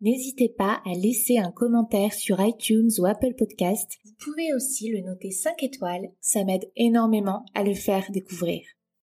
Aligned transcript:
N'hésitez 0.00 0.48
pas 0.48 0.80
à 0.86 0.94
laisser 0.94 1.38
un 1.38 1.50
commentaire 1.50 2.12
sur 2.12 2.40
iTunes 2.40 2.90
ou 2.98 3.06
Apple 3.06 3.34
Podcast. 3.36 3.98
Vous 4.04 4.12
pouvez 4.20 4.54
aussi 4.54 4.92
le 4.92 5.00
noter 5.00 5.32
5 5.32 5.60
étoiles, 5.64 6.12
ça 6.20 6.44
m'aide 6.44 6.70
énormément 6.76 7.44
à 7.54 7.64
le 7.64 7.74
faire 7.74 8.08
découvrir. 8.12 8.62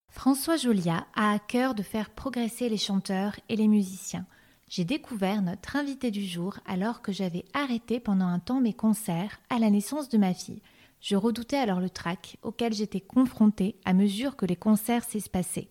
François 0.09 0.55
Jolia 0.55 1.05
a 1.13 1.34
à 1.34 1.40
cœur 1.40 1.76
de 1.76 1.84
faire 1.84 2.12
progresser 2.12 2.70
les 2.70 2.77
chanteurs 2.77 3.38
et 3.49 3.58
les 3.58 3.68
musiciens. 3.68 4.26
J'ai 4.70 4.85
découvert 4.85 5.41
notre 5.41 5.76
invité 5.76 6.12
du 6.12 6.26
jour 6.26 6.59
alors 6.66 7.02
que 7.02 7.12
j'avais 7.12 7.43
arrêté 7.54 7.99
pendant 7.99 8.27
un 8.27 8.40
temps 8.40 8.62
mes 8.62 8.73
concerts 8.73 9.41
à 9.49 9.59
la 9.59 9.70
naissance 9.70 10.07
de 10.07 10.18
ma 10.18 10.34
fille. 10.34 10.62
Je 11.02 11.18
redoutais 11.18 11.57
alors 11.57 11.82
le 11.82 11.90
trac 11.90 12.38
auquel 12.41 12.73
j'étais 12.73 13.02
confrontée 13.02 13.76
à 13.84 13.93
mesure 13.93 14.38
que 14.38 14.46
les 14.46 14.55
concerts 14.55 15.04
s'espaçaient. 15.04 15.68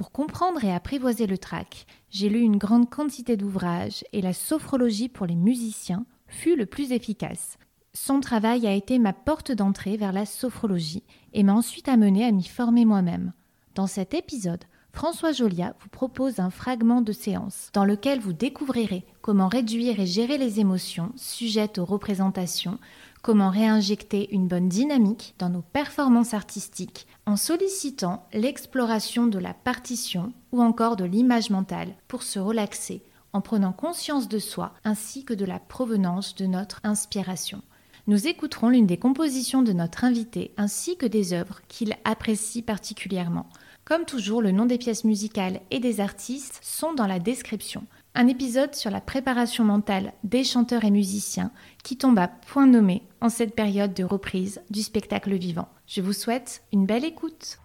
Pour 0.00 0.12
comprendre 0.12 0.64
et 0.64 0.72
apprivoiser 0.72 1.26
le 1.26 1.36
trac, 1.36 1.84
j'ai 2.08 2.30
lu 2.30 2.40
une 2.40 2.56
grande 2.56 2.88
quantité 2.88 3.36
d'ouvrages 3.36 4.02
et 4.14 4.22
la 4.22 4.32
sophrologie 4.32 5.10
pour 5.10 5.26
les 5.26 5.34
musiciens 5.34 6.06
fut 6.26 6.56
le 6.56 6.64
plus 6.64 6.92
efficace. 6.92 7.58
Son 7.92 8.20
travail 8.20 8.66
a 8.66 8.72
été 8.72 8.98
ma 8.98 9.12
porte 9.12 9.52
d'entrée 9.52 9.98
vers 9.98 10.12
la 10.12 10.24
sophrologie 10.24 11.02
et 11.34 11.42
m'a 11.42 11.52
ensuite 11.52 11.86
amené 11.86 12.24
à 12.24 12.32
m'y 12.32 12.44
former 12.44 12.86
moi-même. 12.86 13.34
Dans 13.74 13.86
cet 13.86 14.14
épisode, 14.14 14.64
François 14.90 15.32
Jolia 15.32 15.74
vous 15.80 15.90
propose 15.90 16.40
un 16.40 16.48
fragment 16.48 17.02
de 17.02 17.12
séance 17.12 17.68
dans 17.74 17.84
lequel 17.84 18.20
vous 18.20 18.32
découvrirez 18.32 19.04
comment 19.20 19.48
réduire 19.48 20.00
et 20.00 20.06
gérer 20.06 20.38
les 20.38 20.60
émotions 20.60 21.12
sujettes 21.14 21.78
aux 21.78 21.84
représentations, 21.84 22.78
comment 23.22 23.50
réinjecter 23.50 24.32
une 24.34 24.48
bonne 24.48 24.68
dynamique 24.68 25.34
dans 25.38 25.48
nos 25.48 25.62
performances 25.62 26.34
artistiques 26.34 27.06
en 27.26 27.36
sollicitant 27.36 28.26
l'exploration 28.32 29.26
de 29.26 29.38
la 29.38 29.54
partition 29.54 30.32
ou 30.52 30.62
encore 30.62 30.96
de 30.96 31.04
l'image 31.04 31.50
mentale 31.50 31.94
pour 32.08 32.22
se 32.22 32.38
relaxer 32.38 33.02
en 33.32 33.40
prenant 33.40 33.72
conscience 33.72 34.28
de 34.28 34.38
soi 34.38 34.74
ainsi 34.84 35.24
que 35.24 35.34
de 35.34 35.44
la 35.44 35.58
provenance 35.58 36.34
de 36.34 36.46
notre 36.46 36.80
inspiration. 36.82 37.62
Nous 38.06 38.26
écouterons 38.26 38.70
l'une 38.70 38.86
des 38.86 38.96
compositions 38.96 39.62
de 39.62 39.72
notre 39.72 40.04
invité 40.04 40.52
ainsi 40.56 40.96
que 40.96 41.06
des 41.06 41.32
œuvres 41.32 41.60
qu'il 41.68 41.94
apprécie 42.04 42.62
particulièrement. 42.62 43.46
Comme 43.84 44.04
toujours, 44.04 44.42
le 44.42 44.52
nom 44.52 44.66
des 44.66 44.78
pièces 44.78 45.04
musicales 45.04 45.60
et 45.70 45.80
des 45.80 46.00
artistes 46.00 46.60
sont 46.62 46.92
dans 46.94 47.06
la 47.06 47.18
description. 47.18 47.84
Un 48.14 48.26
épisode 48.26 48.74
sur 48.74 48.90
la 48.90 49.00
préparation 49.00 49.62
mentale 49.62 50.12
des 50.24 50.42
chanteurs 50.42 50.84
et 50.84 50.90
musiciens 50.90 51.52
qui 51.84 51.96
tombe 51.96 52.18
à 52.18 52.26
point 52.26 52.66
nommé 52.66 53.02
en 53.20 53.28
cette 53.28 53.54
période 53.54 53.94
de 53.94 54.02
reprise 54.02 54.60
du 54.68 54.82
spectacle 54.82 55.34
vivant. 55.34 55.68
Je 55.86 56.00
vous 56.00 56.12
souhaite 56.12 56.62
une 56.72 56.86
belle 56.86 57.04
écoute. 57.04 57.58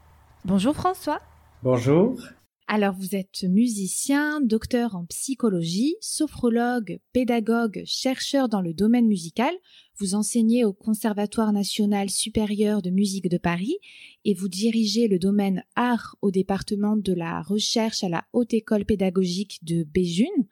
Bonjour 0.46 0.76
François. 0.76 1.20
Bonjour. 1.64 2.20
Alors 2.68 2.96
vous 2.96 3.16
êtes 3.16 3.44
musicien, 3.44 4.42
docteur 4.42 4.96
en 4.96 5.06
psychologie, 5.06 5.96
sophrologue, 6.02 7.00
pédagogue, 7.14 7.84
chercheur 7.86 8.50
dans 8.50 8.62
le 8.62 8.74
domaine 8.74 9.06
musical. 9.06 9.54
Vous 10.00 10.16
enseignez 10.16 10.66
au 10.66 10.74
Conservatoire 10.74 11.54
national 11.54 12.10
supérieur 12.10 12.82
de 12.82 12.90
musique 12.90 13.30
de 13.30 13.38
Paris 13.38 13.78
et 14.24 14.34
vous 14.34 14.50
dirigez 14.50 15.08
le 15.08 15.20
domaine 15.20 15.64
art 15.76 16.18
au 16.24 16.32
département 16.32 16.98
de 16.98 17.14
la 17.14 17.44
recherche 17.44 18.04
à 18.04 18.10
la 18.10 18.26
Haute 18.34 18.56
École 18.56 18.86
pédagogique 18.86 19.59
de 19.62 19.84
Béjune. 19.84 20.48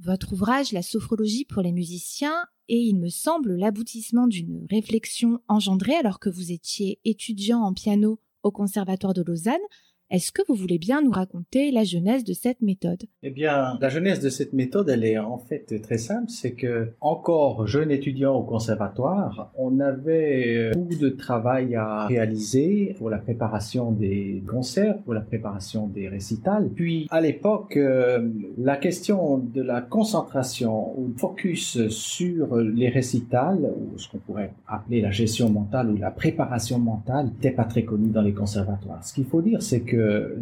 Votre 0.00 0.32
ouvrage 0.32 0.72
La 0.72 0.82
sophrologie 0.82 1.44
pour 1.44 1.62
les 1.62 1.72
musiciens 1.72 2.44
est, 2.68 2.82
il 2.82 2.98
me 2.98 3.08
semble, 3.08 3.54
l'aboutissement 3.54 4.26
d'une 4.26 4.66
réflexion 4.68 5.38
engendrée 5.46 5.94
alors 5.94 6.18
que 6.18 6.28
vous 6.28 6.50
étiez 6.50 6.98
étudiant 7.04 7.60
en 7.60 7.72
piano 7.72 8.18
au 8.42 8.50
Conservatoire 8.50 9.14
de 9.14 9.22
Lausanne 9.22 9.60
est-ce 10.08 10.30
que 10.30 10.42
vous 10.48 10.54
voulez 10.54 10.78
bien 10.78 11.02
nous 11.02 11.10
raconter 11.10 11.72
la 11.72 11.82
genèse 11.82 12.22
de 12.22 12.32
cette 12.32 12.62
méthode? 12.62 13.02
Eh 13.24 13.30
bien, 13.30 13.76
la 13.80 13.88
genèse 13.88 14.20
de 14.20 14.28
cette 14.28 14.52
méthode, 14.52 14.88
elle 14.88 15.04
est 15.04 15.18
en 15.18 15.38
fait 15.38 15.80
très 15.82 15.98
simple. 15.98 16.30
C'est 16.30 16.52
que, 16.52 16.92
encore 17.00 17.66
jeune 17.66 17.90
étudiant 17.90 18.34
au 18.34 18.44
conservatoire, 18.44 19.50
on 19.56 19.80
avait 19.80 20.70
beaucoup 20.74 20.94
de 20.94 21.08
travail 21.08 21.74
à 21.74 22.06
réaliser 22.06 22.94
pour 22.98 23.10
la 23.10 23.18
préparation 23.18 23.90
des 23.90 24.44
concerts, 24.48 24.98
pour 25.02 25.14
la 25.14 25.22
préparation 25.22 25.88
des 25.88 26.08
récitals. 26.08 26.68
Puis, 26.68 27.08
à 27.10 27.20
l'époque, 27.20 27.76
euh, 27.76 28.28
la 28.58 28.76
question 28.76 29.38
de 29.38 29.62
la 29.62 29.80
concentration 29.80 30.96
ou 30.98 31.12
focus 31.16 31.88
sur 31.88 32.56
les 32.56 32.90
récitals, 32.90 33.72
ou 33.76 33.98
ce 33.98 34.08
qu'on 34.08 34.18
pourrait 34.18 34.52
appeler 34.68 35.00
la 35.00 35.10
gestion 35.10 35.50
mentale 35.50 35.90
ou 35.90 35.96
la 35.96 36.12
préparation 36.12 36.78
mentale, 36.78 37.26
n'était 37.26 37.50
pas 37.50 37.64
très 37.64 37.82
connue 37.82 38.10
dans 38.10 38.22
les 38.22 38.34
conservatoires. 38.34 39.04
Ce 39.04 39.12
qu'il 39.12 39.24
faut 39.24 39.42
dire, 39.42 39.62
c'est 39.62 39.80
que 39.80 39.95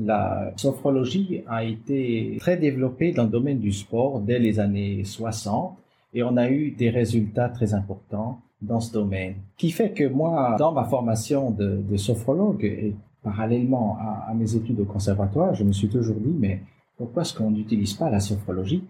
la 0.05 0.53
sophrologie 0.57 1.43
a 1.47 1.65
été 1.65 2.37
très 2.41 2.57
développée 2.57 3.13
dans 3.13 3.25
le 3.25 3.31
domaine 3.31 3.59
du 3.59 3.73
sport 3.73 4.21
dès 4.21 4.39
les 4.39 4.61
années 4.61 5.05
60 5.05 5.77
et 6.15 6.23
on 6.23 6.37
a 6.37 6.49
eu 6.49 6.71
des 6.71 6.91
résultats 6.91 7.49
très 7.49 7.75
importants 7.75 8.41
dans 8.63 8.81
ce 8.81 8.93
domaine. 8.93 9.35
Qui 9.57 9.71
fait 9.71 9.91
que 9.91 10.09
moi, 10.09 10.57
dans 10.59 10.73
ma 10.73 10.85
formation 10.85 11.51
de, 11.51 11.97
sophrologue 11.97 12.65
et 12.65 12.95
parallèlement 13.23 13.99
à, 14.01 14.33
mes 14.35 14.55
études 14.55 14.81
au 14.81 14.85
conservatoire, 14.85 15.55
je 15.55 15.65
me 15.65 15.73
suis 15.73 15.89
toujours 15.89 16.17
dit, 16.17 16.35
mais 16.39 16.63
pourquoi 16.97 17.23
est-ce 17.23 17.35
qu'on 17.35 17.51
n'utilise 17.51 17.95
pas 17.95 18.11
la 18.11 18.21
sophrologie 18.21 18.85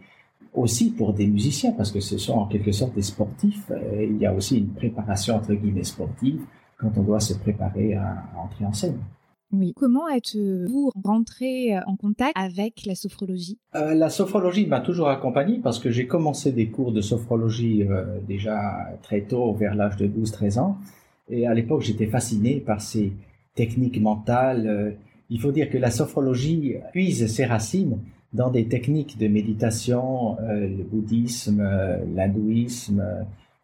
aussi 0.53 0.93
pour 0.93 1.13
des 1.13 1.27
musiciens, 1.27 1.73
parce 1.73 1.91
que 1.91 1.99
ce 1.99 2.17
sont 2.17 2.35
en 2.35 2.47
quelque 2.47 2.71
sorte 2.71 2.95
des 2.95 3.03
sportifs. 3.03 3.73
il 3.99 4.19
y 4.19 4.27
a 4.27 4.33
aussi 4.33 4.59
une 4.59 4.69
préparation 4.69 5.35
entre 5.35 5.53
guillemets 5.53 5.83
sportive 5.83 6.43
quand 6.79 6.93
on 6.97 7.03
doit 7.03 7.19
se 7.21 7.35
préparer 7.35 7.95
à 7.95 8.25
entrer 8.37 8.65
en 8.65 8.73
scène. 8.73 8.99
Oui. 9.57 9.73
Comment 9.77 10.09
êtes-vous 10.09 10.91
rentré 11.05 11.77
euh, 11.77 11.81
en 11.87 11.97
contact 11.97 12.33
avec 12.35 12.85
la 12.87 12.97
sophrologie? 12.97 13.59
Euh, 13.77 13.95
La 13.95 14.11
sophrologie 14.11 14.67
m'a 14.67 14.81
toujours 14.81 15.09
accompagné 15.09 15.61
parce 15.63 15.79
que 15.79 15.91
j'ai 15.91 16.07
commencé 16.09 16.51
des 16.51 16.69
cours 16.69 16.91
de 16.91 17.01
sophrologie 17.01 17.85
euh, 17.85 18.19
déjà 18.27 18.99
très 19.03 19.21
tôt, 19.21 19.53
vers 19.53 19.77
l'âge 19.77 19.97
de 19.97 20.09
12-13 20.09 20.59
ans. 20.59 20.79
Et 21.31 21.47
à 21.47 21.55
l'époque, 21.55 21.83
j'étais 21.83 22.07
fasciné 22.07 22.57
par 22.57 22.81
ces 22.81 23.13
techniques 23.55 24.01
mentales. 24.01 24.97
Il 25.31 25.41
faut 25.41 25.53
dire 25.53 25.71
que 25.71 25.79
la 25.79 25.91
sophrologie 25.91 26.75
puise 26.93 27.33
ses 27.33 27.45
racines 27.45 27.99
dans 28.33 28.51
des 28.51 28.67
techniques 28.67 29.17
de 29.17 29.29
méditation, 29.29 30.37
le 30.43 30.83
bouddhisme, 30.83 31.67
l'hindouisme, 32.15 33.03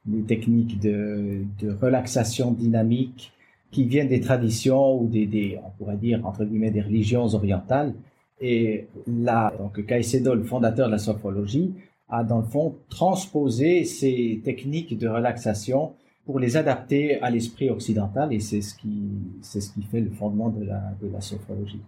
des 0.07 0.23
techniques 0.23 0.81
de 0.81 1.45
relaxation 1.83 2.53
dynamique, 2.53 3.33
qui 3.71 3.85
viennent 3.85 4.09
des 4.09 4.21
traditions 4.21 5.01
ou 5.01 5.07
des, 5.07 5.27
des, 5.27 5.59
on 5.65 5.71
pourrait 5.79 5.97
dire 5.97 6.25
entre 6.27 6.45
guillemets 6.45 6.71
des 6.71 6.83
religions 6.83 7.27
orientales. 7.35 7.95
Et 8.41 8.87
là, 9.07 9.53
donc 9.59 9.85
Caicedo, 9.87 10.35
le 10.35 10.45
fondateur 10.45 10.87
de 10.87 10.93
la 10.93 10.99
sophrologie, 10.99 11.75
a 12.09 12.25
dans 12.25 12.39
le 12.39 12.45
fond 12.45 12.75
transposé 12.89 13.85
ces 13.85 14.41
techniques 14.45 14.99
de 14.99 15.09
relaxation 15.09 15.93
pour 16.25 16.39
les 16.39 16.57
adapter 16.57 17.21
à 17.23 17.31
l'esprit 17.31 17.71
occidental 17.71 18.33
et 18.33 18.41
c'est 18.41 18.61
ce 18.61 18.75
qui 18.75 19.11
c'est 19.43 19.61
ce 19.61 19.73
qui 19.73 19.83
fait 19.83 20.01
le 20.01 20.11
fondement 20.11 20.49
de 20.49 20.65
la 20.65 20.95
de 21.01 21.09
la 21.09 21.21
sophrologie. 21.21 21.81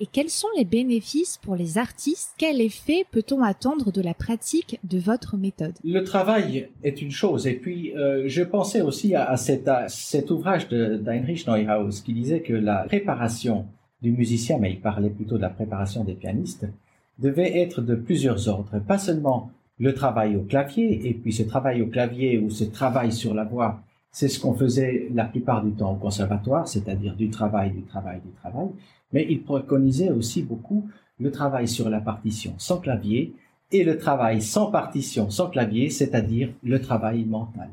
Et 0.00 0.06
quels 0.06 0.30
sont 0.30 0.48
les 0.56 0.64
bénéfices 0.64 1.38
pour 1.38 1.56
les 1.56 1.78
artistes? 1.78 2.34
Quel 2.38 2.60
effet 2.60 3.04
peut-on 3.10 3.42
attendre 3.42 3.92
de 3.92 4.02
la 4.02 4.14
pratique 4.14 4.80
de 4.84 4.98
votre 4.98 5.36
méthode? 5.36 5.74
Le 5.84 6.02
travail 6.02 6.68
est 6.82 7.00
une 7.00 7.10
chose. 7.10 7.46
Et 7.46 7.54
puis, 7.54 7.96
euh, 7.96 8.24
je 8.26 8.42
pensais 8.42 8.80
aussi 8.80 9.14
à, 9.14 9.36
cet, 9.36 9.70
cet, 9.88 10.30
ouvrage 10.30 10.68
d'Heinrich 10.68 11.46
Neuhaus 11.46 12.02
qui 12.04 12.12
disait 12.12 12.40
que 12.40 12.52
la 12.52 12.84
préparation 12.84 13.66
du 14.02 14.10
musicien, 14.10 14.58
mais 14.58 14.72
il 14.72 14.80
parlait 14.80 15.10
plutôt 15.10 15.36
de 15.36 15.42
la 15.42 15.50
préparation 15.50 16.04
des 16.04 16.14
pianistes, 16.14 16.66
devait 17.18 17.58
être 17.58 17.80
de 17.80 17.94
plusieurs 17.94 18.48
ordres. 18.48 18.80
Pas 18.86 18.98
seulement 18.98 19.50
le 19.78 19.94
travail 19.94 20.36
au 20.36 20.42
clavier, 20.42 21.08
et 21.08 21.14
puis 21.14 21.32
ce 21.32 21.42
travail 21.42 21.82
au 21.82 21.86
clavier 21.86 22.38
ou 22.38 22.50
ce 22.50 22.64
travail 22.64 23.12
sur 23.12 23.34
la 23.34 23.44
voix, 23.44 23.80
c'est 24.14 24.28
ce 24.28 24.38
qu'on 24.38 24.54
faisait 24.54 25.08
la 25.12 25.24
plupart 25.24 25.64
du 25.64 25.72
temps 25.72 25.92
au 25.92 25.96
conservatoire, 25.96 26.68
c'est-à-dire 26.68 27.16
du 27.16 27.30
travail, 27.30 27.72
du 27.72 27.82
travail, 27.82 28.20
du 28.24 28.30
travail, 28.30 28.68
mais 29.12 29.26
il 29.28 29.42
préconisait 29.42 30.12
aussi 30.12 30.44
beaucoup 30.44 30.88
le 31.18 31.32
travail 31.32 31.66
sur 31.66 31.90
la 31.90 32.00
partition 32.00 32.54
sans 32.56 32.78
clavier 32.78 33.34
et 33.72 33.82
le 33.82 33.98
travail 33.98 34.40
sans 34.40 34.70
partition 34.70 35.30
sans 35.30 35.50
clavier, 35.50 35.90
c'est-à-dire 35.90 36.50
le 36.62 36.80
travail 36.80 37.24
mental. 37.24 37.70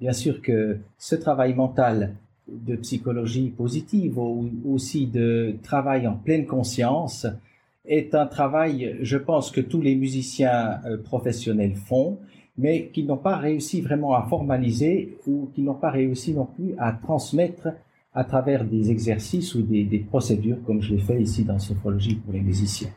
Bien 0.00 0.12
sûr 0.12 0.42
que 0.42 0.78
ce 0.98 1.14
travail 1.14 1.54
mental 1.54 2.16
de 2.48 2.74
psychologie 2.74 3.50
positive 3.50 4.18
ou 4.18 4.50
aussi 4.66 5.06
de 5.06 5.54
travail 5.62 6.08
en 6.08 6.14
pleine 6.14 6.44
conscience 6.44 7.24
est 7.86 8.16
un 8.16 8.26
travail, 8.26 8.96
je 9.00 9.16
pense, 9.16 9.52
que 9.52 9.60
tous 9.60 9.80
les 9.80 9.94
musiciens 9.94 10.80
euh, 10.86 10.96
professionnels 10.96 11.76
font, 11.76 12.18
mais 12.56 12.88
qui 12.92 13.02
n'ont 13.02 13.16
pas 13.16 13.36
réussi 13.36 13.80
vraiment 13.80 14.14
à 14.14 14.22
formaliser 14.22 15.16
ou 15.26 15.48
qui 15.54 15.62
n'ont 15.62 15.74
pas 15.74 15.90
réussi 15.90 16.32
non 16.34 16.46
plus 16.46 16.74
à 16.78 16.92
transmettre 16.92 17.68
à 18.14 18.24
travers 18.24 18.64
des 18.64 18.90
exercices 18.90 19.54
ou 19.54 19.62
des, 19.62 20.06
procédures 20.08 20.62
comme 20.64 20.80
je 20.80 20.94
l'ai 20.94 21.00
fait 21.00 21.20
ici 21.20 21.44
dans 21.44 21.58
Sophrologie 21.58 22.14
pour 22.14 22.32
les 22.32 22.40
musiciens. 22.40 22.90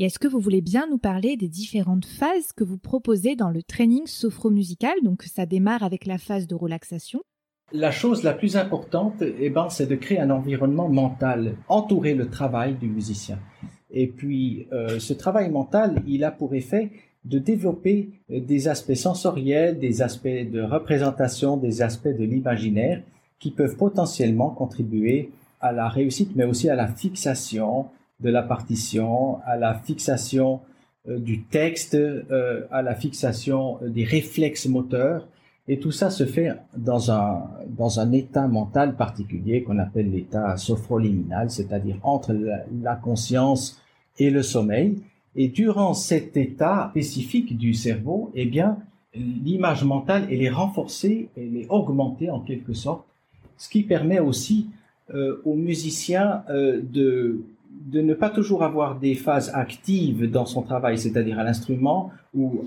Et 0.00 0.04
est-ce 0.04 0.18
que 0.18 0.28
vous 0.28 0.40
voulez 0.40 0.62
bien 0.62 0.86
nous 0.88 0.96
parler 0.96 1.36
des 1.36 1.50
différentes 1.50 2.06
phases 2.06 2.52
que 2.56 2.64
vous 2.64 2.78
proposez 2.78 3.36
dans 3.36 3.50
le 3.50 3.62
training 3.62 4.06
sophro-musical 4.06 4.94
Donc 5.02 5.24
ça 5.24 5.44
démarre 5.44 5.82
avec 5.82 6.06
la 6.06 6.16
phase 6.16 6.46
de 6.46 6.54
relaxation? 6.54 7.20
La 7.70 7.90
chose 7.90 8.22
la 8.22 8.32
plus 8.32 8.56
importante, 8.56 9.20
eh 9.20 9.50
ben, 9.50 9.68
c'est 9.68 9.84
de 9.84 9.96
créer 9.96 10.18
un 10.18 10.30
environnement 10.30 10.88
mental, 10.88 11.54
entourer 11.68 12.14
le 12.14 12.30
travail 12.30 12.76
du 12.76 12.88
musicien. 12.88 13.38
Et 13.90 14.06
puis, 14.06 14.68
euh, 14.72 14.98
ce 14.98 15.12
travail 15.12 15.50
mental, 15.50 16.02
il 16.06 16.24
a 16.24 16.30
pour 16.30 16.54
effet 16.54 16.92
de 17.26 17.38
développer 17.38 18.08
euh, 18.30 18.40
des 18.40 18.68
aspects 18.68 18.94
sensoriels, 18.94 19.78
des 19.78 20.00
aspects 20.00 20.28
de 20.28 20.62
représentation, 20.62 21.58
des 21.58 21.82
aspects 21.82 22.08
de 22.08 22.24
l'imaginaire 22.24 23.02
qui 23.38 23.50
peuvent 23.50 23.76
potentiellement 23.76 24.48
contribuer 24.48 25.30
à 25.60 25.72
la 25.72 25.90
réussite, 25.90 26.34
mais 26.36 26.44
aussi 26.44 26.70
à 26.70 26.74
la 26.74 26.88
fixation, 26.88 27.90
de 28.20 28.30
la 28.30 28.42
partition, 28.42 29.38
à 29.46 29.56
la 29.56 29.74
fixation 29.74 30.60
euh, 31.08 31.18
du 31.18 31.44
texte, 31.44 31.94
euh, 31.94 32.66
à 32.70 32.82
la 32.82 32.94
fixation 32.94 33.78
euh, 33.82 33.88
des 33.88 34.04
réflexes 34.04 34.66
moteurs. 34.66 35.26
Et 35.66 35.78
tout 35.78 35.92
ça 35.92 36.10
se 36.10 36.26
fait 36.26 36.50
dans 36.76 37.10
un, 37.10 37.48
dans 37.68 38.00
un 38.00 38.12
état 38.12 38.46
mental 38.48 38.96
particulier 38.96 39.62
qu'on 39.62 39.78
appelle 39.78 40.10
l'état 40.10 40.58
sophroliminal, 40.58 41.50
c'est-à-dire 41.50 41.96
entre 42.02 42.34
la, 42.82 42.96
conscience 42.96 43.80
et 44.18 44.30
le 44.30 44.42
sommeil. 44.42 44.96
Et 45.36 45.48
durant 45.48 45.94
cet 45.94 46.36
état 46.36 46.88
spécifique 46.90 47.56
du 47.56 47.72
cerveau, 47.72 48.30
eh 48.34 48.46
bien, 48.46 48.78
l'image 49.14 49.84
mentale, 49.84 50.26
elle 50.30 50.42
est 50.42 50.50
renforcée, 50.50 51.28
elle 51.36 51.56
est 51.56 51.68
augmentée 51.68 52.30
en 52.30 52.40
quelque 52.40 52.74
sorte, 52.74 53.06
ce 53.56 53.68
qui 53.68 53.84
permet 53.84 54.18
aussi 54.18 54.66
aux 55.44 55.54
musiciens 55.54 56.42
de 56.48 57.42
de 57.70 58.00
ne 58.00 58.14
pas 58.14 58.30
toujours 58.30 58.62
avoir 58.62 58.98
des 58.98 59.14
phases 59.14 59.50
actives 59.54 60.30
dans 60.30 60.46
son 60.46 60.62
travail, 60.62 60.98
c'est-à-dire 60.98 61.38
à, 61.38 61.44
l'instrument 61.44 62.10
ou, 62.34 62.66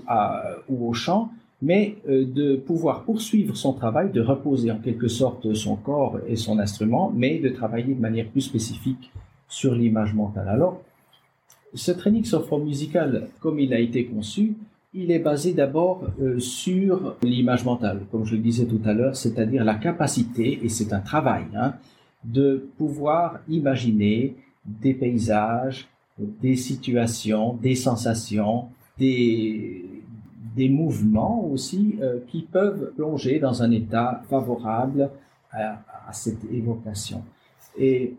au 0.68 0.92
chant, 0.92 1.30
mais 1.62 1.96
euh, 2.08 2.26
de 2.26 2.56
pouvoir 2.56 3.04
poursuivre 3.04 3.56
son 3.56 3.72
travail, 3.72 4.10
de 4.10 4.20
reposer 4.20 4.70
en 4.70 4.78
quelque 4.78 5.08
sorte 5.08 5.54
son 5.54 5.76
corps 5.76 6.18
et 6.28 6.36
son 6.36 6.58
instrument, 6.58 7.12
mais 7.14 7.38
de 7.38 7.48
travailler 7.48 7.94
de 7.94 8.00
manière 8.00 8.28
plus 8.28 8.42
spécifique 8.42 9.12
sur 9.48 9.74
l'image 9.74 10.14
mentale. 10.14 10.48
Alors, 10.48 10.82
ce 11.72 11.90
training 11.92 12.24
sophro-musical, 12.24 13.28
comme 13.40 13.58
il 13.60 13.72
a 13.72 13.78
été 13.78 14.04
conçu, 14.04 14.54
il 14.92 15.10
est 15.10 15.18
basé 15.18 15.54
d'abord 15.54 16.04
euh, 16.20 16.38
sur 16.38 17.16
l'image 17.22 17.64
mentale, 17.64 18.02
comme 18.10 18.24
je 18.24 18.36
le 18.36 18.42
disais 18.42 18.66
tout 18.66 18.80
à 18.84 18.92
l'heure, 18.92 19.16
c'est-à-dire 19.16 19.64
la 19.64 19.74
capacité, 19.74 20.60
et 20.62 20.68
c'est 20.68 20.92
un 20.92 21.00
travail, 21.00 21.44
hein, 21.56 21.74
de 22.24 22.68
pouvoir 22.78 23.40
imaginer 23.48 24.36
des 24.66 24.94
paysages, 24.94 25.88
des 26.18 26.56
situations, 26.56 27.54
des 27.54 27.74
sensations, 27.74 28.68
des, 28.98 29.84
des 30.56 30.68
mouvements 30.68 31.44
aussi 31.46 31.96
euh, 32.00 32.20
qui 32.28 32.42
peuvent 32.42 32.92
plonger 32.96 33.38
dans 33.38 33.62
un 33.62 33.70
état 33.70 34.22
favorable 34.28 35.10
à, 35.50 36.12
cette 36.12 36.44
évocation. 36.52 37.22
Et 37.78 38.14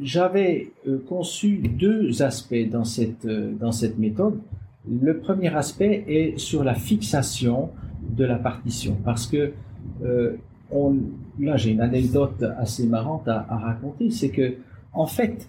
j'avais 0.00 0.70
euh, 0.86 1.02
conçu 1.08 1.56
deux 1.58 2.22
aspects 2.22 2.68
dans 2.70 2.84
cette, 2.84 3.24
euh, 3.24 3.52
dans 3.52 3.72
cette 3.72 3.98
méthode. 3.98 4.38
Le 4.88 5.18
premier 5.18 5.54
aspect 5.54 6.04
est 6.06 6.38
sur 6.38 6.64
la 6.64 6.74
fixation 6.74 7.70
de 8.02 8.24
la 8.24 8.36
partition, 8.36 8.96
parce 9.04 9.26
que 9.26 9.52
on, 10.70 10.96
là 11.40 11.56
j'ai 11.56 11.72
une 11.72 11.80
anecdote 11.80 12.44
assez 12.56 12.86
marrante 12.86 13.26
à, 13.26 13.46
à 13.48 13.56
raconter, 13.56 14.10
c'est 14.10 14.30
que 14.30 14.54
en 14.92 15.06
fait 15.06 15.48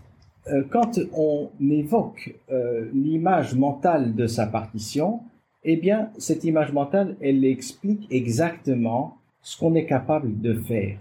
quand 0.70 1.00
on 1.14 1.50
évoque 1.70 2.36
euh, 2.52 2.86
l'image 2.94 3.56
mentale 3.56 4.16
de 4.16 4.28
sa 4.28 4.48
partition, 4.48 5.22
eh 5.64 5.76
bien, 5.76 6.10
cette 6.18 6.44
image 6.44 6.72
mentale, 6.72 7.16
elle 7.22 7.44
explique 7.44 8.08
exactement 8.12 9.18
ce 9.42 9.58
qu'on 9.58 9.76
est 9.76 9.86
capable 9.86 10.40
de 10.40 10.54
faire. 10.54 10.98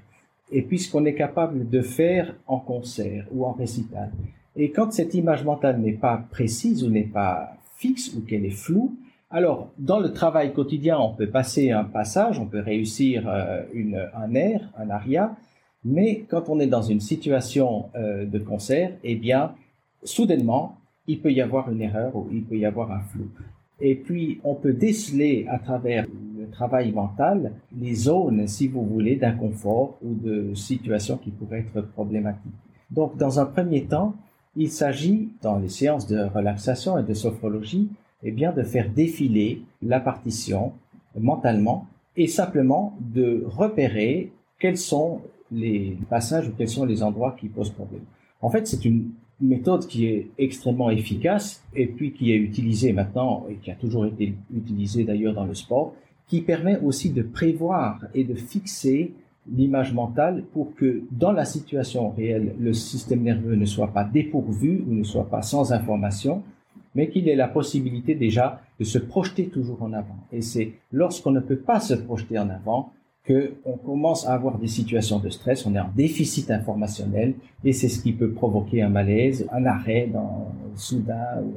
Et 0.53 0.63
puis 0.63 0.79
ce 0.79 0.91
qu'on 0.91 1.05
est 1.05 1.15
capable 1.15 1.69
de 1.69 1.83
faire 1.83 2.35
en 2.47 2.59
concert 2.59 3.27
ou 3.33 3.45
en 3.45 3.53
récital. 3.53 4.11
Et 4.55 4.71
quand 4.71 4.93
cette 4.93 5.15
image 5.15 5.45
mentale 5.45 5.81
n'est 5.81 5.93
pas 5.93 6.25
précise 6.31 6.85
ou 6.85 6.91
n'est 6.91 7.03
pas 7.03 7.57
fixe 7.77 8.15
ou 8.15 8.23
qu'elle 8.23 8.45
est 8.45 8.51
floue, 8.51 8.97
alors 9.31 9.71
dans 9.79 9.99
le 9.99 10.13
travail 10.13 10.53
quotidien, 10.53 10.99
on 10.99 11.15
peut 11.15 11.29
passer 11.29 11.73
un 11.73 11.85
passage, 11.85 12.39
on 12.39 12.47
peut 12.47 12.61
réussir 12.61 13.29
euh, 13.29 13.63
une, 13.73 14.09
un 14.15 14.35
air, 14.35 14.73
un 14.79 14.89
aria, 14.91 15.37
mais 15.87 16.25
quand 16.29 16.49
on 16.49 16.59
est 16.59 16.67
dans 16.67 16.83
une 16.83 17.01
situation 17.01 17.87
euh, 17.95 18.27
de 18.27 18.41
concert, 18.41 18.91
eh 19.05 19.15
bien, 19.15 19.53
soudainement, 20.03 20.79
il 21.07 21.21
peut 21.21 21.33
y 21.33 21.41
avoir 21.41 21.71
une 21.71 21.81
erreur 21.81 22.17
ou 22.17 22.27
il 22.33 22.43
peut 22.43 22.57
y 22.57 22.67
avoir 22.67 22.91
un 22.91 23.01
flou. 23.01 23.29
Et 23.81 23.95
puis, 23.95 24.41
on 24.43 24.55
peut 24.57 24.73
déceler 24.73 25.47
à 25.49 25.61
travers 25.61 26.07
le 26.37 26.49
travail 26.49 26.91
mental 26.91 27.53
les 27.79 27.95
zones, 27.95 28.49
si 28.49 28.67
vous 28.67 28.85
voulez, 28.85 29.15
d'inconfort 29.15 29.97
ou 30.03 30.15
de 30.15 30.55
situations 30.55 31.19
qui 31.19 31.31
pourraient 31.31 31.61
être 31.61 31.83
problématiques. 31.93 32.53
Donc, 32.91 33.17
dans 33.17 33.39
un 33.39 33.47
premier 33.47 33.85
temps, 33.85 34.15
il 34.57 34.71
s'agit, 34.71 35.29
dans 35.41 35.59
les 35.59 35.69
séances 35.69 36.09
de 36.09 36.19
relaxation 36.19 36.99
et 36.99 37.05
de 37.05 37.15
sophrologie, 37.15 37.91
eh 38.25 38.33
bien, 38.33 38.53
de 38.53 38.65
faire 38.65 38.91
défiler 38.91 39.63
la 39.83 40.01
partition 40.01 40.73
mentalement 41.17 41.87
et 42.17 42.27
simplement 42.27 42.97
de 43.01 43.45
repérer 43.47 44.33
quels 44.59 44.79
sont 44.79 45.21
les 45.51 45.97
passages 46.09 46.49
ou 46.49 46.53
quels 46.57 46.69
sont 46.69 46.85
les 46.85 47.03
endroits 47.03 47.37
qui 47.39 47.49
posent 47.49 47.71
problème. 47.71 48.03
En 48.41 48.51
fait, 48.51 48.67
c'est 48.67 48.85
une 48.85 49.11
méthode 49.41 49.87
qui 49.87 50.07
est 50.07 50.29
extrêmement 50.39 50.91
efficace 50.91 51.63
et 51.75 51.87
puis 51.87 52.13
qui 52.13 52.33
est 52.33 52.37
utilisée 52.37 52.93
maintenant 52.93 53.47
et 53.51 53.57
qui 53.57 53.71
a 53.71 53.75
toujours 53.75 54.07
été 54.07 54.35
utilisée 54.55 55.05
d'ailleurs 55.05 55.35
dans 55.35 55.45
le 55.45 55.55
sport, 55.55 55.95
qui 56.27 56.41
permet 56.41 56.79
aussi 56.81 57.11
de 57.11 57.23
prévoir 57.23 58.01
et 58.15 58.25
de 58.25 58.35
fixer 58.35 59.13
l'image 59.53 59.93
mentale 59.93 60.43
pour 60.53 60.75
que 60.75 61.03
dans 61.13 61.33
la 61.33 61.45
situation 61.45 62.11
réelle, 62.11 62.55
le 62.59 62.73
système 62.73 63.23
nerveux 63.23 63.55
ne 63.55 63.65
soit 63.65 63.93
pas 63.93 64.05
dépourvu 64.05 64.83
ou 64.87 64.95
ne 64.95 65.05
soit 65.05 65.29
pas 65.29 65.43
sans 65.43 65.73
information, 65.73 66.43
mais 66.95 67.09
qu'il 67.09 67.29
ait 67.29 67.37
la 67.37 67.47
possibilité 67.47 68.15
déjà 68.15 68.61
de 68.81 68.85
se 68.85 68.99
projeter 68.99 69.49
toujours 69.49 69.83
en 69.83 69.93
avant. 69.93 70.17
Et 70.33 70.41
c'est 70.41 70.73
lorsqu'on 70.91 71.31
ne 71.31 71.41
peut 71.41 71.59
pas 71.59 71.79
se 71.79 71.95
projeter 71.95 72.39
en 72.39 72.49
avant 72.49 72.93
qu'on 73.27 73.77
commence 73.79 74.27
à 74.27 74.35
avoir 74.35 74.59
des 74.59 74.69
situations 74.69 75.19
de 75.19 75.29
stress, 75.31 75.67
on 75.67 75.75
est 75.75 75.81
en 75.81 75.91
déficit 75.95 76.51
informationnel, 76.51 77.35
et 77.65 77.73
c'est 77.73 77.89
ce 77.89 78.01
qui 78.01 78.13
peut 78.13 78.31
provoquer 78.31 78.83
un 78.83 78.89
malaise, 78.89 79.47
un 79.53 79.65
arrêt 79.67 80.11
soudain 80.75 81.43
ou 81.43 81.55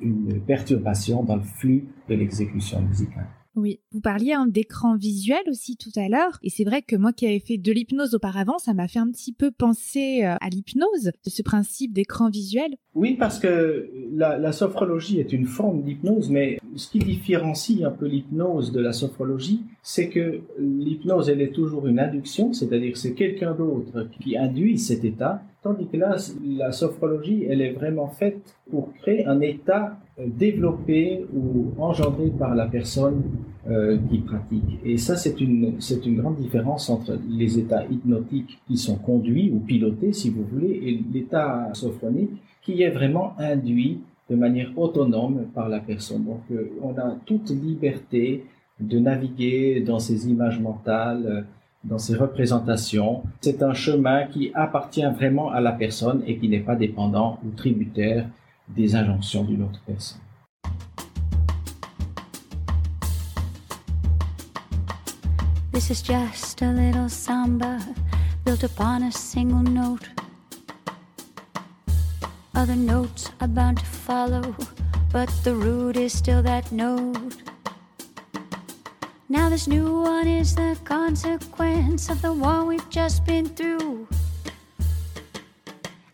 une 0.00 0.40
perturbation 0.46 1.22
dans 1.22 1.36
le 1.36 1.42
flux 1.42 1.88
de 2.08 2.14
l'exécution 2.14 2.80
musicale. 2.82 3.26
Oui, 3.54 3.80
vous 3.90 4.00
parliez 4.00 4.32
hein, 4.32 4.46
d'écran 4.46 4.96
visuel 4.96 5.42
aussi 5.48 5.76
tout 5.76 5.90
à 5.96 6.08
l'heure, 6.08 6.38
et 6.42 6.48
c'est 6.48 6.64
vrai 6.64 6.80
que 6.80 6.96
moi 6.96 7.12
qui 7.12 7.26
avais 7.26 7.38
fait 7.38 7.58
de 7.58 7.70
l'hypnose 7.70 8.14
auparavant, 8.14 8.58
ça 8.58 8.72
m'a 8.72 8.88
fait 8.88 8.98
un 8.98 9.10
petit 9.10 9.34
peu 9.34 9.50
penser 9.50 10.24
euh, 10.24 10.36
à 10.40 10.48
l'hypnose, 10.48 11.12
de 11.24 11.30
ce 11.30 11.42
principe 11.42 11.92
d'écran 11.92 12.30
visuel. 12.30 12.76
Oui, 12.94 13.16
parce 13.18 13.38
que 13.38 13.88
la, 14.12 14.52
sophrologie 14.52 15.18
est 15.18 15.32
une 15.32 15.46
forme 15.46 15.80
d'hypnose, 15.80 16.28
mais 16.28 16.58
ce 16.76 16.90
qui 16.90 16.98
différencie 16.98 17.82
un 17.84 17.90
peu 17.90 18.06
l'hypnose 18.06 18.70
de 18.70 18.80
la 18.80 18.92
sophrologie, 18.92 19.62
c'est 19.82 20.08
que 20.08 20.40
l'hypnose, 20.58 21.30
elle 21.30 21.40
est 21.40 21.54
toujours 21.54 21.86
une 21.86 21.98
induction, 21.98 22.52
c'est-à-dire 22.52 22.94
c'est 22.98 23.14
quelqu'un 23.14 23.54
d'autre 23.54 24.08
qui 24.20 24.36
induit 24.36 24.78
cet 24.78 25.06
état, 25.06 25.42
tandis 25.62 25.86
que 25.86 25.96
là, 25.96 26.16
la 26.44 26.72
sophrologie, 26.72 27.46
elle 27.48 27.62
est 27.62 27.72
vraiment 27.72 28.08
faite 28.08 28.56
pour 28.70 28.92
créer 29.00 29.24
un 29.24 29.40
état 29.40 29.96
euh, 30.18 30.26
développé 30.26 31.24
ou 31.34 31.72
engendré 31.78 32.30
par 32.38 32.54
la 32.54 32.66
personne 32.66 33.22
euh, 33.70 33.96
qui 34.10 34.18
pratique. 34.18 34.80
Et 34.84 34.98
ça, 34.98 35.16
c'est 35.16 35.40
une, 35.40 35.80
c'est 35.80 36.04
une 36.04 36.16
grande 36.16 36.36
différence 36.36 36.90
entre 36.90 37.18
les 37.30 37.58
états 37.58 37.86
hypnotiques 37.86 38.60
qui 38.66 38.76
sont 38.76 38.96
conduits 38.96 39.50
ou 39.50 39.60
pilotés, 39.60 40.12
si 40.12 40.28
vous 40.28 40.44
voulez, 40.44 40.80
et 40.84 41.00
l'état 41.10 41.70
sophronique 41.72 42.32
qui 42.62 42.82
est 42.82 42.90
vraiment 42.90 43.34
induit 43.38 44.00
de 44.30 44.36
manière 44.36 44.70
autonome 44.76 45.46
par 45.54 45.68
la 45.68 45.80
personne. 45.80 46.24
Donc, 46.24 46.42
euh, 46.50 46.70
on 46.80 46.96
a 46.96 47.16
toute 47.26 47.50
liberté 47.50 48.46
de 48.80 48.98
naviguer 48.98 49.80
dans 49.80 49.98
ces 49.98 50.28
images 50.28 50.60
mentales, 50.60 51.26
euh, 51.26 51.42
dans 51.84 51.98
ces 51.98 52.14
représentations. 52.14 53.24
C'est 53.40 53.62
un 53.62 53.74
chemin 53.74 54.26
qui 54.26 54.52
appartient 54.54 55.04
vraiment 55.04 55.50
à 55.50 55.60
la 55.60 55.72
personne 55.72 56.22
et 56.26 56.38
qui 56.38 56.48
n'est 56.48 56.60
pas 56.60 56.76
dépendant 56.76 57.38
ou 57.44 57.50
tributaire 57.50 58.28
des 58.68 58.94
injonctions 58.94 59.44
d'une 59.44 59.64
autre 59.64 59.82
personne. 59.84 60.20
This 65.72 65.90
is 65.90 66.00
just 66.00 66.62
a 66.62 66.70
little 66.72 67.08
samba 67.08 67.78
built 68.44 68.62
upon 68.62 69.02
a 69.02 69.10
single 69.10 69.68
note. 69.68 70.08
Other 72.62 72.76
notes 72.76 73.28
are 73.40 73.48
bound 73.48 73.78
to 73.78 73.84
follow, 73.84 74.54
but 75.10 75.28
the 75.42 75.52
root 75.52 75.96
is 75.96 76.16
still 76.16 76.44
that 76.44 76.70
note. 76.70 77.42
Now, 79.28 79.48
this 79.48 79.66
new 79.66 80.00
one 80.00 80.28
is 80.28 80.54
the 80.54 80.78
consequence 80.84 82.08
of 82.08 82.22
the 82.22 82.32
one 82.32 82.68
we've 82.68 82.88
just 82.88 83.24
been 83.24 83.48
through 83.48 84.06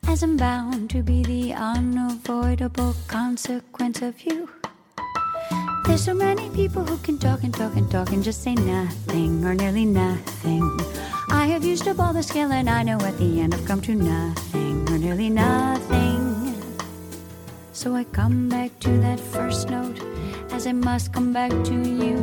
as 0.07 0.23
I'm 0.23 0.39
bound 0.39 0.89
to 0.89 1.03
be 1.03 1.23
the 1.23 1.53
unavoidable 1.53 2.95
consequence 3.09 4.01
of 4.01 4.19
you. 4.23 4.49
There's 5.85 6.03
so 6.03 6.15
many 6.15 6.49
people 6.49 6.83
who 6.83 6.97
can 6.97 7.19
talk 7.19 7.43
and 7.43 7.53
talk 7.53 7.77
and 7.77 7.91
talk 7.91 8.11
and 8.13 8.25
just 8.25 8.43
say 8.43 8.55
nothing 8.55 9.45
or 9.45 9.53
nearly 9.53 9.85
nothing. 9.85 10.65
I 11.29 11.45
have 11.49 11.63
used 11.63 11.87
up 11.89 11.99
all 11.99 12.15
the 12.15 12.23
skill 12.23 12.53
and 12.53 12.71
I 12.71 12.85
know 12.85 12.99
at 13.01 13.19
the 13.19 13.39
end 13.39 13.55
I've 13.55 13.67
come 13.67 13.83
to 13.83 13.95
nothing 13.95 14.89
or 14.89 14.97
nearly 14.97 15.29
nothing. 15.29 16.18
So 17.79 17.95
I 17.95 18.03
come 18.03 18.49
back 18.49 18.77
to 18.81 18.91
that 19.03 19.21
first 19.21 19.71
note 19.71 20.03
as 20.51 20.67
I 20.67 20.73
must 20.73 21.13
come 21.13 21.33
back 21.33 21.53
to 21.53 21.75
you. 21.75 22.19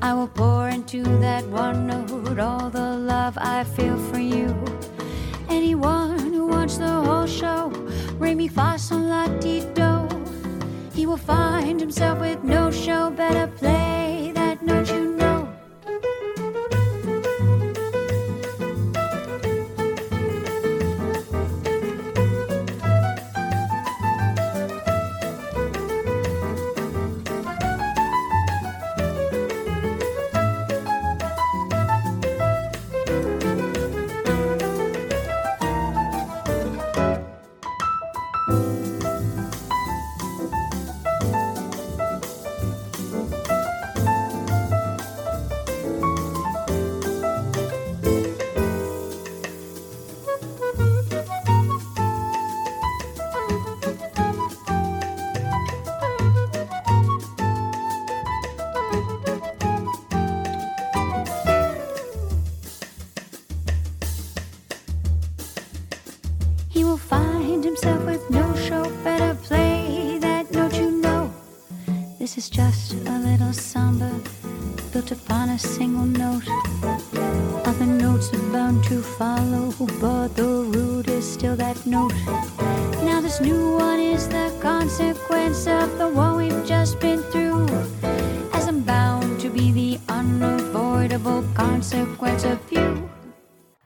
I 0.00 0.14
will 0.14 0.28
pour 0.28 0.68
into 0.68 1.02
that 1.18 1.44
one 1.48 1.88
note 1.88 2.38
all 2.38 2.70
the 2.70 2.96
love 2.96 3.36
I 3.40 3.64
feel 3.64 3.98
for 3.98 4.20
you. 4.20 4.54
Anyone 5.48 6.48
watch 6.48 6.76
the 6.76 6.94
whole 7.06 7.26
show. 7.26 7.72
Re 8.20 8.36
mi 8.36 8.46
fa. 8.46 8.78
He 10.94 11.06
will 11.06 11.16
find 11.16 11.80
himself 11.80 12.20
with 12.20 12.44
no 12.44 12.70
show. 12.70 13.10
Better 13.10 13.48
play 13.48 14.11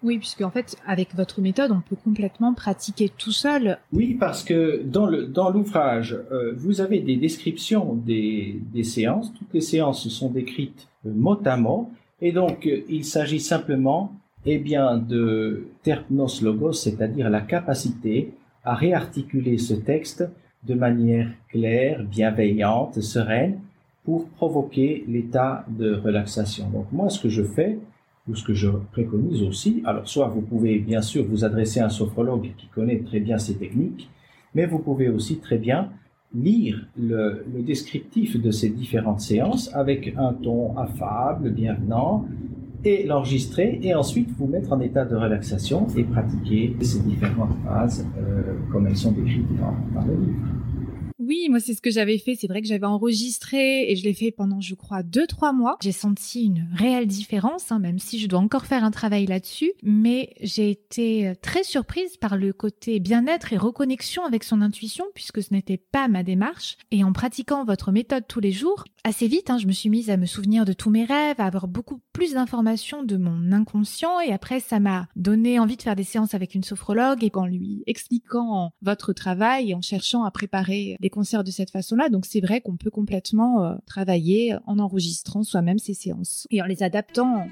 Oui, 0.02 0.18
puisque 0.18 0.42
en 0.42 0.50
fait, 0.50 0.76
avec 0.87 1.14
votre 1.14 1.40
méthode, 1.40 1.73
on 1.73 1.80
peut 1.80 1.97
complètement 1.97 2.54
pratiquer 2.54 3.09
tout 3.09 3.33
seul. 3.33 3.78
Oui, 3.92 4.14
parce 4.14 4.45
que 4.45 4.83
dans 4.85 5.06
le 5.06 5.26
dans 5.26 5.50
l'ouvrage, 5.50 6.16
euh, 6.30 6.52
vous 6.56 6.80
avez 6.80 7.00
des 7.00 7.16
descriptions 7.16 7.95
des, 7.95 8.61
des 8.73 8.85
séances. 8.85 9.33
Toutes 9.35 9.52
les 9.52 9.61
séances 9.61 10.06
sont 10.09 10.30
décrites 10.30 10.88
mot 11.12 11.38
à 11.44 11.56
mot, 11.56 11.90
et 12.20 12.32
donc 12.32 12.66
euh, 12.66 12.80
il 12.88 13.04
s'agit 13.04 13.40
simplement, 13.40 14.12
eh 14.44 14.58
bien, 14.58 14.96
de 14.96 15.66
terpnos 15.82 16.42
logos, 16.42 16.72
c'est-à-dire 16.72 17.30
la 17.30 17.40
capacité 17.40 18.32
à 18.64 18.75
réarticuler 18.75 19.58
ce 19.58 19.75
texte 19.75 20.28
de 20.64 20.75
manière 20.75 21.28
claire, 21.48 22.04
bienveillante, 22.04 23.00
sereine, 23.00 23.60
pour 24.04 24.28
provoquer 24.28 25.04
l'état 25.08 25.64
de 25.68 25.94
relaxation. 25.94 26.68
Donc 26.70 26.86
moi, 26.92 27.08
ce 27.10 27.20
que 27.20 27.28
je 27.28 27.42
fais, 27.42 27.78
ou 28.28 28.34
ce 28.34 28.44
que 28.44 28.54
je 28.54 28.68
préconise 28.92 29.42
aussi, 29.42 29.82
alors 29.84 30.08
soit 30.08 30.28
vous 30.28 30.40
pouvez 30.40 30.78
bien 30.78 31.02
sûr 31.02 31.25
vous 31.25 31.44
adresser 31.44 31.80
à 31.80 31.86
un 31.86 31.90
sophrologue 31.90 32.50
qui 32.56 32.66
connaît 32.68 32.98
très 32.98 33.20
bien 33.20 33.38
ces 33.38 33.56
techniques, 33.56 34.08
mais 34.54 34.66
vous 34.66 34.78
pouvez 34.78 35.08
aussi 35.08 35.38
très 35.38 35.58
bien 35.58 35.90
lire 36.35 36.87
le, 36.99 37.45
descriptif 37.62 38.40
de 38.40 38.50
ces 38.50 38.68
différentes 38.71 39.21
séances 39.21 39.71
avec 39.75 40.14
un 40.16 40.33
ton 40.35 40.76
affable, 40.76 41.50
bienvenant, 41.50 42.26
et 42.85 43.04
l'enregistrer 43.04 43.80
et 43.83 43.95
ensuite 43.95 44.30
vous 44.38 44.47
mettre 44.47 44.73
en 44.73 44.80
état 44.80 45.04
de 45.04 45.16
relaxation 45.16 45.87
et 45.97 46.04
pratiquer 46.04 46.76
ces 46.83 47.00
différentes 47.00 47.56
phases 47.64 48.06
euh, 48.18 48.42
comme 48.71 48.87
elles 48.87 48.97
sont 48.97 49.12
décrites 49.12 49.49
dans, 49.56 50.00
dans 50.00 50.06
le 50.06 50.14
livre. 50.14 50.47
Oui, 51.26 51.49
moi 51.50 51.59
c'est 51.59 51.75
ce 51.75 51.80
que 51.80 51.90
j'avais 51.90 52.18
fait. 52.18 52.37
C'est 52.37 52.47
vrai 52.47 52.62
que 52.62 52.68
j'avais 52.68 52.87
enregistré 52.87 53.90
et 53.90 53.97
je 53.97 54.04
l'ai 54.04 54.14
fait 54.14 54.30
pendant, 54.30 54.61
je 54.61 54.76
crois, 54.76 55.02
deux 55.02 55.26
trois 55.26 55.52
mois. 55.52 55.76
J'ai 55.83 55.90
senti 55.90 56.45
une 56.45 56.68
réelle 56.73 57.09
différence, 57.09 57.73
hein, 57.73 57.80
même 57.80 57.99
si 57.99 58.21
je 58.21 58.28
dois 58.28 58.38
encore 58.38 58.66
faire 58.66 58.85
un 58.85 58.92
travail 58.92 59.26
là-dessus. 59.26 59.73
Mais 59.83 60.35
j'ai 60.40 60.71
été 60.71 61.26
euh, 61.26 61.35
très 61.35 61.64
surprise 61.64 62.16
par 62.16 62.37
le 62.37 62.52
côté 62.52 63.00
bien-être 63.00 63.52
et 63.52 63.56
reconnexion 63.56 64.25
avec 64.25 64.45
son 64.45 64.62
intuition, 64.62 65.04
puisque 65.14 65.42
ce 65.42 65.52
n'était 65.52 65.78
pas 65.78 66.06
ma 66.06 66.23
démarche. 66.23 66.76
Et 66.92 67.02
en 67.02 67.12
pratiquant 67.12 67.64
votre 67.64 67.90
méthode 67.90 68.25
tous 68.28 68.40
les 68.40 68.52
jours, 68.52 68.85
assez 69.02 69.26
vite, 69.26 69.50
hein, 69.50 69.59
je 69.59 69.66
me 69.66 69.73
suis 69.73 69.88
mise 69.88 70.11
à 70.11 70.16
me 70.16 70.26
souvenir 70.26 70.64
de 70.64 70.73
tous 70.73 70.90
mes 70.90 71.04
rêves, 71.04 71.40
à 71.40 71.47
avoir 71.47 71.66
beaucoup 71.66 72.00
plus 72.12 72.35
d'informations 72.35 73.02
de 73.02 73.16
mon 73.16 73.50
inconscient. 73.52 74.21
Et 74.21 74.33
après, 74.33 74.61
ça 74.61 74.78
m'a 74.78 75.09
donné 75.16 75.59
envie 75.59 75.76
de 75.76 75.83
faire 75.83 75.97
des 75.97 76.04
séances 76.04 76.35
avec 76.35 76.54
une 76.54 76.62
sophrologue 76.62 77.25
et 77.25 77.33
en 77.35 77.47
lui 77.47 77.83
expliquant 77.87 78.73
votre 78.83 79.12
travail 79.12 79.71
et 79.71 79.75
en 79.75 79.83
cherchant 79.83 80.25
à 80.25 80.30
préparer 80.30 80.97
des 81.00 81.11
concerts 81.16 81.44
de 81.44 81.50
cette 81.50 81.70
façon-là. 81.70 82.11
Donc 82.11 82.26
c'est 82.26 82.42
vrai 82.42 82.61
qu'on 82.61 82.76
peut 82.76 82.90
complètement 82.90 83.64
euh, 83.64 83.75
travailler 83.87 84.54
en 84.66 84.78
enregistrant 84.78 85.44
soi-même 85.44 85.78
ces 85.78 85.94
séances 85.94 86.46
et 86.50 86.61
en 86.61 86.66
les 86.66 86.82
adaptant. 86.82 87.49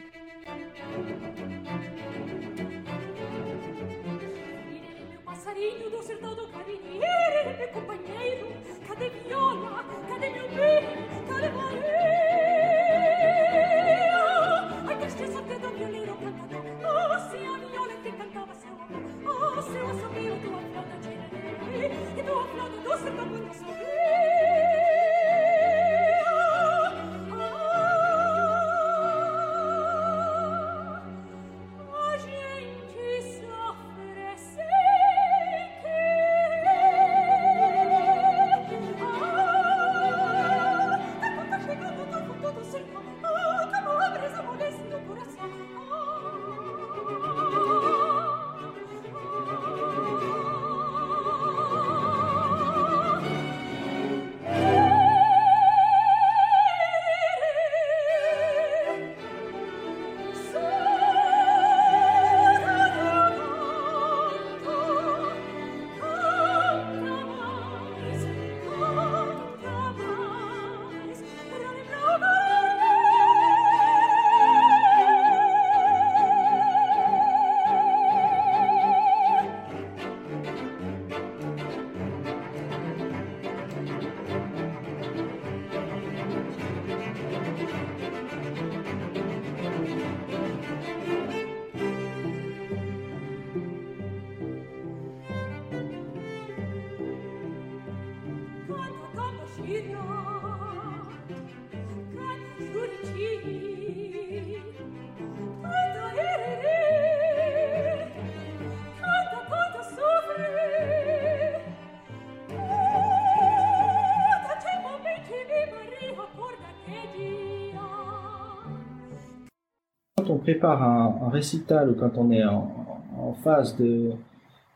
Prépare 120.44 120.82
un, 120.82 121.30
récital 121.30 121.90
ou 121.90 121.94
quand 121.94 122.16
on 122.16 122.30
est 122.30 122.44
en, 122.44 123.32
phase 123.42 123.76
de, 123.76 124.10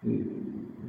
euh, 0.06 0.10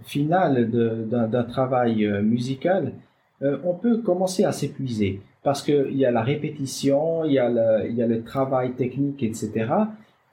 finale 0.03 0.69
d'un 0.69 1.43
travail 1.43 2.05
euh, 2.05 2.21
musical, 2.21 2.93
euh, 3.41 3.57
on 3.65 3.73
peut 3.73 3.97
commencer 3.97 4.45
à 4.45 4.53
s'épuiser 4.53 5.21
parce 5.43 5.61
qu'il 5.61 5.97
y 5.97 6.05
a 6.05 6.11
la 6.11 6.23
répétition, 6.23 7.25
il 7.25 7.33
y 7.33 7.39
a 7.39 7.49
le, 7.49 8.23
travail 8.23 8.71
technique, 8.73 9.21
etc. 9.23 9.51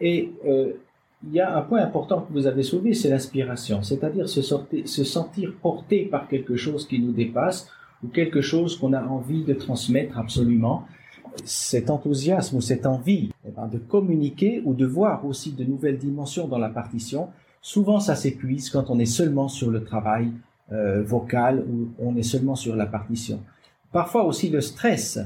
Et 0.01 0.33
il 0.45 1.33
y 1.33 1.41
a 1.41 1.57
un 1.57 1.63
point 1.63 1.81
important 1.81 2.23
que 2.23 2.33
vous 2.33 2.47
avez 2.47 2.63
soulevé, 2.63 2.93
c'est 2.93 3.09
l'inspiration, 3.09 3.83
c'est-à-dire 3.83 4.29
se 4.29 5.05
sentir 5.05 5.53
porté 5.63 6.05
par 6.05 6.29
quelque 6.29 6.57
chose 6.57 6.87
qui 6.89 6.99
nous 6.99 7.13
dépasse 7.13 7.71
ou 8.03 8.09
quelque 8.09 8.41
chose 8.41 8.77
qu'on 8.79 8.93
a 8.93 9.03
envie 9.03 9.45
de 9.45 9.55
transmettre 9.55 10.19
absolument 10.19 10.85
cet 11.45 11.91
enthousiasme 11.91 12.57
ou 12.57 12.61
cette 12.61 12.87
envie 12.87 13.31
eh 13.47 13.51
ben, 13.51 13.67
de 13.67 13.79
communiquer 13.79 14.63
ou 14.65 14.75
de 14.75 14.87
voir 14.87 15.25
aussi 15.27 15.53
de 15.53 15.65
nouvelles 15.65 15.99
dimensions 15.99 16.49
dans 16.49 16.59
la 16.59 16.69
partition, 16.69 17.29
souvent 17.61 18.01
ça 18.01 18.15
s'épuise 18.15 18.71
quand 18.71 18.91
on 18.91 18.99
est 18.99 19.07
seulement 19.07 19.49
sur 19.49 19.71
le 19.71 19.85
travail 19.85 20.33
euh, 20.73 21.03
vocal 21.03 21.65
ou 21.71 21.89
on 21.99 22.17
est 22.17 22.23
seulement 22.23 22.57
sur 22.57 22.75
la 22.75 22.87
partition. 22.87 23.41
Parfois 23.93 24.25
aussi 24.25 24.49
le 24.51 24.61
stress 24.61 25.21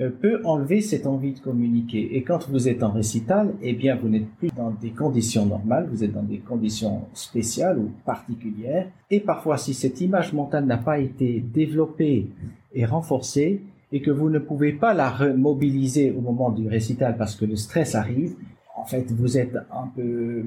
euh, 0.00 0.10
peut 0.10 0.40
enlever 0.44 0.80
cette 0.80 1.06
envie 1.06 1.34
de 1.34 1.38
communiquer. 1.38 2.16
Et 2.16 2.22
quand 2.22 2.48
vous 2.48 2.66
êtes 2.66 2.82
en 2.82 2.90
récital, 2.90 3.54
eh 3.60 3.74
bien 3.74 3.94
vous 3.94 4.08
n'êtes 4.08 4.28
plus 4.38 4.48
dans 4.56 4.70
des 4.70 4.90
conditions 4.90 5.44
normales, 5.44 5.86
vous 5.90 6.02
êtes 6.02 6.12
dans 6.12 6.22
des 6.22 6.38
conditions 6.38 7.02
spéciales 7.12 7.78
ou 7.78 7.90
particulières. 8.06 8.88
Et 9.10 9.20
parfois 9.20 9.58
si 9.58 9.74
cette 9.74 10.00
image 10.00 10.32
mentale 10.32 10.64
n'a 10.64 10.78
pas 10.78 10.98
été 10.98 11.40
développée 11.40 12.28
et 12.74 12.86
renforcée, 12.86 13.60
et 13.92 14.00
que 14.00 14.10
vous 14.10 14.30
ne 14.30 14.38
pouvez 14.38 14.72
pas 14.72 14.94
la 14.94 15.10
remobiliser 15.10 16.10
au 16.10 16.20
moment 16.20 16.50
du 16.50 16.66
récital 16.66 17.16
parce 17.16 17.36
que 17.36 17.44
le 17.44 17.56
stress 17.56 17.94
arrive, 17.94 18.34
en 18.74 18.84
fait, 18.84 19.12
vous 19.12 19.36
êtes 19.36 19.54
un 19.70 19.86
peu 19.94 20.42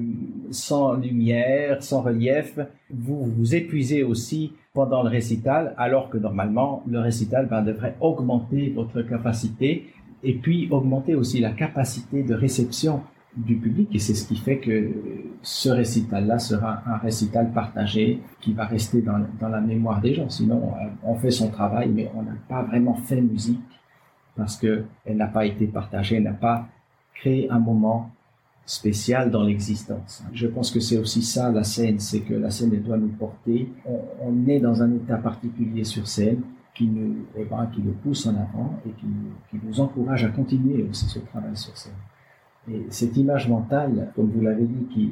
sans 0.50 0.94
lumière, 0.94 1.82
sans 1.82 2.02
relief, 2.02 2.58
vous 2.92 3.24
vous 3.24 3.54
épuisez 3.54 4.02
aussi 4.02 4.52
pendant 4.74 5.02
le 5.02 5.08
récital, 5.08 5.74
alors 5.78 6.10
que 6.10 6.18
normalement, 6.18 6.82
le 6.86 6.98
récital 6.98 7.46
ben, 7.46 7.62
devrait 7.62 7.96
augmenter 8.00 8.72
votre 8.74 9.00
capacité 9.02 9.86
et 10.22 10.34
puis 10.34 10.68
augmenter 10.70 11.14
aussi 11.14 11.40
la 11.40 11.50
capacité 11.50 12.24
de 12.24 12.34
réception 12.34 13.00
du 13.36 13.56
public 13.56 13.94
et 13.94 13.98
c'est 13.98 14.14
ce 14.14 14.26
qui 14.26 14.36
fait 14.36 14.58
que 14.58 14.90
ce 15.42 15.68
récital-là 15.68 16.38
sera 16.38 16.82
un 16.86 16.96
récital 16.96 17.52
partagé 17.52 18.20
qui 18.40 18.54
va 18.54 18.64
rester 18.64 19.02
dans, 19.02 19.20
dans, 19.38 19.48
la 19.48 19.60
mémoire 19.60 20.00
des 20.00 20.14
gens. 20.14 20.28
Sinon, 20.30 20.72
euh, 20.74 20.86
on 21.02 21.14
fait 21.16 21.30
son 21.30 21.50
travail, 21.50 21.90
mais 21.90 22.10
on 22.14 22.22
n'a 22.22 22.36
pas 22.48 22.62
vraiment 22.62 22.94
fait 22.94 23.20
musique 23.20 23.60
parce 24.36 24.56
que 24.56 24.84
elle 25.04 25.18
n'a 25.18 25.26
pas 25.26 25.44
été 25.44 25.66
partagée, 25.66 26.16
elle 26.16 26.24
n'a 26.24 26.32
pas 26.32 26.66
créé 27.14 27.50
un 27.50 27.58
moment 27.58 28.10
spécial 28.64 29.30
dans 29.30 29.44
l'existence. 29.44 30.24
Je 30.32 30.46
pense 30.46 30.70
que 30.70 30.80
c'est 30.80 30.98
aussi 30.98 31.22
ça 31.22 31.52
la 31.52 31.62
scène, 31.62 32.00
c'est 32.00 32.20
que 32.20 32.34
la 32.34 32.50
scène 32.50 32.70
elle 32.72 32.82
doit 32.82 32.96
nous 32.96 33.08
porter. 33.08 33.70
On, 34.20 34.46
est 34.48 34.60
dans 34.60 34.82
un 34.82 34.92
état 34.94 35.16
particulier 35.16 35.84
sur 35.84 36.06
scène 36.06 36.40
qui 36.74 36.86
nous, 36.86 37.26
eh 37.36 37.44
ben, 37.44 37.66
qui 37.72 37.80
nous 37.80 37.92
pousse 37.92 38.26
en 38.26 38.34
avant 38.34 38.78
et 38.86 38.90
qui, 38.90 39.06
qui 39.50 39.64
nous 39.64 39.80
encourage 39.80 40.24
à 40.24 40.28
continuer 40.28 40.84
aussi 40.88 41.06
ce 41.06 41.20
travail 41.20 41.56
sur 41.56 41.76
scène. 41.76 41.92
Et 42.72 42.86
cette 42.90 43.16
image 43.16 43.48
mentale, 43.48 44.12
comme 44.16 44.30
vous 44.30 44.40
l'avez 44.40 44.64
dit, 44.64 44.86
qui, 44.92 45.10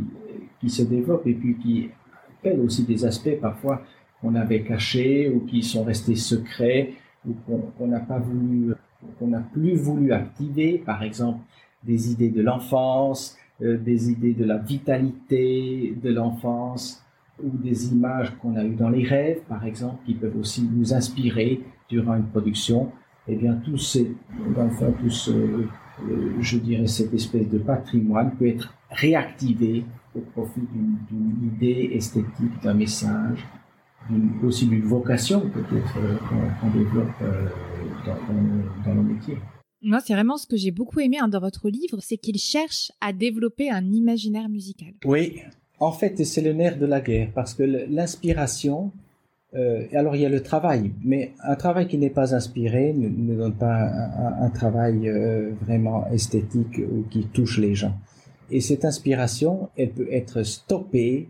qui 0.60 0.70
se 0.70 0.82
développe 0.82 1.26
et 1.26 1.34
puis 1.34 1.56
qui 1.56 1.90
appelle 2.38 2.60
aussi 2.60 2.84
des 2.84 3.04
aspects 3.04 3.38
parfois 3.40 3.82
qu'on 4.20 4.34
avait 4.34 4.62
cachés 4.62 5.30
ou 5.30 5.40
qui 5.40 5.62
sont 5.62 5.84
restés 5.84 6.16
secrets 6.16 6.94
ou 7.26 7.34
qu'on 7.78 7.86
n'a 7.86 8.00
pas 8.00 8.18
voulu, 8.18 8.74
qu'on 9.18 9.28
n'a 9.28 9.40
plus 9.40 9.74
voulu 9.74 10.12
activer, 10.12 10.78
par 10.78 11.02
exemple 11.02 11.40
des 11.84 12.10
idées 12.10 12.30
de 12.30 12.42
l'enfance, 12.42 13.36
euh, 13.62 13.76
des 13.76 14.10
idées 14.10 14.32
de 14.32 14.44
la 14.44 14.56
vitalité 14.56 15.94
de 16.02 16.10
l'enfance 16.10 17.04
ou 17.42 17.50
des 17.50 17.92
images 17.92 18.30
qu'on 18.38 18.56
a 18.56 18.64
eues 18.64 18.74
dans 18.74 18.88
les 18.88 19.04
rêves, 19.04 19.40
par 19.48 19.64
exemple, 19.66 19.96
qui 20.06 20.14
peuvent 20.14 20.36
aussi 20.38 20.68
nous 20.72 20.94
inspirer 20.94 21.60
durant 21.88 22.16
une 22.16 22.26
production. 22.26 22.90
Eh 23.28 23.36
bien, 23.36 23.54
tous 23.54 23.78
ces, 23.78 24.14
enfin, 24.56 24.92
tous 25.00 25.30
je 26.40 26.58
dirais, 26.58 26.86
cette 26.86 27.14
espèce 27.14 27.48
de 27.48 27.58
patrimoine 27.58 28.34
peut 28.36 28.48
être 28.48 28.74
réactivé 28.90 29.84
au 30.14 30.20
profit 30.20 30.60
d'une 31.10 31.52
idée 31.54 31.90
esthétique, 31.94 32.62
d'un 32.62 32.74
message, 32.74 33.44
aussi 34.42 34.66
d'une 34.66 34.82
vocation 34.84 35.40
peut-être 35.48 35.94
qu'on 36.28 36.70
développe 36.70 37.08
dans, 38.04 38.84
dans, 38.84 38.94
nos 38.94 39.02
métiers. 39.02 39.38
Moi, 39.82 40.00
c'est 40.00 40.14
vraiment 40.14 40.36
ce 40.36 40.46
que 40.46 40.56
j'ai 40.56 40.70
beaucoup 40.70 41.00
aimé 41.00 41.18
hein, 41.20 41.28
dans 41.28 41.40
votre 41.40 41.68
livre, 41.68 41.98
c'est 42.00 42.16
qu'il 42.16 42.38
cherche 42.38 42.90
à 43.00 43.12
développer 43.12 43.70
un 43.70 43.92
imaginaire 43.92 44.48
musical. 44.48 44.94
Oui, 45.04 45.40
en 45.78 45.92
fait, 45.92 46.24
c'est 46.24 46.40
le 46.40 46.52
nerf 46.52 46.78
de 46.78 46.86
la 46.86 47.00
guerre, 47.00 47.30
parce 47.34 47.54
que 47.54 47.62
l'inspiration, 47.62 48.92
euh, 49.54 49.86
alors 49.92 50.16
il 50.16 50.22
y 50.22 50.26
a 50.26 50.28
le 50.28 50.42
travail, 50.42 50.92
mais 51.04 51.32
un 51.42 51.54
travail 51.54 51.86
qui 51.86 51.96
n'est 51.96 52.10
pas 52.10 52.34
inspiré 52.34 52.92
ne, 52.92 53.34
donne 53.36 53.54
pas 53.54 53.88
un, 54.40 54.50
travail 54.50 55.08
euh, 55.08 55.52
vraiment 55.62 56.06
esthétique 56.08 56.78
ou 56.78 57.04
qui 57.08 57.26
touche 57.26 57.58
les 57.58 57.74
gens. 57.74 57.94
Et 58.50 58.60
cette 58.60 58.84
inspiration, 58.84 59.68
elle 59.76 59.90
peut 59.90 60.08
être 60.10 60.42
stoppée 60.42 61.28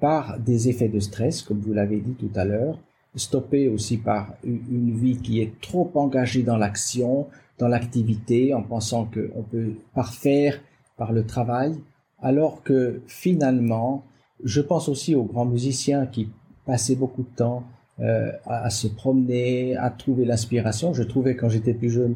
par 0.00 0.38
des 0.38 0.68
effets 0.68 0.88
de 0.88 1.00
stress, 1.00 1.42
comme 1.42 1.58
vous 1.58 1.72
l'avez 1.72 2.00
dit 2.00 2.14
tout 2.14 2.30
à 2.36 2.44
l'heure, 2.44 2.78
stoppée 3.16 3.68
aussi 3.68 3.96
par 3.96 4.34
une 4.44 4.94
vie 4.96 5.16
qui 5.16 5.40
est 5.40 5.60
trop 5.60 5.90
engagée 5.94 6.42
dans 6.42 6.56
l'action, 6.56 7.26
dans 7.58 7.68
l'activité, 7.68 8.54
en 8.54 8.62
pensant 8.62 9.06
qu'on 9.06 9.42
peut 9.42 9.72
parfaire 9.94 10.60
par 10.96 11.12
le 11.12 11.24
travail, 11.24 11.74
alors 12.20 12.62
que 12.62 13.00
finalement, 13.06 14.04
je 14.44 14.60
pense 14.60 14.88
aussi 14.88 15.14
aux 15.14 15.24
grands 15.24 15.46
musiciens 15.46 16.06
qui 16.06 16.30
passaient 16.66 16.96
beaucoup 16.96 17.22
de 17.22 17.34
temps 17.36 17.64
euh, 17.98 18.30
à, 18.44 18.68
se 18.68 18.88
promener, 18.88 19.74
à 19.76 19.88
trouver 19.88 20.26
l'inspiration. 20.26 20.92
Je 20.92 21.02
trouvais 21.02 21.34
quand 21.34 21.48
j'étais 21.48 21.72
plus 21.72 21.88
jeune 21.88 22.14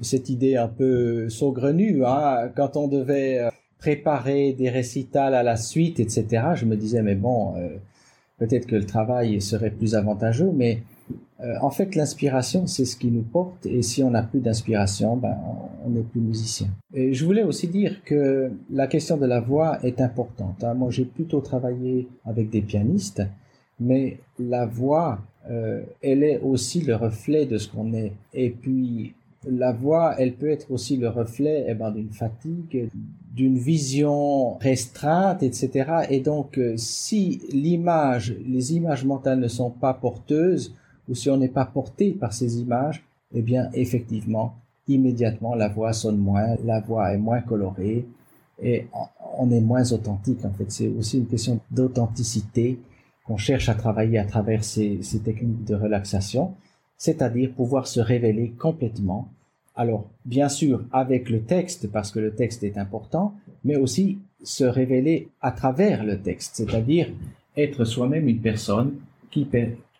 cette 0.00 0.28
idée 0.30 0.56
un 0.56 0.66
peu 0.66 1.28
saugrenue, 1.28 2.04
hein, 2.04 2.50
quand 2.56 2.76
on 2.76 2.88
devait 2.88 3.38
euh, 3.38 3.50
préparer 3.78 4.52
des 4.52 4.68
récitals 4.68 5.34
à 5.34 5.44
la 5.44 5.56
suite, 5.56 6.00
etc. 6.00 6.42
Je 6.56 6.64
me 6.64 6.76
disais 6.76 7.02
mais 7.02 7.14
bon, 7.14 7.54
euh, 7.56 7.68
peut-être 8.38 8.66
que 8.66 8.74
le 8.74 8.84
travail 8.84 9.40
serait 9.40 9.70
plus 9.70 9.94
avantageux, 9.94 10.50
mais 10.52 10.82
en 11.60 11.70
fait, 11.70 11.96
l'inspiration, 11.96 12.68
c'est 12.68 12.84
ce 12.84 12.96
qui 12.96 13.10
nous 13.10 13.22
porte, 13.22 13.66
et 13.66 13.82
si 13.82 14.04
on 14.04 14.10
n'a 14.10 14.22
plus 14.22 14.38
d'inspiration, 14.38 15.16
ben, 15.16 15.36
on 15.84 15.90
n'est 15.90 16.02
plus 16.02 16.20
musicien. 16.20 16.68
Et 16.94 17.14
je 17.14 17.24
voulais 17.24 17.42
aussi 17.42 17.66
dire 17.66 18.04
que 18.04 18.52
la 18.70 18.86
question 18.86 19.16
de 19.16 19.26
la 19.26 19.40
voix 19.40 19.78
est 19.82 20.00
importante. 20.00 20.62
Hein. 20.62 20.74
Moi, 20.74 20.90
j'ai 20.92 21.04
plutôt 21.04 21.40
travaillé 21.40 22.06
avec 22.24 22.48
des 22.48 22.62
pianistes, 22.62 23.24
mais 23.82 24.18
la 24.38 24.66
voix, 24.66 25.18
euh, 25.50 25.82
elle 26.02 26.22
est 26.22 26.40
aussi 26.40 26.80
le 26.80 26.96
reflet 26.96 27.46
de 27.46 27.58
ce 27.58 27.68
qu'on 27.68 27.92
est. 27.92 28.12
Et 28.32 28.50
puis, 28.50 29.14
la 29.50 29.72
voix, 29.72 30.14
elle 30.18 30.34
peut 30.34 30.50
être 30.50 30.70
aussi 30.70 30.96
le 30.96 31.08
reflet 31.08 31.64
eh 31.68 31.74
ben, 31.74 31.90
d'une 31.90 32.12
fatigue, 32.12 32.88
d'une 33.34 33.58
vision 33.58 34.54
restreinte, 34.58 35.42
etc. 35.42 36.04
Et 36.10 36.20
donc, 36.20 36.58
euh, 36.58 36.74
si 36.76 37.42
l'image, 37.50 38.36
les 38.46 38.74
images 38.74 39.04
mentales 39.04 39.40
ne 39.40 39.48
sont 39.48 39.70
pas 39.70 39.94
porteuses, 39.94 40.74
ou 41.08 41.14
si 41.14 41.28
on 41.28 41.36
n'est 41.36 41.48
pas 41.48 41.64
porté 41.64 42.12
par 42.12 42.32
ces 42.32 42.60
images, 42.60 43.02
eh 43.34 43.42
bien, 43.42 43.68
effectivement, 43.74 44.54
immédiatement, 44.86 45.54
la 45.54 45.68
voix 45.68 45.92
sonne 45.92 46.18
moins, 46.18 46.56
la 46.64 46.80
voix 46.80 47.12
est 47.12 47.18
moins 47.18 47.40
colorée 47.40 48.06
et 48.62 48.86
on 49.38 49.50
est 49.50 49.60
moins 49.60 49.90
authentique. 49.92 50.44
En 50.44 50.52
fait, 50.52 50.70
c'est 50.70 50.88
aussi 50.88 51.18
une 51.18 51.26
question 51.26 51.58
d'authenticité 51.70 52.78
qu'on 53.32 53.38
cherche 53.38 53.70
à 53.70 53.74
travailler 53.74 54.18
à 54.18 54.26
travers 54.26 54.62
ces, 54.62 54.98
ces 55.02 55.20
techniques 55.20 55.64
de 55.64 55.74
relaxation, 55.74 56.52
c'est-à-dire 56.98 57.50
pouvoir 57.52 57.86
se 57.86 57.98
révéler 57.98 58.50
complètement. 58.58 59.30
Alors, 59.74 60.04
bien 60.26 60.50
sûr, 60.50 60.84
avec 60.92 61.30
le 61.30 61.40
texte, 61.40 61.90
parce 61.90 62.10
que 62.10 62.18
le 62.18 62.34
texte 62.34 62.62
est 62.62 62.76
important, 62.76 63.34
mais 63.64 63.76
aussi 63.76 64.18
se 64.42 64.64
révéler 64.64 65.30
à 65.40 65.50
travers 65.50 66.04
le 66.04 66.20
texte, 66.20 66.56
c'est-à-dire 66.56 67.08
être 67.56 67.86
soi-même 67.86 68.28
une 68.28 68.40
personne 68.40 68.96
qui, 69.30 69.48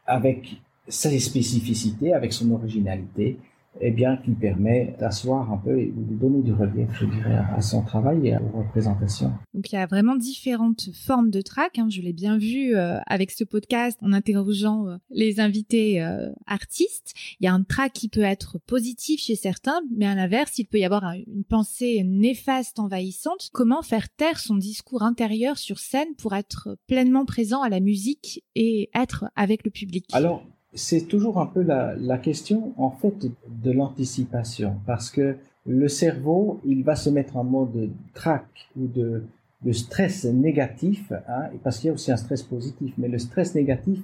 avec 0.06 0.60
ses 0.86 1.18
spécificités, 1.18 2.12
avec 2.12 2.34
son 2.34 2.50
originalité, 2.50 3.38
eh 3.80 3.90
bien, 3.90 4.16
qui 4.18 4.32
permet 4.32 4.94
d'asseoir 5.00 5.50
un 5.50 5.56
peu 5.56 5.78
et 5.78 5.92
de 5.94 6.14
donner 6.14 6.42
du 6.42 6.52
relief, 6.52 6.88
je 7.00 7.06
dirais, 7.06 7.40
à 7.54 7.60
son 7.60 7.82
travail 7.82 8.28
et 8.28 8.36
aux 8.36 8.58
représentations. 8.58 9.32
Donc, 9.54 9.72
il 9.72 9.74
y 9.74 9.78
a 9.78 9.86
vraiment 9.86 10.14
différentes 10.14 10.90
formes 10.94 11.30
de 11.30 11.40
track. 11.40 11.78
Hein. 11.78 11.88
Je 11.90 12.00
l'ai 12.02 12.12
bien 12.12 12.38
vu 12.38 12.76
euh, 12.76 12.98
avec 13.06 13.30
ce 13.30 13.44
podcast 13.44 13.98
en 14.02 14.12
interrogeant 14.12 14.88
euh, 14.88 14.96
les 15.10 15.40
invités 15.40 16.02
euh, 16.02 16.30
artistes. 16.46 17.14
Il 17.40 17.44
y 17.44 17.48
a 17.48 17.54
un 17.54 17.62
track 17.62 17.92
qui 17.92 18.08
peut 18.08 18.22
être 18.22 18.58
positif 18.66 19.20
chez 19.20 19.36
certains, 19.36 19.80
mais 19.96 20.06
à 20.06 20.14
l'inverse, 20.14 20.58
il 20.58 20.66
peut 20.66 20.78
y 20.78 20.84
avoir 20.84 21.12
une 21.12 21.44
pensée 21.44 22.02
néfaste, 22.04 22.78
envahissante. 22.78 23.48
Comment 23.52 23.82
faire 23.82 24.08
taire 24.10 24.38
son 24.38 24.56
discours 24.56 25.02
intérieur 25.02 25.58
sur 25.58 25.78
scène 25.78 26.14
pour 26.18 26.34
être 26.34 26.76
pleinement 26.86 27.24
présent 27.24 27.62
à 27.62 27.68
la 27.68 27.80
musique 27.80 28.44
et 28.54 28.90
être 28.94 29.24
avec 29.34 29.64
le 29.64 29.70
public? 29.70 30.06
Alors, 30.12 30.44
c'est 30.74 31.02
toujours 31.02 31.38
un 31.38 31.46
peu 31.46 31.62
la, 31.62 31.94
la, 31.96 32.18
question 32.18 32.72
en 32.78 32.90
fait 32.90 33.26
de 33.48 33.70
l'anticipation 33.70 34.76
parce 34.86 35.10
que 35.10 35.36
le 35.66 35.88
cerveau 35.88 36.60
il 36.64 36.82
va 36.82 36.96
se 36.96 37.10
mettre 37.10 37.36
en 37.36 37.44
mode 37.44 37.90
trac 38.14 38.46
ou 38.76 38.86
de, 38.86 39.24
de 39.62 39.72
stress 39.72 40.24
négatif 40.24 41.12
hein, 41.28 41.50
parce 41.62 41.78
qu'il 41.78 41.88
y 41.88 41.90
a 41.90 41.92
aussi 41.92 42.10
un 42.10 42.16
stress 42.16 42.42
positif 42.42 42.94
mais 42.96 43.08
le 43.08 43.18
stress 43.18 43.54
négatif 43.54 44.00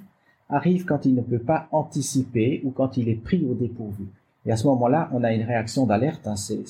arrive 0.47 0.85
quand 0.85 1.05
il 1.05 1.15
ne 1.15 1.21
peut 1.21 1.39
pas 1.39 1.67
anticiper 1.71 2.61
ou 2.63 2.71
quand 2.71 2.97
il 2.97 3.07
est 3.07 3.21
pris 3.21 3.45
au 3.45 3.53
dépourvu. 3.53 4.05
Et 4.45 4.51
à 4.51 4.57
ce 4.57 4.67
moment-là 4.67 5.09
on 5.13 5.23
a 5.23 5.33
une 5.33 5.43
réaction 5.43 5.85
d'alerte 5.85 6.27
hein, 6.27 6.35
c'est 6.35 6.63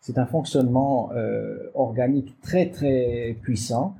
c'est 0.00 0.18
un 0.18 0.26
fonctionnement 0.26 1.10
euh, 1.14 1.70
organique 1.74 2.40
très 2.40 2.70
très 2.70 3.36
puissant 3.42 3.94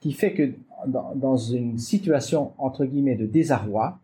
qui 0.00 0.12
fait 0.12 0.32
que 0.32 0.52
dans, 0.86 1.36
une 1.36 1.78
situation 1.78 2.52
entre 2.58 2.84
guillemets 2.84 3.16
de 3.16 3.26
désarroi, 3.26 3.98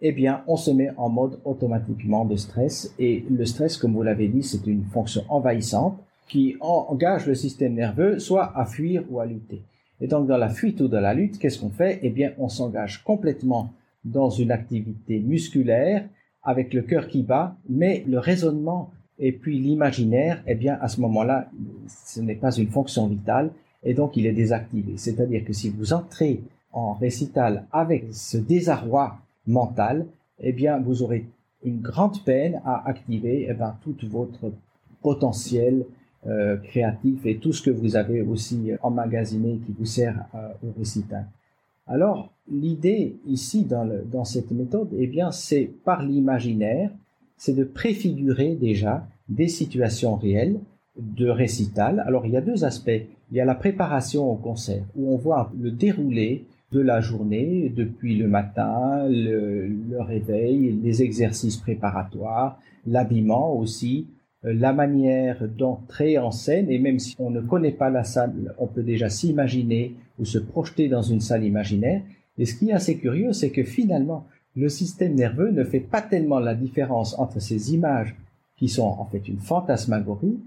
eh 0.00 0.12
bien, 0.12 0.42
on 0.46 0.56
se 0.56 0.70
met 0.70 0.90
en 0.96 1.08
mode 1.08 1.40
automatiquement 1.44 2.24
de 2.24 2.36
stress. 2.36 2.94
Et 2.98 3.24
le 3.30 3.44
stress, 3.44 3.76
comme 3.76 3.94
vous 3.94 4.02
l'avez 4.02 4.28
dit, 4.28 4.42
c'est 4.42 4.66
une 4.66 4.84
fonction 4.84 5.24
envahissante 5.28 5.98
qui 6.28 6.56
engage 6.60 7.26
le 7.26 7.34
système 7.34 7.74
nerveux 7.74 8.18
soit 8.18 8.56
à 8.56 8.64
fuir 8.64 9.02
ou 9.10 9.18
à 9.18 9.26
lutter. 9.26 9.62
Et 10.00 10.06
donc, 10.06 10.28
dans 10.28 10.36
la 10.36 10.48
fuite 10.48 10.80
ou 10.80 10.88
dans 10.88 11.00
la 11.00 11.14
lutte, 11.14 11.38
qu'est-ce 11.38 11.58
qu'on 11.58 11.70
fait? 11.70 11.98
Eh 12.02 12.10
bien, 12.10 12.32
on 12.38 12.48
s'engage 12.48 13.02
complètement 13.02 13.72
dans 14.04 14.30
une 14.30 14.52
activité 14.52 15.18
musculaire 15.18 16.04
avec 16.42 16.72
le 16.72 16.82
cœur 16.82 17.08
qui 17.08 17.22
bat, 17.22 17.56
mais 17.68 18.04
le 18.06 18.18
raisonnement 18.18 18.90
et 19.18 19.32
puis 19.32 19.58
l'imaginaire, 19.58 20.42
eh 20.46 20.54
bien, 20.54 20.78
à 20.80 20.88
ce 20.88 21.00
moment-là, 21.00 21.50
ce 21.88 22.20
n'est 22.20 22.36
pas 22.36 22.52
une 22.52 22.68
fonction 22.68 23.08
vitale 23.08 23.50
et 23.82 23.94
donc 23.94 24.16
il 24.16 24.26
est 24.26 24.32
désactivé. 24.32 24.96
C'est-à-dire 24.96 25.44
que 25.44 25.52
si 25.52 25.70
vous 25.70 25.92
entrez 25.92 26.40
en 26.72 26.92
récital 26.92 27.64
avec 27.72 28.06
ce 28.12 28.36
désarroi 28.36 29.18
mental, 29.46 30.06
eh 30.40 30.52
bien 30.52 30.78
vous 30.78 31.02
aurez 31.02 31.26
une 31.64 31.80
grande 31.80 32.22
peine 32.24 32.60
à 32.64 32.88
activer 32.88 33.46
eh 33.48 33.54
bien, 33.54 33.76
tout 33.82 33.96
votre 34.08 34.52
potentiel 35.02 35.84
euh, 36.26 36.56
créatif 36.56 37.24
et 37.26 37.38
tout 37.38 37.52
ce 37.52 37.62
que 37.62 37.70
vous 37.70 37.96
avez 37.96 38.22
aussi 38.22 38.72
emmagasiné 38.82 39.60
qui 39.64 39.74
vous 39.78 39.86
sert 39.86 40.24
euh, 40.34 40.48
au 40.66 40.78
récital. 40.78 41.26
Alors 41.86 42.30
l'idée 42.50 43.16
ici 43.26 43.64
dans, 43.64 43.88
dans 44.10 44.24
cette 44.24 44.50
méthode, 44.50 44.88
eh 44.96 45.06
bien 45.06 45.30
c'est 45.30 45.70
par 45.84 46.02
l'imaginaire, 46.02 46.90
c'est 47.36 47.54
de 47.54 47.64
préfigurer 47.64 48.56
déjà 48.56 49.06
des 49.28 49.48
situations 49.48 50.16
réelles 50.16 50.58
de 50.98 51.28
récital. 51.28 52.02
Alors 52.06 52.26
il 52.26 52.32
y 52.32 52.36
a 52.36 52.40
deux 52.40 52.64
aspects. 52.64 53.02
Il 53.30 53.36
y 53.36 53.40
a 53.40 53.44
la 53.44 53.54
préparation 53.54 54.30
au 54.30 54.36
concert 54.36 54.84
où 54.96 55.12
on 55.12 55.16
voit 55.16 55.52
le 55.60 55.70
déroulé 55.70 56.46
de 56.72 56.80
la 56.80 57.00
journée 57.00 57.72
depuis 57.74 58.16
le 58.16 58.28
matin, 58.28 59.06
le, 59.08 60.00
réveil, 60.00 60.78
les 60.82 61.02
exercices 61.02 61.56
préparatoires, 61.56 62.58
l'habillement 62.86 63.54
aussi, 63.54 64.06
euh, 64.44 64.52
la 64.52 64.72
manière 64.72 65.48
d'entrer 65.48 66.18
en 66.18 66.30
scène 66.30 66.70
et 66.70 66.78
même 66.78 66.98
si 66.98 67.16
on 67.18 67.30
ne 67.30 67.40
connaît 67.40 67.72
pas 67.72 67.90
la 67.90 68.04
salle, 68.04 68.54
on 68.58 68.66
peut 68.66 68.82
déjà 68.82 69.08
s'imaginer 69.08 69.94
ou 70.18 70.24
se 70.24 70.38
projeter 70.38 70.88
dans 70.88 71.02
une 71.02 71.20
salle 71.20 71.44
imaginaire. 71.44 72.02
Et 72.38 72.46
ce 72.46 72.54
qui 72.54 72.70
est 72.70 72.74
assez 72.74 72.98
curieux, 72.98 73.32
c'est 73.32 73.50
que 73.50 73.64
finalement, 73.64 74.26
le 74.56 74.68
système 74.68 75.14
nerveux 75.14 75.50
ne 75.50 75.64
fait 75.64 75.80
pas 75.80 76.02
tellement 76.02 76.38
la 76.38 76.54
différence 76.54 77.18
entre 77.18 77.40
ces 77.40 77.74
images 77.74 78.14
qui 78.56 78.68
sont 78.68 78.86
en 78.86 79.04
fait 79.04 79.28
une 79.28 79.38
fantasmagorie 79.38 80.38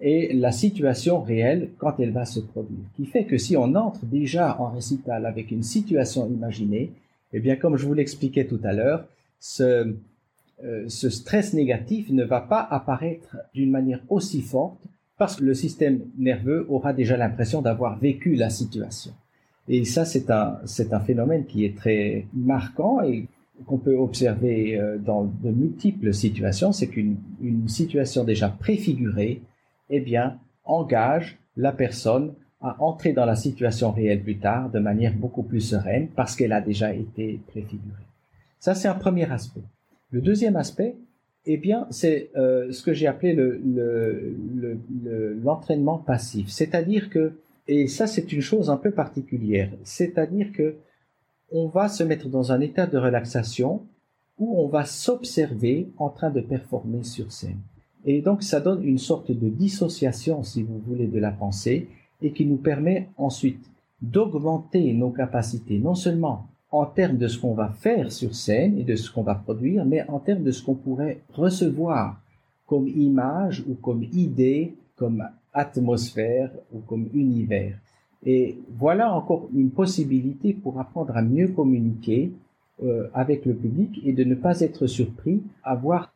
et 0.00 0.32
la 0.32 0.52
situation 0.52 1.20
réelle 1.20 1.70
quand 1.78 2.00
elle 2.00 2.12
va 2.12 2.24
se 2.24 2.40
produire. 2.40 2.84
Qui 2.96 3.06
fait 3.06 3.24
que 3.24 3.38
si 3.38 3.56
on 3.56 3.74
entre 3.74 4.04
déjà 4.06 4.58
en 4.60 4.70
récital 4.70 5.26
avec 5.26 5.50
une 5.50 5.62
situation 5.62 6.26
imaginée, 6.26 6.90
eh 7.32 7.40
bien, 7.40 7.56
comme 7.56 7.76
je 7.76 7.86
vous 7.86 7.94
l'expliquais 7.94 8.46
tout 8.46 8.60
à 8.64 8.72
l'heure, 8.72 9.04
ce, 9.38 9.94
euh, 10.64 10.84
ce 10.88 11.10
stress 11.10 11.52
négatif 11.52 12.10
ne 12.10 12.24
va 12.24 12.40
pas 12.40 12.66
apparaître 12.70 13.36
d'une 13.54 13.70
manière 13.70 14.00
aussi 14.08 14.42
forte 14.42 14.80
parce 15.18 15.36
que 15.36 15.44
le 15.44 15.54
système 15.54 16.00
nerveux 16.18 16.66
aura 16.70 16.94
déjà 16.94 17.16
l'impression 17.16 17.60
d'avoir 17.60 17.98
vécu 17.98 18.34
la 18.36 18.48
situation. 18.48 19.12
Et 19.68 19.84
ça, 19.84 20.06
c'est 20.06 20.30
un, 20.30 20.58
c'est 20.64 20.94
un 20.94 21.00
phénomène 21.00 21.44
qui 21.44 21.64
est 21.64 21.76
très 21.76 22.26
marquant 22.34 23.02
et 23.02 23.26
qu'on 23.66 23.76
peut 23.76 23.96
observer 23.96 24.80
euh, 24.80 24.96
dans 24.96 25.24
de 25.24 25.50
multiples 25.50 26.14
situations, 26.14 26.72
c'est 26.72 26.86
qu'une 26.86 27.16
une 27.42 27.68
situation 27.68 28.24
déjà 28.24 28.48
préfigurée, 28.48 29.42
eh 29.90 30.00
bien, 30.00 30.38
engage 30.64 31.38
la 31.56 31.72
personne 31.72 32.34
à 32.60 32.76
entrer 32.82 33.12
dans 33.12 33.24
la 33.24 33.36
situation 33.36 33.90
réelle 33.90 34.22
plus 34.22 34.38
tard 34.38 34.70
de 34.70 34.78
manière 34.78 35.14
beaucoup 35.14 35.42
plus 35.42 35.60
sereine 35.60 36.08
parce 36.14 36.36
qu'elle 36.36 36.52
a 36.52 36.60
déjà 36.60 36.92
été 36.94 37.40
préfigurée. 37.48 38.06
Ça, 38.58 38.74
c'est 38.74 38.88
un 38.88 38.94
premier 38.94 39.30
aspect. 39.30 39.62
Le 40.10 40.20
deuxième 40.20 40.56
aspect, 40.56 40.96
eh 41.46 41.56
bien, 41.56 41.86
c'est 41.90 42.30
euh, 42.36 42.70
ce 42.70 42.82
que 42.82 42.92
j'ai 42.92 43.06
appelé 43.06 43.34
l'entraînement 45.42 45.94
le, 45.94 46.00
le, 46.00 46.04
passif. 46.04 46.48
C'est-à-dire 46.48 47.08
que, 47.08 47.32
et 47.66 47.86
ça, 47.86 48.06
c'est 48.06 48.32
une 48.32 48.42
chose 48.42 48.68
un 48.68 48.76
peu 48.76 48.90
particulière. 48.90 49.70
C'est-à-dire 49.82 50.52
que 50.52 50.76
on 51.50 51.66
va 51.66 51.88
se 51.88 52.04
mettre 52.04 52.28
dans 52.28 52.52
un 52.52 52.60
état 52.60 52.86
de 52.86 52.98
relaxation 52.98 53.86
où 54.38 54.62
on 54.62 54.68
va 54.68 54.84
s'observer 54.84 55.88
en 55.98 56.10
train 56.10 56.30
de 56.30 56.40
performer 56.40 57.02
sur 57.02 57.32
scène. 57.32 57.60
Et 58.04 58.20
donc, 58.20 58.42
ça 58.42 58.60
donne 58.60 58.82
une 58.84 58.98
sorte 58.98 59.30
de 59.30 59.48
dissociation, 59.48 60.42
si 60.42 60.62
vous 60.62 60.78
voulez, 60.78 61.06
de 61.06 61.18
la 61.18 61.30
pensée 61.30 61.88
et 62.22 62.32
qui 62.32 62.46
nous 62.46 62.56
permet 62.56 63.08
ensuite 63.16 63.70
d'augmenter 64.02 64.92
nos 64.94 65.10
capacités, 65.10 65.78
non 65.78 65.94
seulement 65.94 66.46
en 66.70 66.86
termes 66.86 67.18
de 67.18 67.28
ce 67.28 67.38
qu'on 67.38 67.54
va 67.54 67.68
faire 67.68 68.12
sur 68.12 68.34
scène 68.34 68.78
et 68.78 68.84
de 68.84 68.96
ce 68.96 69.10
qu'on 69.10 69.22
va 69.22 69.34
produire, 69.34 69.84
mais 69.84 70.08
en 70.08 70.18
termes 70.18 70.44
de 70.44 70.52
ce 70.52 70.62
qu'on 70.62 70.74
pourrait 70.74 71.20
recevoir 71.32 72.20
comme 72.66 72.88
image 72.88 73.64
ou 73.68 73.74
comme 73.74 74.04
idée, 74.12 74.74
comme 74.96 75.24
atmosphère 75.52 76.50
ou 76.72 76.78
comme 76.80 77.08
univers. 77.12 77.76
Et 78.24 78.58
voilà 78.78 79.12
encore 79.12 79.48
une 79.54 79.70
possibilité 79.70 80.52
pour 80.52 80.78
apprendre 80.78 81.16
à 81.16 81.22
mieux 81.22 81.48
communiquer 81.48 82.30
euh, 82.82 83.08
avec 83.14 83.46
le 83.46 83.54
public 83.54 84.00
et 84.04 84.12
de 84.12 84.24
ne 84.24 84.34
pas 84.34 84.60
être 84.60 84.86
surpris 84.86 85.42
à 85.64 85.74
voir 85.74 86.12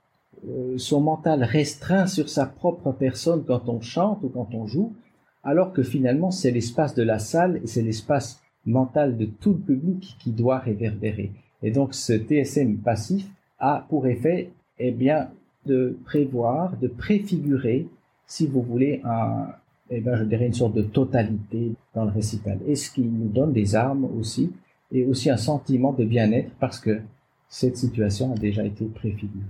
son 0.77 1.01
mental 1.01 1.43
restreint 1.45 2.07
sur 2.07 2.29
sa 2.29 2.47
propre 2.47 2.93
personne 2.93 3.45
quand 3.45 3.69
on 3.69 3.81
chante 3.81 4.23
ou 4.23 4.29
quand 4.29 4.49
on 4.53 4.67
joue, 4.67 4.95
alors 5.43 5.73
que 5.73 5.83
finalement 5.83 6.31
c'est 6.31 6.51
l'espace 6.51 6.95
de 6.95 7.03
la 7.03 7.19
salle 7.19 7.61
et 7.63 7.67
c'est 7.67 7.83
l'espace 7.83 8.43
mental 8.67 9.17
de 9.17 9.27
tout 9.27 9.53
le 9.53 9.59
public 9.59 10.17
qui 10.19 10.33
doit 10.33 10.59
réverbérer. 10.59 11.33
Et 11.63 11.71
donc 11.71 11.95
ce 11.95 12.13
TSM 12.13 12.79
passif 12.79 13.29
a 13.59 13.87
pour 13.89 14.07
effet, 14.07 14.51
eh 14.79 14.91
bien, 14.91 15.31
de 15.67 15.99
prévoir, 16.05 16.77
de 16.77 16.89
préfigurer, 16.89 17.89
si 18.27 18.47
vous 18.47 18.63
voulez, 18.63 19.01
un, 19.05 19.47
eh 19.91 20.01
bien, 20.01 20.17
je 20.17 20.25
dirais 20.25 20.47
une 20.47 20.55
sorte 20.55 20.75
de 20.75 20.83
totalité 20.83 21.73
dans 21.95 22.05
le 22.05 22.11
récital. 22.11 22.59
Et 22.67 22.75
ce 22.75 22.91
qui 22.91 23.03
nous 23.03 23.29
donne 23.29 23.53
des 23.53 23.75
armes 23.75 24.09
aussi, 24.19 24.53
et 24.93 25.05
aussi 25.05 25.31
un 25.31 25.37
sentiment 25.37 25.93
de 25.93 26.05
bien-être 26.05 26.51
parce 26.61 26.79
que 26.79 27.01
cette 27.49 27.77
situation 27.77 28.33
a 28.33 28.37
déjà 28.37 28.65
été 28.65 28.85
préfigurée. 28.87 29.45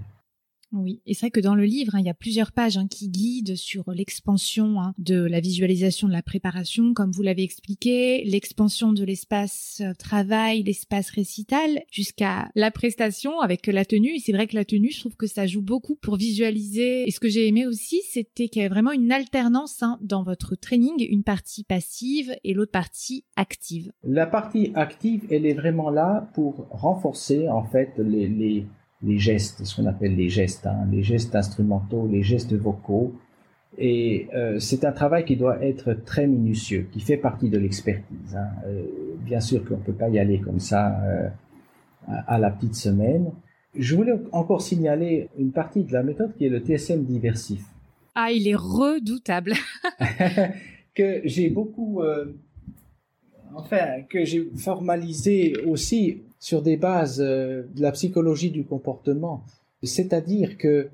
Oui, 0.74 1.00
et 1.06 1.14
c'est 1.14 1.26
vrai 1.26 1.30
que 1.30 1.40
dans 1.40 1.54
le 1.54 1.64
livre, 1.64 1.94
hein, 1.94 2.00
il 2.00 2.06
y 2.06 2.10
a 2.10 2.14
plusieurs 2.14 2.50
pages 2.50 2.76
hein, 2.76 2.88
qui 2.88 3.08
guident 3.08 3.54
sur 3.54 3.92
l'expansion 3.92 4.80
hein, 4.80 4.92
de 4.98 5.22
la 5.22 5.40
visualisation 5.40 6.08
de 6.08 6.12
la 6.12 6.22
préparation, 6.22 6.94
comme 6.94 7.12
vous 7.12 7.22
l'avez 7.22 7.44
expliqué, 7.44 8.24
l'expansion 8.24 8.92
de 8.92 9.04
l'espace 9.04 9.80
euh, 9.82 9.94
travail, 9.94 10.64
l'espace 10.64 11.10
récital, 11.10 11.82
jusqu'à 11.92 12.48
la 12.56 12.72
prestation 12.72 13.40
avec 13.40 13.68
la 13.68 13.84
tenue. 13.84 14.16
Et 14.16 14.18
c'est 14.18 14.32
vrai 14.32 14.48
que 14.48 14.56
la 14.56 14.64
tenue, 14.64 14.90
je 14.90 14.98
trouve 14.98 15.16
que 15.16 15.28
ça 15.28 15.46
joue 15.46 15.62
beaucoup 15.62 15.94
pour 15.94 16.16
visualiser. 16.16 17.06
Et 17.06 17.10
ce 17.12 17.20
que 17.20 17.28
j'ai 17.28 17.46
aimé 17.46 17.66
aussi, 17.66 18.00
c'était 18.10 18.48
qu'il 18.48 18.60
y 18.60 18.64
avait 18.64 18.74
vraiment 18.74 18.92
une 18.92 19.12
alternance 19.12 19.84
dans 20.00 20.24
votre 20.24 20.56
training, 20.56 21.06
une 21.08 21.22
partie 21.22 21.62
passive 21.62 22.34
et 22.42 22.52
l'autre 22.52 22.72
partie 22.72 23.24
active. 23.36 23.92
La 24.02 24.26
partie 24.26 24.72
active, 24.74 25.24
elle 25.30 25.46
est 25.46 25.54
vraiment 25.54 25.90
là 25.90 26.28
pour 26.34 26.66
renforcer 26.70 27.48
en 27.48 27.64
fait 27.64 27.92
les, 27.98 28.26
les 28.26 28.66
les 29.04 29.18
gestes, 29.18 29.64
ce 29.64 29.76
qu'on 29.76 29.86
appelle 29.86 30.16
les 30.16 30.28
gestes, 30.28 30.66
hein, 30.66 30.86
les 30.90 31.02
gestes 31.02 31.34
instrumentaux, 31.34 32.08
les 32.10 32.22
gestes 32.22 32.54
vocaux. 32.54 33.14
Et 33.76 34.28
euh, 34.34 34.58
c'est 34.60 34.84
un 34.84 34.92
travail 34.92 35.24
qui 35.24 35.36
doit 35.36 35.62
être 35.62 35.94
très 36.04 36.26
minutieux, 36.26 36.86
qui 36.92 37.00
fait 37.00 37.16
partie 37.16 37.48
de 37.48 37.58
l'expertise. 37.58 38.36
Hein. 38.36 38.48
Euh, 38.66 38.84
bien 39.18 39.40
sûr 39.40 39.64
qu'on 39.64 39.76
ne 39.76 39.82
peut 39.82 39.92
pas 39.92 40.08
y 40.08 40.18
aller 40.18 40.40
comme 40.40 40.60
ça 40.60 41.00
euh, 41.02 41.28
à, 42.08 42.38
la 42.38 42.50
petite 42.50 42.76
semaine. 42.76 43.32
Je 43.76 43.96
voulais 43.96 44.14
encore 44.30 44.62
signaler 44.62 45.28
une 45.38 45.50
partie 45.50 45.82
de 45.82 45.92
la 45.92 46.04
méthode 46.04 46.36
qui 46.36 46.46
est 46.46 46.48
le 46.48 46.60
TSM 46.60 47.04
diversif. 47.04 47.64
Ah, 48.14 48.30
il 48.30 48.46
est 48.46 48.54
redoutable. 48.54 49.54
que 50.94 51.22
j'ai 51.24 51.50
beaucoup, 51.50 52.00
enfin, 53.56 54.02
que 54.08 54.24
j'ai 54.24 54.48
formalisé 54.56 55.54
aussi 55.66 56.22
sur 56.44 56.60
des 56.60 56.76
bases 56.76 57.22
euh, 57.22 57.62
de 57.74 57.80
la 57.80 57.90
psychologie 57.92 58.50
du 58.50 58.64
comportement. 58.64 59.42
C'est-à-dire 59.82 60.58
que 60.58 60.88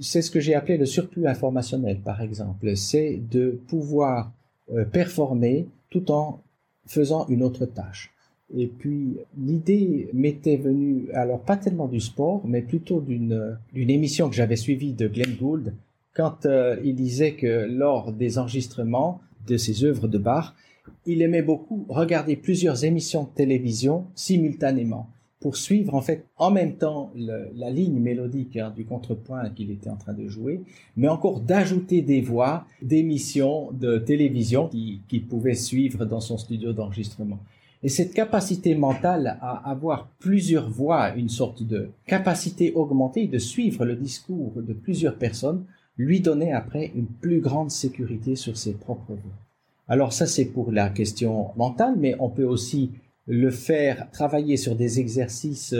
c'est 0.00 0.20
ce 0.20 0.32
que 0.32 0.40
j'ai 0.40 0.56
appelé 0.56 0.78
le 0.78 0.84
surplus 0.84 1.28
informationnel, 1.28 2.00
par 2.00 2.22
exemple. 2.22 2.76
C'est 2.76 3.20
de 3.30 3.56
pouvoir 3.68 4.32
euh, 4.72 4.84
performer 4.84 5.68
tout 5.90 6.10
en 6.10 6.40
faisant 6.86 7.24
une 7.28 7.44
autre 7.44 7.66
tâche. 7.66 8.12
Et 8.52 8.66
puis 8.66 9.18
l'idée 9.38 10.10
m'était 10.12 10.56
venue, 10.56 11.08
alors 11.12 11.40
pas 11.40 11.56
tellement 11.56 11.86
du 11.86 12.00
sport, 12.00 12.42
mais 12.44 12.62
plutôt 12.62 13.00
d'une 13.00 13.58
émission 13.74 14.28
que 14.28 14.34
j'avais 14.34 14.56
suivie 14.56 14.92
de 14.92 15.06
Glenn 15.06 15.36
Gould, 15.36 15.72
quand 16.16 16.46
euh, 16.46 16.76
il 16.82 16.96
disait 16.96 17.34
que 17.34 17.66
lors 17.68 18.10
des 18.10 18.38
enregistrements 18.38 19.20
de 19.46 19.56
ses 19.56 19.84
œuvres 19.84 20.08
de 20.08 20.18
Bach, 20.18 20.56
il 21.06 21.22
aimait 21.22 21.42
beaucoup 21.42 21.86
regarder 21.88 22.36
plusieurs 22.36 22.84
émissions 22.84 23.24
de 23.24 23.28
télévision 23.34 24.06
simultanément 24.14 25.08
pour 25.40 25.56
suivre 25.56 25.94
en 25.94 26.00
fait 26.00 26.26
en 26.38 26.50
même 26.50 26.76
temps 26.76 27.12
la 27.14 27.70
ligne 27.70 28.00
mélodique 28.00 28.56
hein, 28.56 28.72
du 28.74 28.84
contrepoint 28.84 29.48
qu'il 29.50 29.70
était 29.70 29.90
en 29.90 29.96
train 29.96 30.14
de 30.14 30.26
jouer, 30.28 30.62
mais 30.96 31.08
encore 31.08 31.40
d'ajouter 31.40 32.02
des 32.02 32.20
voix 32.20 32.66
d'émissions 32.82 33.70
de 33.72 33.98
télévision 33.98 34.68
qu'il 34.68 35.00
qui 35.08 35.20
pouvait 35.20 35.54
suivre 35.54 36.04
dans 36.04 36.20
son 36.20 36.38
studio 36.38 36.72
d'enregistrement. 36.72 37.38
Et 37.82 37.88
cette 37.88 38.14
capacité 38.14 38.74
mentale 38.74 39.38
à 39.40 39.70
avoir 39.70 40.08
plusieurs 40.18 40.68
voix, 40.68 41.14
une 41.14 41.28
sorte 41.28 41.62
de 41.62 41.90
capacité 42.06 42.72
augmentée 42.72 43.28
de 43.28 43.38
suivre 43.38 43.84
le 43.84 43.94
discours 43.94 44.54
de 44.56 44.72
plusieurs 44.72 45.16
personnes, 45.16 45.64
lui 45.98 46.20
donnait 46.20 46.52
après 46.52 46.90
une 46.94 47.06
plus 47.06 47.40
grande 47.40 47.70
sécurité 47.70 48.34
sur 48.34 48.56
ses 48.56 48.72
propres 48.72 49.12
voix. 49.12 49.45
Alors 49.88 50.12
ça, 50.12 50.26
c'est 50.26 50.46
pour 50.46 50.72
la 50.72 50.88
question 50.90 51.50
mentale, 51.56 51.94
mais 51.96 52.16
on 52.18 52.28
peut 52.28 52.44
aussi 52.44 52.90
le 53.26 53.50
faire 53.50 54.08
travailler 54.10 54.56
sur 54.56 54.74
des 54.76 55.00
exercices 55.00 55.74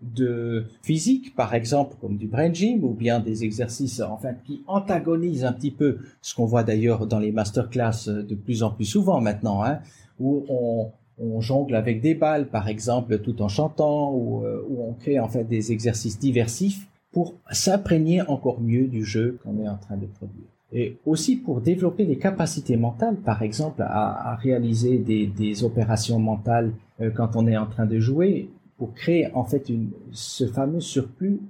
de 0.00 0.64
physique, 0.82 1.34
par 1.34 1.54
exemple, 1.54 1.96
comme 2.00 2.16
du 2.16 2.26
brain 2.26 2.52
gym, 2.52 2.82
ou 2.84 2.94
bien 2.94 3.20
des 3.20 3.44
exercices, 3.44 4.00
enfin, 4.00 4.32
qui 4.46 4.62
antagonisent 4.66 5.44
un 5.44 5.52
petit 5.52 5.70
peu 5.70 5.98
ce 6.22 6.34
qu'on 6.34 6.46
voit 6.46 6.62
d'ailleurs 6.62 7.06
dans 7.06 7.18
les 7.18 7.32
masterclass 7.32 8.08
de 8.08 8.34
plus 8.34 8.62
en 8.62 8.70
plus 8.70 8.86
souvent 8.86 9.20
maintenant, 9.20 9.62
hein, 9.62 9.80
où 10.18 10.44
on, 10.48 10.90
on 11.18 11.40
jongle 11.40 11.74
avec 11.74 12.00
des 12.00 12.14
balles, 12.14 12.48
par 12.48 12.68
exemple, 12.68 13.18
tout 13.18 13.42
en 13.42 13.48
chantant, 13.48 14.12
ou 14.12 14.44
euh, 14.44 14.64
où 14.68 14.82
on 14.82 14.94
crée 14.94 15.20
en 15.20 15.28
fait 15.28 15.44
des 15.44 15.70
exercices 15.70 16.18
diversifs 16.18 16.88
pour 17.12 17.34
s'imprégner 17.50 18.22
encore 18.22 18.60
mieux 18.60 18.86
du 18.86 19.04
jeu 19.04 19.38
qu'on 19.42 19.62
est 19.62 19.68
en 19.68 19.76
train 19.76 19.96
de 19.96 20.06
produire 20.06 20.46
et 20.72 20.96
aussi 21.04 21.36
pour 21.36 21.60
développer 21.60 22.04
les 22.04 22.18
capacités 22.18 22.76
mentales, 22.76 23.16
par 23.16 23.42
exemple, 23.42 23.82
à, 23.82 24.36
réaliser 24.36 24.98
des, 24.98 25.64
opérations 25.64 26.18
mentales 26.18 26.72
euh, 27.00 27.10
quand 27.10 27.34
on 27.34 27.46
est 27.46 27.56
en 27.56 27.66
train 27.66 27.86
de 27.86 27.98
jouer, 27.98 28.48
pour 28.78 28.94
créer 28.94 29.28
en 29.34 29.44
fait 29.44 29.70
ce 30.12 30.46
fameux 30.46 30.80
surplus, 30.80 31.40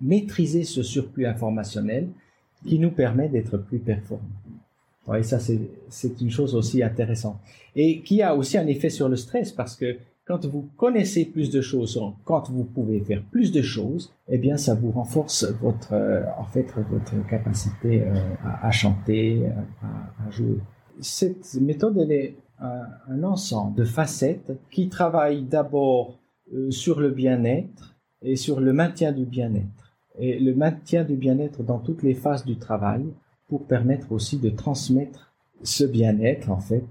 maîtriser 0.00 0.64
ce 0.64 0.82
surplus 0.82 1.26
informationnel 1.26 2.08
qui 2.66 2.78
nous 2.78 2.90
permet 2.90 3.28
d'être 3.28 3.56
plus 3.56 3.78
performants. 3.78 4.24
Oui, 5.06 5.22
ça 5.22 5.38
c'est 5.38 6.20
une 6.20 6.30
chose 6.30 6.54
aussi 6.56 6.82
intéressante 6.82 7.38
et 7.76 8.00
qui 8.00 8.22
a 8.22 8.34
aussi 8.34 8.58
un 8.58 8.66
effet 8.66 8.90
sur 8.90 9.08
le 9.08 9.14
stress 9.14 9.52
parce 9.52 9.76
que 9.76 9.96
quand 10.26 10.44
vous 10.44 10.68
connaissez 10.76 11.24
plus 11.24 11.50
de 11.50 11.60
choses, 11.60 12.00
quand 12.24 12.50
vous 12.50 12.64
pouvez 12.64 13.00
faire 13.00 13.22
plus 13.30 13.52
de 13.52 13.62
choses, 13.62 14.12
eh 14.28 14.38
bien, 14.38 14.56
ça 14.56 14.74
vous 14.74 14.90
renforce 14.90 15.44
votre, 15.62 15.92
euh, 15.92 16.24
en 16.36 16.44
fait, 16.44 16.66
votre 16.90 17.26
capacité 17.28 18.02
euh, 18.02 18.14
à, 18.42 18.72
chanter, 18.72 19.44
euh, 19.44 20.26
à, 20.26 20.30
jouer. 20.32 20.58
Cette 21.00 21.54
méthode, 21.60 21.96
elle 21.98 22.10
est 22.10 22.36
un, 22.58 23.22
ensemble 23.22 23.76
de 23.76 23.84
facettes 23.84 24.52
qui 24.70 24.88
travaillent 24.88 25.44
d'abord 25.44 26.18
sur 26.70 27.00
le 27.00 27.10
bien-être 27.10 27.94
et 28.22 28.36
sur 28.36 28.60
le 28.60 28.72
maintien 28.72 29.12
du 29.12 29.26
bien-être. 29.26 29.94
Et 30.18 30.38
le 30.40 30.54
maintien 30.54 31.04
du 31.04 31.16
bien-être 31.16 31.62
dans 31.62 31.78
toutes 31.78 32.02
les 32.02 32.14
phases 32.14 32.44
du 32.44 32.56
travail 32.56 33.04
pour 33.48 33.66
permettre 33.66 34.10
aussi 34.10 34.38
de 34.38 34.48
transmettre 34.48 35.34
ce 35.62 35.84
bien-être, 35.84 36.50
en 36.50 36.60
fait, 36.60 36.86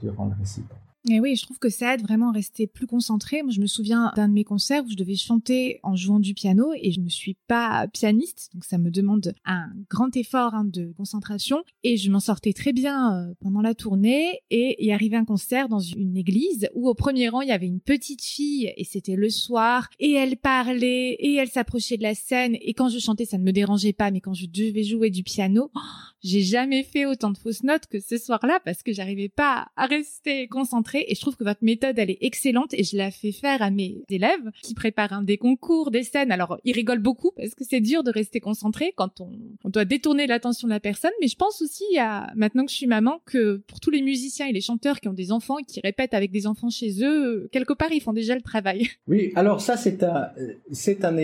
durant 0.00 0.26
le 0.26 0.34
récital. 0.38 0.76
Et 1.10 1.20
oui, 1.20 1.36
je 1.36 1.42
trouve 1.42 1.58
que 1.58 1.70
ça 1.70 1.94
aide 1.94 2.02
vraiment 2.02 2.30
à 2.30 2.32
rester 2.32 2.66
plus 2.66 2.86
concentré. 2.86 3.42
Moi, 3.42 3.52
je 3.52 3.60
me 3.60 3.66
souviens 3.66 4.12
d'un 4.16 4.28
de 4.28 4.34
mes 4.34 4.44
concerts 4.44 4.84
où 4.84 4.90
je 4.90 4.96
devais 4.96 5.14
chanter 5.16 5.80
en 5.82 5.96
jouant 5.96 6.20
du 6.20 6.34
piano 6.34 6.72
et 6.76 6.92
je 6.92 7.00
ne 7.00 7.08
suis 7.08 7.36
pas 7.46 7.88
pianiste, 7.88 8.50
donc 8.52 8.64
ça 8.64 8.78
me 8.78 8.90
demande 8.90 9.34
un 9.44 9.70
grand 9.88 10.14
effort 10.16 10.54
hein, 10.54 10.64
de 10.64 10.92
concentration. 10.96 11.62
Et 11.82 11.96
je 11.96 12.10
m'en 12.10 12.20
sortais 12.20 12.52
très 12.52 12.72
bien 12.72 13.14
euh, 13.14 13.34
pendant 13.40 13.62
la 13.62 13.74
tournée 13.74 14.40
et 14.50 14.76
il 14.84 14.90
arrivait 14.92 15.16
un 15.16 15.24
concert 15.24 15.68
dans 15.68 15.78
une 15.78 16.16
église 16.16 16.68
où 16.74 16.88
au 16.88 16.94
premier 16.94 17.28
rang 17.28 17.40
il 17.40 17.48
y 17.48 17.52
avait 17.52 17.66
une 17.66 17.80
petite 17.80 18.22
fille 18.22 18.72
et 18.76 18.84
c'était 18.84 19.16
le 19.16 19.30
soir 19.30 19.88
et 19.98 20.12
elle 20.12 20.36
parlait 20.36 21.12
et 21.12 21.34
elle 21.34 21.48
s'approchait 21.48 21.96
de 21.96 22.02
la 22.02 22.14
scène 22.14 22.56
et 22.60 22.74
quand 22.74 22.88
je 22.88 22.98
chantais 22.98 23.24
ça 23.24 23.38
ne 23.38 23.44
me 23.44 23.52
dérangeait 23.52 23.92
pas, 23.92 24.10
mais 24.10 24.20
quand 24.20 24.34
je 24.34 24.46
devais 24.46 24.84
jouer 24.84 25.10
du 25.10 25.22
piano, 25.22 25.70
oh, 25.74 25.80
j'ai 26.22 26.42
jamais 26.42 26.82
fait 26.82 27.06
autant 27.06 27.30
de 27.30 27.38
fausses 27.38 27.62
notes 27.62 27.86
que 27.86 28.00
ce 28.00 28.18
soir-là 28.18 28.60
parce 28.64 28.82
que 28.82 28.92
j'arrivais 28.92 29.28
pas 29.28 29.68
à 29.76 29.86
rester 29.86 30.48
concentrée 30.48 31.04
et 31.08 31.14
je 31.14 31.20
trouve 31.20 31.36
que 31.36 31.44
votre 31.44 31.62
méthode 31.62 31.98
elle 31.98 32.10
est 32.10 32.18
excellente 32.20 32.74
et 32.74 32.84
je 32.84 32.96
la 32.96 33.10
fais 33.10 33.32
faire 33.32 33.62
à 33.62 33.70
mes 33.70 34.02
élèves 34.08 34.50
qui 34.62 34.74
préparent 34.74 35.22
des 35.22 35.38
concours, 35.38 35.90
des 35.90 36.02
scènes. 36.02 36.32
Alors 36.32 36.58
ils 36.64 36.72
rigolent 36.72 36.98
beaucoup 36.98 37.30
parce 37.36 37.54
que 37.54 37.64
c'est 37.64 37.80
dur 37.80 38.02
de 38.02 38.10
rester 38.10 38.40
concentré 38.40 38.92
quand 38.96 39.20
on, 39.20 39.30
on 39.64 39.68
doit 39.68 39.84
détourner 39.84 40.26
l'attention 40.26 40.68
de 40.68 40.72
la 40.72 40.80
personne, 40.80 41.12
mais 41.20 41.28
je 41.28 41.36
pense 41.36 41.62
aussi 41.62 41.84
à 41.98 42.32
maintenant 42.34 42.64
que 42.64 42.70
je 42.70 42.76
suis 42.76 42.86
maman 42.86 43.20
que 43.24 43.62
pour 43.66 43.80
tous 43.80 43.90
les 43.90 44.02
musiciens 44.02 44.46
et 44.46 44.52
les 44.52 44.60
chanteurs 44.60 45.00
qui 45.00 45.08
ont 45.08 45.12
des 45.12 45.32
enfants 45.32 45.58
et 45.58 45.64
qui 45.64 45.80
répètent 45.80 46.14
avec 46.14 46.30
des 46.30 46.46
enfants 46.46 46.70
chez 46.70 47.04
eux, 47.04 47.48
quelque 47.52 47.72
part 47.72 47.92
ils 47.92 48.00
font 48.00 48.12
déjà 48.12 48.34
le 48.34 48.42
travail. 48.42 48.88
Oui, 49.08 49.32
alors 49.36 49.60
ça 49.60 49.76
c'est 49.76 50.02
un 50.02 50.30
c'est 50.70 51.04
un, 51.04 51.16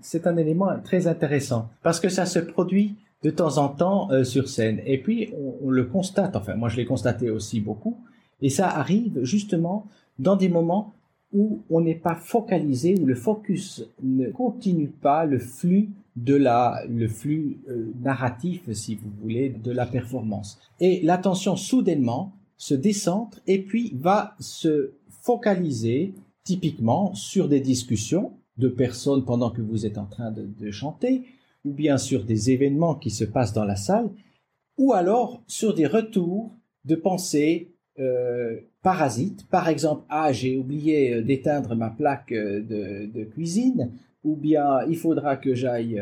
c'est 0.00 0.26
un 0.26 0.36
élément 0.36 0.68
très 0.84 1.06
intéressant 1.06 1.68
parce 1.82 1.98
que 1.98 2.08
ça 2.08 2.24
se 2.24 2.38
produit 2.38 2.94
de 3.24 3.30
temps 3.30 3.58
en 3.58 3.68
temps 3.68 4.10
euh, 4.12 4.22
sur 4.22 4.48
scène. 4.48 4.80
Et 4.86 4.98
puis, 4.98 5.32
on, 5.62 5.70
le 5.70 5.84
constate, 5.84 6.36
enfin, 6.36 6.54
moi 6.54 6.68
je 6.68 6.76
l'ai 6.76 6.84
constaté 6.84 7.30
aussi 7.30 7.60
beaucoup, 7.60 7.96
et 8.40 8.50
ça 8.50 8.68
arrive 8.68 9.24
justement 9.24 9.86
dans 10.18 10.36
des 10.36 10.48
moments 10.48 10.94
où 11.32 11.62
on 11.68 11.80
n'est 11.80 11.96
pas 11.96 12.14
focalisé, 12.14 12.94
où 13.00 13.06
le 13.06 13.16
focus 13.16 13.84
ne 14.02 14.30
continue 14.30 14.88
pas 14.88 15.24
le 15.24 15.40
flux 15.40 15.90
de 16.14 16.36
la, 16.36 16.84
le 16.88 17.08
flux 17.08 17.58
euh, 17.68 17.92
narratif, 18.00 18.70
si 18.72 18.94
vous 18.94 19.10
voulez, 19.20 19.48
de 19.48 19.72
la 19.72 19.86
performance. 19.86 20.60
Et 20.78 21.00
l'attention 21.02 21.56
soudainement 21.56 22.32
se 22.56 22.74
décentre 22.74 23.40
et 23.48 23.62
puis 23.62 23.96
va 23.98 24.36
se 24.38 24.92
focaliser 25.22 26.14
typiquement 26.44 27.14
sur 27.14 27.48
des 27.48 27.60
discussions 27.60 28.32
de 28.58 28.68
personnes 28.68 29.24
pendant 29.24 29.50
que 29.50 29.62
vous 29.62 29.86
êtes 29.86 29.98
en 29.98 30.06
train 30.06 30.30
de, 30.30 30.70
chanter, 30.70 31.24
bien 31.70 31.98
sur 31.98 32.24
des 32.24 32.50
événements 32.50 32.94
qui 32.94 33.10
se 33.10 33.24
passent 33.24 33.52
dans 33.52 33.64
la 33.64 33.76
salle, 33.76 34.10
ou 34.76 34.92
alors 34.92 35.42
sur 35.46 35.74
des 35.74 35.86
retours 35.86 36.50
de 36.84 36.94
pensées 36.94 37.70
euh, 37.98 38.56
parasites. 38.82 39.46
Par 39.50 39.68
exemple, 39.68 40.02
ah, 40.08 40.32
j'ai 40.32 40.58
oublié 40.58 41.14
euh, 41.14 41.22
d'éteindre 41.22 41.74
ma 41.74 41.90
plaque 41.90 42.32
euh, 42.32 42.60
de, 42.60 43.24
cuisine, 43.24 43.90
ou 44.24 44.36
bien 44.36 44.84
il 44.88 44.96
faudra 44.96 45.36
que 45.36 45.54
j'aille 45.54 46.00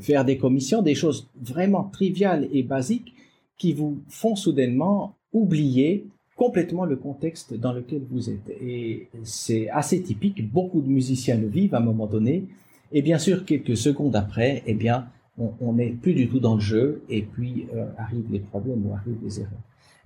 faire 0.00 0.24
des 0.24 0.36
commissions, 0.36 0.82
des 0.82 0.96
choses 0.96 1.28
vraiment 1.40 1.84
triviales 1.84 2.48
et 2.52 2.64
basiques 2.64 3.14
qui 3.56 3.72
vous 3.72 3.98
font 4.08 4.34
soudainement 4.34 5.14
oublier 5.32 6.06
complètement 6.34 6.84
le 6.84 6.96
contexte 6.96 7.54
dans 7.54 7.72
lequel 7.72 8.02
vous 8.10 8.30
êtes. 8.30 8.50
Et 8.60 9.08
c'est 9.22 9.68
assez 9.70 10.02
typique, 10.02 10.50
beaucoup 10.52 10.80
de 10.80 10.88
musiciens 10.88 11.36
le 11.36 11.46
vivent 11.46 11.76
à 11.76 11.78
un 11.78 11.82
moment 11.82 12.08
donné, 12.08 12.44
et 12.92 13.02
bien 13.02 13.18
sûr, 13.18 13.44
quelques 13.44 13.76
secondes 13.76 14.16
après, 14.16 14.62
eh 14.66 14.74
bien, 14.74 15.06
on 15.38 15.74
n'est 15.74 15.90
plus 15.90 16.14
du 16.14 16.28
tout 16.28 16.40
dans 16.40 16.54
le 16.54 16.60
jeu 16.60 17.02
et 17.10 17.22
puis 17.22 17.66
euh, 17.74 17.86
arrivent 17.98 18.30
les 18.30 18.38
problèmes 18.38 18.86
ou 18.86 18.94
arrivent 18.94 19.18
les 19.22 19.40
erreurs. 19.40 19.52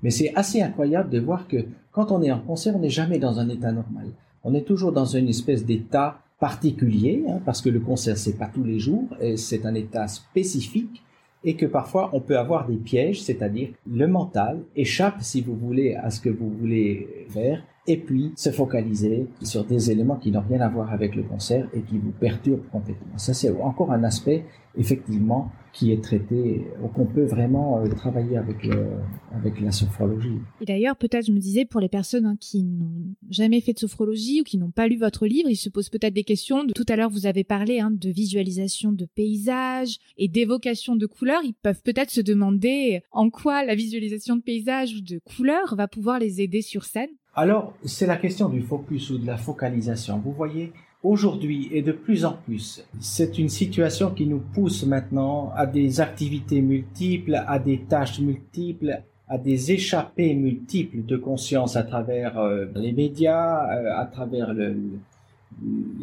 Mais 0.02 0.10
c'est 0.10 0.34
assez 0.34 0.60
incroyable 0.60 1.10
de 1.10 1.20
voir 1.20 1.46
que 1.46 1.66
quand 1.92 2.10
on 2.10 2.22
est 2.22 2.32
en 2.32 2.40
concert, 2.40 2.74
on 2.74 2.80
n'est 2.80 2.90
jamais 2.90 3.18
dans 3.18 3.38
un 3.38 3.48
état 3.48 3.70
normal. 3.70 4.08
On 4.42 4.54
est 4.54 4.62
toujours 4.62 4.92
dans 4.92 5.04
une 5.04 5.28
espèce 5.28 5.64
d'état 5.64 6.18
particulier, 6.40 7.22
hein, 7.28 7.38
parce 7.44 7.60
que 7.60 7.68
le 7.68 7.80
concert 7.80 8.16
c'est 8.16 8.38
pas 8.38 8.50
tous 8.52 8.64
les 8.64 8.78
jours, 8.78 9.04
c'est 9.36 9.66
un 9.66 9.74
état 9.74 10.08
spécifique, 10.08 11.02
et 11.44 11.54
que 11.54 11.66
parfois 11.66 12.10
on 12.12 12.20
peut 12.20 12.38
avoir 12.38 12.66
des 12.66 12.76
pièges, 12.76 13.22
c'est-à-dire 13.22 13.70
le 13.90 14.06
mental 14.06 14.60
échappe, 14.76 15.16
si 15.20 15.40
vous 15.40 15.54
voulez, 15.54 15.94
à 15.94 16.10
ce 16.10 16.20
que 16.20 16.30
vous 16.30 16.50
voulez 16.50 17.26
faire, 17.30 17.62
et 17.86 17.96
puis 17.96 18.32
se 18.36 18.50
focaliser 18.50 19.26
sur 19.42 19.64
des 19.64 19.90
éléments 19.90 20.16
qui 20.16 20.30
n'ont 20.30 20.44
rien 20.48 20.60
à 20.60 20.68
voir 20.68 20.92
avec 20.92 21.16
le 21.16 21.22
concert 21.22 21.66
et 21.74 21.80
qui 21.80 21.98
vous 21.98 22.12
perturbent 22.12 22.66
complètement. 22.70 23.16
Ça, 23.16 23.34
c'est 23.34 23.50
encore 23.60 23.90
un 23.90 24.04
aspect, 24.04 24.44
effectivement, 24.76 25.50
qui 25.72 25.92
est 25.92 26.02
traité, 26.02 26.66
qu'on 26.94 27.06
peut 27.06 27.24
vraiment 27.24 27.78
euh, 27.78 27.88
travailler 27.88 28.36
avec, 28.36 28.64
le, 28.64 28.88
avec 29.32 29.60
la 29.60 29.70
sophrologie. 29.70 30.38
Et 30.60 30.64
d'ailleurs, 30.64 30.96
peut-être, 30.96 31.26
je 31.26 31.32
me 31.32 31.38
disais, 31.38 31.64
pour 31.64 31.80
les 31.80 31.88
personnes 31.88 32.26
hein, 32.26 32.36
qui 32.40 32.62
n'ont 32.62 33.14
jamais 33.28 33.60
fait 33.60 33.72
de 33.72 33.78
sophrologie 33.78 34.40
ou 34.40 34.44
qui 34.44 34.58
n'ont 34.58 34.70
pas 34.70 34.88
lu 34.88 34.96
votre 34.96 35.26
livre, 35.26 35.48
ils 35.48 35.56
se 35.56 35.68
posent 35.68 35.88
peut-être 35.88 36.14
des 36.14 36.24
questions. 36.24 36.66
Tout 36.66 36.86
à 36.88 36.96
l'heure, 36.96 37.10
vous 37.10 37.26
avez 37.26 37.44
parlé 37.44 37.80
hein, 37.80 37.90
de 37.90 38.10
visualisation 38.10 38.92
de 38.92 39.04
paysages 39.04 39.98
et 40.18 40.28
d'évocation 40.28 40.96
de 40.96 41.06
couleurs. 41.06 41.42
Ils 41.44 41.54
peuvent 41.54 41.82
peut-être 41.82 42.10
se 42.10 42.20
demander 42.20 43.02
en 43.12 43.30
quoi 43.30 43.64
la 43.64 43.74
visualisation 43.74 44.36
de 44.36 44.42
paysages 44.42 44.94
ou 44.94 45.00
de 45.00 45.18
couleurs 45.18 45.76
va 45.76 45.88
pouvoir 45.88 46.18
les 46.18 46.40
aider 46.40 46.62
sur 46.62 46.84
scène. 46.84 47.10
Alors, 47.34 47.74
c'est 47.84 48.06
la 48.06 48.16
question 48.16 48.48
du 48.48 48.60
focus 48.60 49.10
ou 49.10 49.18
de 49.18 49.26
la 49.26 49.36
focalisation. 49.36 50.18
Vous 50.18 50.32
voyez, 50.32 50.72
aujourd'hui 51.02 51.68
et 51.72 51.82
de 51.82 51.92
plus 51.92 52.24
en 52.24 52.32
plus, 52.32 52.84
c'est 53.00 53.38
une 53.38 53.48
situation 53.48 54.10
qui 54.10 54.26
nous 54.26 54.40
pousse 54.40 54.84
maintenant 54.84 55.52
à 55.56 55.66
des 55.66 56.00
activités 56.00 56.60
multiples, 56.60 57.42
à 57.46 57.58
des 57.58 57.80
tâches 57.80 58.20
multiples, 58.20 59.02
à 59.28 59.38
des 59.38 59.72
échappées 59.72 60.34
multiples 60.34 61.04
de 61.04 61.16
conscience 61.16 61.76
à 61.76 61.84
travers 61.84 62.38
euh, 62.38 62.66
les 62.74 62.92
médias, 62.92 63.64
euh, 63.72 63.96
à 63.96 64.04
travers 64.04 64.52
le, 64.52 64.76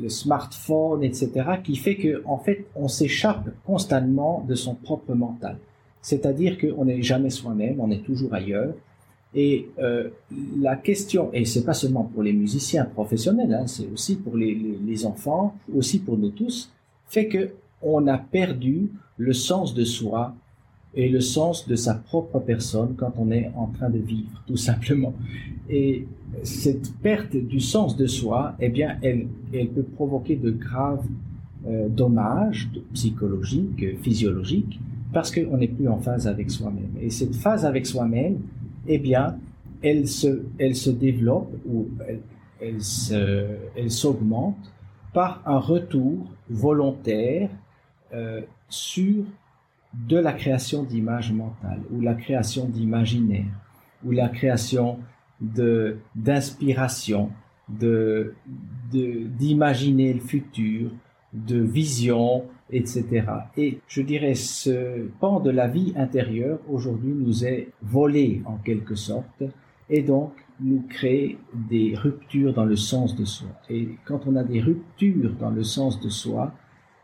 le, 0.01 0.09
smartphone, 0.09 1.03
etc., 1.03 1.31
qui 1.63 1.75
fait 1.75 1.95
que, 1.95 2.23
en 2.25 2.37
fait, 2.37 2.65
on 2.75 2.87
s'échappe 2.87 3.49
constamment 3.65 4.45
de 4.47 4.55
son 4.55 4.75
propre 4.75 5.13
mental. 5.13 5.57
C'est-à-dire 6.01 6.57
qu'on 6.57 6.85
n'est 6.85 7.01
jamais 7.01 7.29
soi-même, 7.29 7.81
on 7.81 7.91
est 7.91 8.03
toujours 8.03 8.33
ailleurs. 8.33 8.73
Et 9.35 9.69
euh, 9.79 10.09
la 10.59 10.75
question, 10.75 11.29
et 11.33 11.45
c'est 11.45 11.63
pas 11.63 11.73
seulement 11.73 12.03
pour 12.03 12.23
les 12.23 12.33
musiciens 12.33 12.85
professionnels, 12.85 13.53
hein, 13.53 13.67
c'est 13.67 13.87
aussi 13.93 14.15
pour 14.15 14.37
les, 14.37 15.05
enfants, 15.05 15.55
aussi 15.75 15.99
pour 15.99 16.17
nous 16.17 16.29
tous, 16.29 16.71
fait 17.07 17.27
que 17.27 17.49
on 17.81 18.07
a 18.07 18.17
perdu 18.17 18.89
le 19.17 19.33
sens 19.33 19.75
de 19.75 19.83
soi 19.83 20.33
et 20.95 21.09
le 21.09 21.19
sens 21.19 21.67
de 21.67 21.75
sa 21.75 21.93
propre 21.93 22.39
personne 22.39 22.95
quand 22.97 23.13
on 23.17 23.29
est 23.29 23.51
en 23.55 23.67
train 23.67 23.89
de 23.89 23.99
vivre, 23.99 24.43
tout 24.47 24.57
simplement. 24.57 25.13
Et 25.69 26.07
cette 26.43 26.91
perte 26.95 27.35
du 27.35 27.59
sens 27.59 27.95
de 27.95 28.07
soi, 28.07 28.55
eh 28.59 28.69
bien, 28.69 28.97
elle, 29.03 29.27
elle 29.53 29.67
peut 29.67 29.83
provoquer 29.83 30.35
de 30.35 30.49
graves 30.49 31.05
euh, 31.67 31.89
dommages 31.89 32.69
psychologiques, 32.93 33.99
physiologiques, 34.01 34.79
parce 35.13 35.31
qu'on 35.31 35.57
n'est 35.57 35.67
plus 35.67 35.87
en 35.87 35.97
phase 35.97 36.27
avec 36.27 36.49
soi-même. 36.49 36.91
Et 37.01 37.09
cette 37.09 37.35
phase 37.35 37.65
avec 37.65 37.85
soi-même, 37.85 38.37
eh 38.87 38.97
bien, 38.97 39.37
elle 39.81 40.07
se, 40.07 40.43
elle 40.57 40.75
se 40.75 40.89
développe 40.89 41.53
ou 41.65 41.87
elle, 42.59 42.79
elle 43.75 43.91
s'augmente 43.91 44.71
par 45.13 45.41
un 45.45 45.59
retour 45.59 46.27
volontaire 46.49 47.49
euh, 48.13 48.41
sur 48.69 49.23
de 49.93 50.17
la 50.17 50.33
création 50.33 50.83
d'images 50.83 51.31
mentales 51.31 51.81
ou 51.91 52.01
la 52.01 52.13
création 52.13 52.65
d'imaginaire 52.65 53.45
ou 54.05 54.11
la 54.11 54.29
création 54.29 54.99
de 55.41 55.97
d'inspiration 56.15 57.31
de 57.67 58.33
d'imaginer 58.91 60.13
le 60.13 60.19
futur 60.19 60.91
de 61.33 61.59
vision 61.59 62.45
etc. 62.69 63.25
Et 63.55 63.79
je 63.87 64.01
dirais, 64.01 64.35
ce 64.35 65.07
pan 65.19 65.39
de 65.39 65.49
la 65.49 65.67
vie 65.67 65.93
intérieure 65.95 66.59
aujourd'hui 66.69 67.13
nous 67.13 67.45
est 67.45 67.69
volé 67.81 68.41
en 68.45 68.57
quelque 68.57 68.95
sorte, 68.95 69.43
et 69.89 70.01
donc 70.01 70.33
nous 70.59 70.83
crée 70.89 71.37
des 71.53 71.95
ruptures 71.95 72.53
dans 72.53 72.65
le 72.65 72.75
sens 72.75 73.15
de 73.15 73.25
soi. 73.25 73.49
Et 73.69 73.89
quand 74.05 74.21
on 74.25 74.35
a 74.35 74.43
des 74.43 74.59
ruptures 74.59 75.33
dans 75.39 75.51
le 75.51 75.63
sens 75.63 76.01
de 76.01 76.09
soi, 76.09 76.53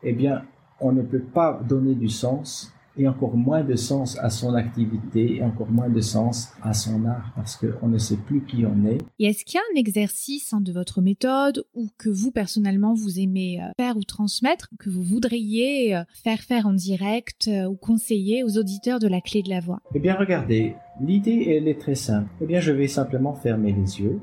eh 0.01 0.13
bien, 0.13 0.43
on 0.79 0.91
ne 0.91 1.03
peut 1.03 1.21
pas 1.21 1.61
donner 1.67 1.95
du 1.95 2.09
sens 2.09 2.72
et 2.97 3.07
encore 3.07 3.35
moins 3.35 3.63
de 3.63 3.75
sens 3.75 4.17
à 4.19 4.29
son 4.29 4.53
activité 4.53 5.37
et 5.37 5.43
encore 5.43 5.69
moins 5.69 5.89
de 5.89 6.01
sens 6.01 6.51
à 6.61 6.73
son 6.73 7.05
art 7.05 7.31
parce 7.35 7.55
qu'on 7.55 7.87
ne 7.87 7.97
sait 7.97 8.17
plus 8.17 8.43
qui 8.45 8.65
on 8.65 8.85
est. 8.85 8.99
Et 9.19 9.25
est-ce 9.25 9.43
qu'il 9.45 9.55
y 9.55 9.57
a 9.57 9.63
un 9.73 9.79
exercice 9.79 10.53
hein, 10.53 10.61
de 10.61 10.71
votre 10.71 11.01
méthode 11.01 11.65
ou 11.73 11.87
que 11.97 12.09
vous 12.09 12.31
personnellement 12.31 12.93
vous 12.93 13.19
aimez 13.19 13.61
euh, 13.61 13.71
faire 13.77 13.97
ou 13.97 14.03
transmettre, 14.03 14.69
que 14.79 14.89
vous 14.89 15.01
voudriez 15.01 15.95
euh, 15.95 16.03
faire 16.23 16.39
faire 16.39 16.67
en 16.67 16.73
direct 16.73 17.47
euh, 17.47 17.65
ou 17.65 17.75
conseiller 17.75 18.43
aux 18.43 18.57
auditeurs 18.57 18.99
de 18.99 19.07
la 19.07 19.21
clé 19.21 19.41
de 19.41 19.49
la 19.49 19.59
voix? 19.59 19.79
Eh 19.95 19.99
bien 19.99 20.15
regardez, 20.15 20.75
l'idée 21.01 21.47
elle 21.49 21.67
est 21.67 21.79
très 21.79 21.95
simple. 21.95 22.29
Eh 22.41 22.45
bien 22.45 22.59
je 22.59 22.71
vais 22.71 22.87
simplement 22.87 23.33
fermer 23.33 23.71
les 23.71 24.01
yeux. 24.01 24.19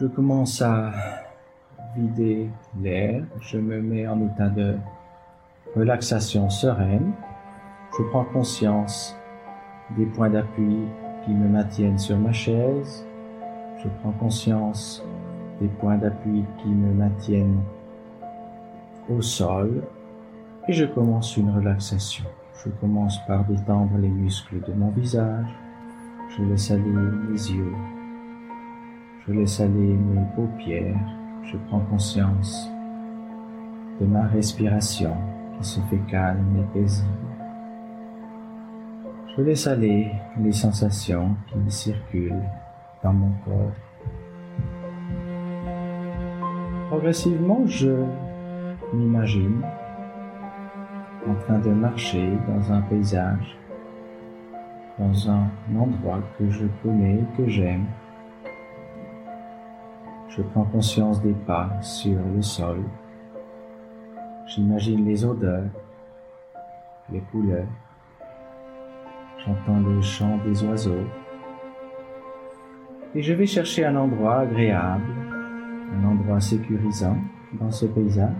Je 0.00 0.06
commence 0.06 0.60
à 0.60 0.92
vider 1.96 2.48
l'air, 2.82 3.24
je 3.40 3.58
me 3.58 3.80
mets 3.80 4.08
en 4.08 4.20
état 4.26 4.48
de 4.48 4.74
relaxation 5.76 6.48
sereine, 6.50 7.12
je 7.98 8.02
prends 8.10 8.24
conscience 8.24 9.16
des 9.96 10.06
points 10.06 10.30
d'appui 10.30 10.78
qui 11.24 11.32
me 11.32 11.48
maintiennent 11.48 11.98
sur 11.98 12.16
ma 12.16 12.32
chaise, 12.32 13.04
Je 13.82 13.88
prends 14.00 14.12
conscience 14.12 15.04
des 15.60 15.68
points 15.68 15.98
d'appui 15.98 16.44
qui 16.58 16.68
me 16.68 16.94
maintiennent 16.94 17.60
au 19.10 19.20
sol 19.20 19.82
et 20.68 20.72
je 20.72 20.86
commence 20.86 21.36
une 21.36 21.50
relaxation. 21.50 22.24
Je 22.64 22.70
commence 22.80 23.18
par 23.26 23.44
détendre 23.44 23.98
les 23.98 24.08
muscles 24.08 24.60
de 24.66 24.72
mon 24.72 24.88
visage. 24.90 25.54
Je 26.30 26.42
laisse 26.44 26.70
aller 26.70 26.82
mes 26.82 27.32
yeux. 27.32 27.74
Je 29.26 29.32
laisse 29.32 29.60
aller 29.60 29.96
mes 29.96 30.24
paupières. 30.34 30.96
Je 31.42 31.58
prends 31.68 31.80
conscience 31.80 32.70
de 34.00 34.06
ma 34.06 34.22
respiration 34.28 35.14
qui 35.58 35.64
se 35.64 35.80
fait 35.80 36.00
calme 36.10 36.56
et 36.58 36.78
paisible. 36.78 37.08
Je 39.36 39.42
laisse 39.42 39.66
aller 39.66 40.12
les 40.38 40.52
sensations 40.52 41.36
qui 41.48 41.70
circulent 41.70 42.48
dans 43.02 43.12
mon 43.12 43.32
corps. 43.44 43.72
Progressivement, 46.88 47.66
je 47.66 48.04
m'imagine 48.92 49.62
en 51.28 51.34
train 51.34 51.58
de 51.58 51.70
marcher 51.70 52.30
dans 52.46 52.72
un 52.72 52.82
paysage, 52.82 53.58
dans 54.98 55.30
un 55.30 55.48
endroit 55.76 56.20
que 56.38 56.48
je 56.50 56.66
connais, 56.82 57.18
que 57.36 57.48
j'aime. 57.48 57.86
Je 60.28 60.42
prends 60.42 60.64
conscience 60.64 61.20
des 61.22 61.32
pas 61.32 61.70
sur 61.80 62.18
le 62.34 62.42
sol. 62.42 62.82
J'imagine 64.46 65.04
les 65.06 65.24
odeurs, 65.24 65.70
les 67.10 67.20
couleurs. 67.20 67.66
J'entends 69.38 69.80
le 69.80 70.00
chant 70.02 70.38
des 70.44 70.62
oiseaux. 70.64 71.06
Et 73.14 73.22
je 73.22 73.32
vais 73.32 73.46
chercher 73.46 73.86
un 73.86 73.96
endroit 73.96 74.40
agréable, 74.40 75.04
un 75.94 76.04
endroit 76.04 76.40
sécurisant 76.40 77.16
dans 77.60 77.70
ce 77.70 77.86
paysage 77.86 78.32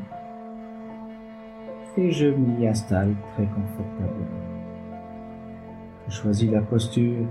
et 1.97 2.11
je 2.11 2.27
m'y 2.27 2.67
installe 2.67 3.15
très 3.35 3.47
confortablement. 3.47 4.43
Je 6.09 6.15
choisis 6.15 6.51
la 6.51 6.61
posture 6.61 7.27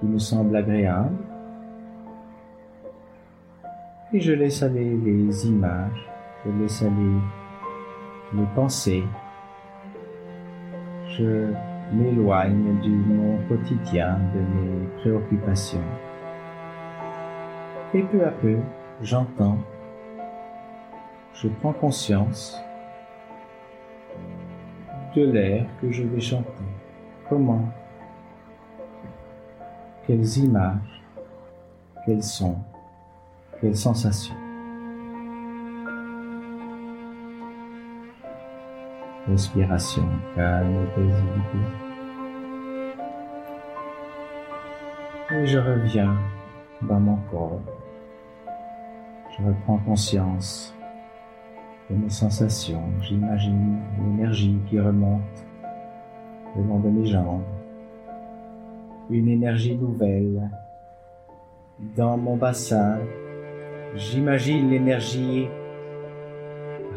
qui 0.00 0.06
me 0.06 0.18
semble 0.18 0.56
agréable 0.56 1.16
et 4.12 4.20
je 4.20 4.32
laisse 4.32 4.62
aller 4.62 4.96
les 4.96 5.46
images, 5.46 6.08
je 6.44 6.50
laisse 6.62 6.82
aller 6.82 7.20
les 8.34 8.46
pensées, 8.54 9.04
je 11.08 11.52
m'éloigne 11.92 12.80
du 12.80 12.90
mon 12.90 13.38
quotidien, 13.48 14.18
de 14.34 14.40
mes 14.40 14.86
préoccupations. 15.00 15.84
Et 17.94 18.02
peu 18.02 18.24
à 18.24 18.30
peu, 18.30 18.58
j'entends, 19.00 19.58
je 21.34 21.48
prends 21.48 21.72
conscience 21.72 22.60
de 25.14 25.22
l'air 25.30 25.66
que 25.80 25.90
je 25.90 26.02
vais 26.02 26.20
chanter. 26.20 26.64
Comment? 27.28 27.68
Quelles 30.06 30.38
images? 30.38 31.02
Quels 32.04 32.22
sons? 32.22 32.58
Quelles 33.60 33.76
sensations? 33.76 34.45
Respiration 39.28 40.04
calme 40.36 40.84
et 40.84 40.94
paisible. 40.94 41.86
Et 45.32 45.46
je 45.46 45.58
reviens 45.58 46.16
dans 46.82 47.00
mon 47.00 47.16
corps. 47.30 47.60
Je 49.36 49.44
reprends 49.44 49.78
conscience 49.78 50.72
de 51.90 51.96
mes 51.96 52.08
sensations. 52.08 52.84
J'imagine 53.02 53.80
l'énergie 53.98 54.56
qui 54.68 54.78
remonte 54.78 55.20
le 56.56 56.62
long 56.62 56.78
de 56.78 56.88
mes 56.88 57.06
jambes. 57.06 57.42
Une 59.10 59.28
énergie 59.28 59.76
nouvelle 59.76 60.48
dans 61.96 62.16
mon 62.16 62.36
bassin. 62.36 62.98
J'imagine 63.96 64.70
l'énergie 64.70 65.48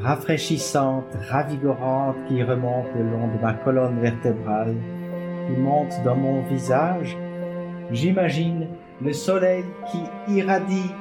rafraîchissante, 0.02 1.16
ravigorante 1.30 2.16
qui 2.28 2.42
remonte 2.44 2.88
le 2.96 3.04
long 3.04 3.28
de 3.28 3.42
ma 3.42 3.54
colonne 3.54 4.00
vertébrale, 4.00 4.76
qui 5.48 5.60
monte 5.60 5.94
dans 6.04 6.16
mon 6.16 6.42
visage. 6.44 7.18
J'imagine 7.92 8.68
le 9.02 9.14
soleil 9.14 9.64
qui 9.92 10.34
irradie 10.34 10.92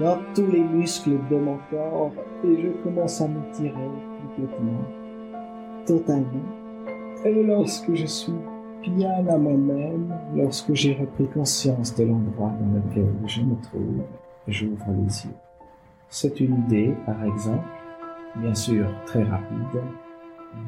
dans 0.00 0.18
tous 0.34 0.46
les 0.46 0.62
muscles 0.62 1.18
de 1.30 1.36
mon 1.36 1.58
corps 1.70 2.12
et 2.44 2.60
je 2.60 2.68
commence 2.82 3.20
à 3.20 3.28
m'étirer 3.28 3.72
complètement, 4.22 4.84
totalement. 5.86 6.26
Et 7.24 7.42
lorsque 7.44 7.94
je 7.94 8.06
suis 8.06 8.32
bien 8.82 9.26
à 9.28 9.38
moi-même, 9.38 10.14
lorsque 10.34 10.74
j'ai 10.74 10.94
repris 10.94 11.28
conscience 11.28 11.94
de 11.94 12.04
l'endroit 12.04 12.52
dans 12.60 12.80
lequel 12.80 13.06
je 13.26 13.40
me 13.40 13.54
trouve, 13.62 14.02
j'ouvre 14.48 14.84
les 14.88 15.24
yeux. 15.24 15.36
C'est 16.08 16.38
une 16.40 16.56
idée, 16.66 16.94
par 17.06 17.24
exemple, 17.24 17.64
bien 18.36 18.54
sûr 18.54 18.86
très 19.06 19.22
rapide, 19.22 19.82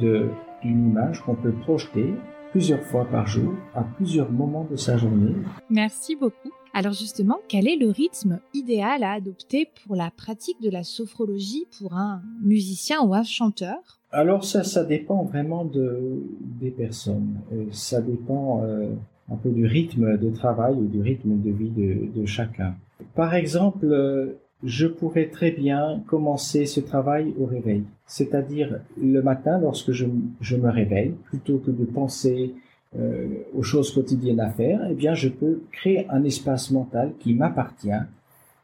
de 0.00 0.28
d'une 0.62 0.88
image 0.88 1.20
qu'on 1.20 1.34
peut 1.34 1.52
projeter 1.52 2.14
plusieurs 2.50 2.82
fois 2.82 3.04
par 3.04 3.26
jour 3.26 3.52
à 3.74 3.82
plusieurs 3.82 4.32
moments 4.32 4.66
de 4.70 4.76
sa 4.76 4.96
journée. 4.96 5.34
Merci 5.68 6.16
beaucoup. 6.16 6.50
Alors 6.72 6.92
justement, 6.92 7.38
quel 7.48 7.68
est 7.68 7.76
le 7.76 7.90
rythme 7.90 8.40
idéal 8.54 9.02
à 9.02 9.12
adopter 9.12 9.68
pour 9.84 9.96
la 9.96 10.10
pratique 10.10 10.60
de 10.62 10.70
la 10.70 10.82
sophrologie 10.82 11.66
pour 11.78 11.94
un 11.94 12.22
musicien 12.42 13.02
ou 13.02 13.14
un 13.14 13.22
chanteur? 13.22 14.00
Alors 14.10 14.44
ça, 14.44 14.64
ça 14.64 14.84
dépend 14.84 15.24
vraiment 15.24 15.64
de, 15.64 16.22
des 16.40 16.70
personnes. 16.70 17.38
ça 17.70 18.00
dépend 18.00 18.62
euh, 18.62 18.90
un 19.30 19.36
peu 19.36 19.50
du 19.50 19.66
rythme 19.66 20.16
de 20.16 20.30
travail 20.30 20.74
ou 20.74 20.86
du 20.86 21.00
rythme 21.00 21.40
de 21.40 21.50
vie 21.50 21.70
de, 21.70 22.26
chacun. 22.26 22.74
Par 23.14 23.34
exemple, 23.34 23.86
euh, 23.86 24.38
je 24.64 24.86
pourrais 24.86 25.28
très 25.28 25.50
bien 25.50 26.02
commencer 26.07 26.66
ce 26.66 26.80
travail 26.80 27.34
au 27.38 27.46
réveil, 27.46 27.84
c'est-à-dire 28.07 28.80
le 29.00 29.20
matin 29.22 29.59
lorsque 29.59 29.92
je, 29.92 30.07
je 30.40 30.57
me 30.57 30.70
réveille, 30.70 31.14
plutôt 31.24 31.59
que 31.59 31.70
de 31.70 31.84
penser 31.84 32.54
euh, 32.98 33.26
aux 33.54 33.62
choses 33.62 33.92
quotidiennes 33.92 34.40
à 34.40 34.50
faire, 34.50 34.80
eh 34.90 34.94
bien, 34.94 35.14
je 35.14 35.28
peux 35.28 35.62
créer 35.72 36.09
un 36.09 36.24
espace 36.24 36.70
mental 36.70 37.12
qui 37.20 37.34
m'appartient, 37.34 37.90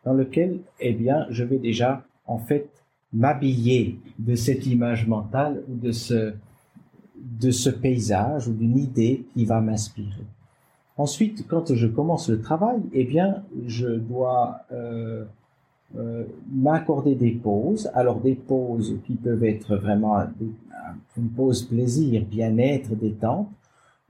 dans 0.05 0.15
lequel, 0.15 0.61
eh 0.81 0.93
bien, 0.93 1.27
je 1.31 1.45
vais 1.45 1.59
déjà, 1.59 2.05
en 2.27 2.39
fait, 2.39 2.69
m'habiller 3.13 3.99
de 4.19 4.35
cette 4.35 4.67
image 4.67 5.07
mentale 5.07 5.63
ou 5.69 5.77
de 5.77 5.93
ce, 5.93 6.33
de 7.17 7.51
ce 7.51 7.69
paysage 7.69 8.49
ou 8.49 8.53
d'une 8.55 8.79
idée 8.79 9.25
qui 9.35 9.45
va 9.45 9.61
m'inspirer. 9.61 10.25
Ensuite, 10.97 11.47
quand 11.47 11.75
je 11.75 11.87
commence 11.87 12.31
le 12.31 12.41
travail, 12.41 12.81
eh 12.93 13.05
bien, 13.05 13.43
je 13.67 13.89
dois 13.89 14.61
euh, 14.73 15.25
euh, 15.97 16.25
m'accorder 16.51 17.15
des 17.15 17.33
pauses. 17.33 17.91
Alors 17.95 18.21
des 18.21 18.35
pauses 18.35 18.97
qui 19.07 19.15
peuvent 19.15 19.45
être 19.45 19.77
vraiment 19.77 20.19
une 21.17 21.29
pause 21.29 21.63
plaisir, 21.63 22.25
bien-être, 22.25 22.95
détente, 22.95 23.49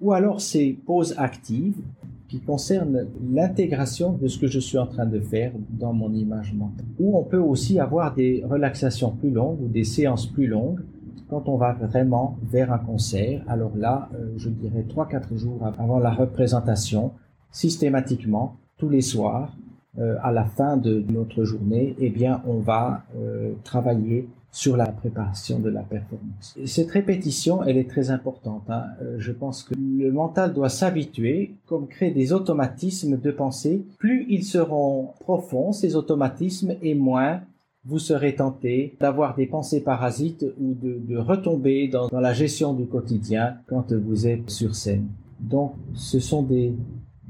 ou 0.01 0.13
alors 0.13 0.41
ces 0.41 0.73
pauses 0.73 1.15
actives 1.17 1.81
qui 2.29 2.41
concernent 2.41 3.07
l'intégration 3.31 4.13
de 4.13 4.27
ce 4.27 4.39
que 4.39 4.47
je 4.47 4.59
suis 4.59 4.79
en 4.79 4.87
train 4.87 5.07
de 5.07 5.21
faire 5.21 5.53
dans 5.69 5.93
mon 5.93 6.13
image 6.13 6.55
mentale. 6.55 6.87
Ou 6.99 7.19
on 7.19 7.25
peut 7.25 7.39
aussi 7.39 7.79
avoir 7.79 8.15
des 8.15 8.43
relaxations 8.49 9.11
plus 9.11 9.31
longues 9.31 9.61
ou 9.61 9.69
des 9.69 9.85
séances 9.85 10.27
plus 10.27 10.47
longues 10.47 10.81
quand 11.29 11.49
on 11.49 11.57
va 11.57 11.73
vraiment 11.73 12.37
vers 12.43 12.73
un 12.73 12.79
concert. 12.79 13.43
Alors 13.49 13.73
là, 13.77 14.09
euh, 14.15 14.33
je 14.37 14.49
dirais 14.49 14.85
3-4 14.89 15.37
jours 15.37 15.61
avant 15.79 15.99
la 15.99 16.11
représentation, 16.11 17.13
systématiquement, 17.51 18.57
tous 18.79 18.89
les 18.89 19.03
soirs, 19.03 19.57
euh, 19.99 20.17
à 20.23 20.33
la 20.33 20.45
fin 20.45 20.79
de 20.79 21.05
notre 21.11 21.45
journée, 21.45 21.95
eh 21.99 22.09
bien, 22.09 22.43
on 22.47 22.59
va 22.59 23.05
euh, 23.17 23.53
travailler 23.63 24.27
sur 24.51 24.77
la 24.77 24.87
préparation 24.87 25.59
de 25.59 25.69
la 25.69 25.83
performance. 25.83 26.57
Cette 26.65 26.91
répétition, 26.91 27.63
elle 27.63 27.77
est 27.77 27.89
très 27.89 28.11
importante. 28.11 28.63
Hein. 28.69 28.85
Euh, 29.03 29.17
je 29.19 29.33
pense 29.33 29.63
que 29.63 29.75
le 29.75 30.11
mental 30.11 30.55
doit 30.55 30.71
s'habituer, 30.71 31.57
comme 31.67 31.89
créer 31.89 32.11
des 32.11 32.33
automatismes 32.33 33.19
de 33.19 33.31
pensée. 33.31 33.85
Plus 33.99 34.27
ils 34.31 34.45
seront 34.45 35.11
profonds, 35.21 35.73
ces 35.73 35.95
automatismes, 35.95 36.75
et 36.83 36.95
moins 36.95 37.41
vous 37.85 37.99
serez 37.99 38.37
tenté 38.37 38.97
d'avoir 39.01 39.35
des 39.35 39.47
pensées 39.47 39.83
parasites 39.83 40.47
ou 40.59 40.75
de, 40.75 41.17
retomber 41.17 41.89
dans, 41.89 42.09
la 42.13 42.33
gestion 42.33 42.75
du 42.75 42.87
quotidien 42.87 43.57
quand 43.67 43.93
vous 43.93 44.27
êtes 44.27 44.49
sur 44.49 44.75
scène. 44.75 45.09
Donc, 45.41 45.75
ce 45.95 46.21
sont 46.21 46.43
des, 46.43 46.73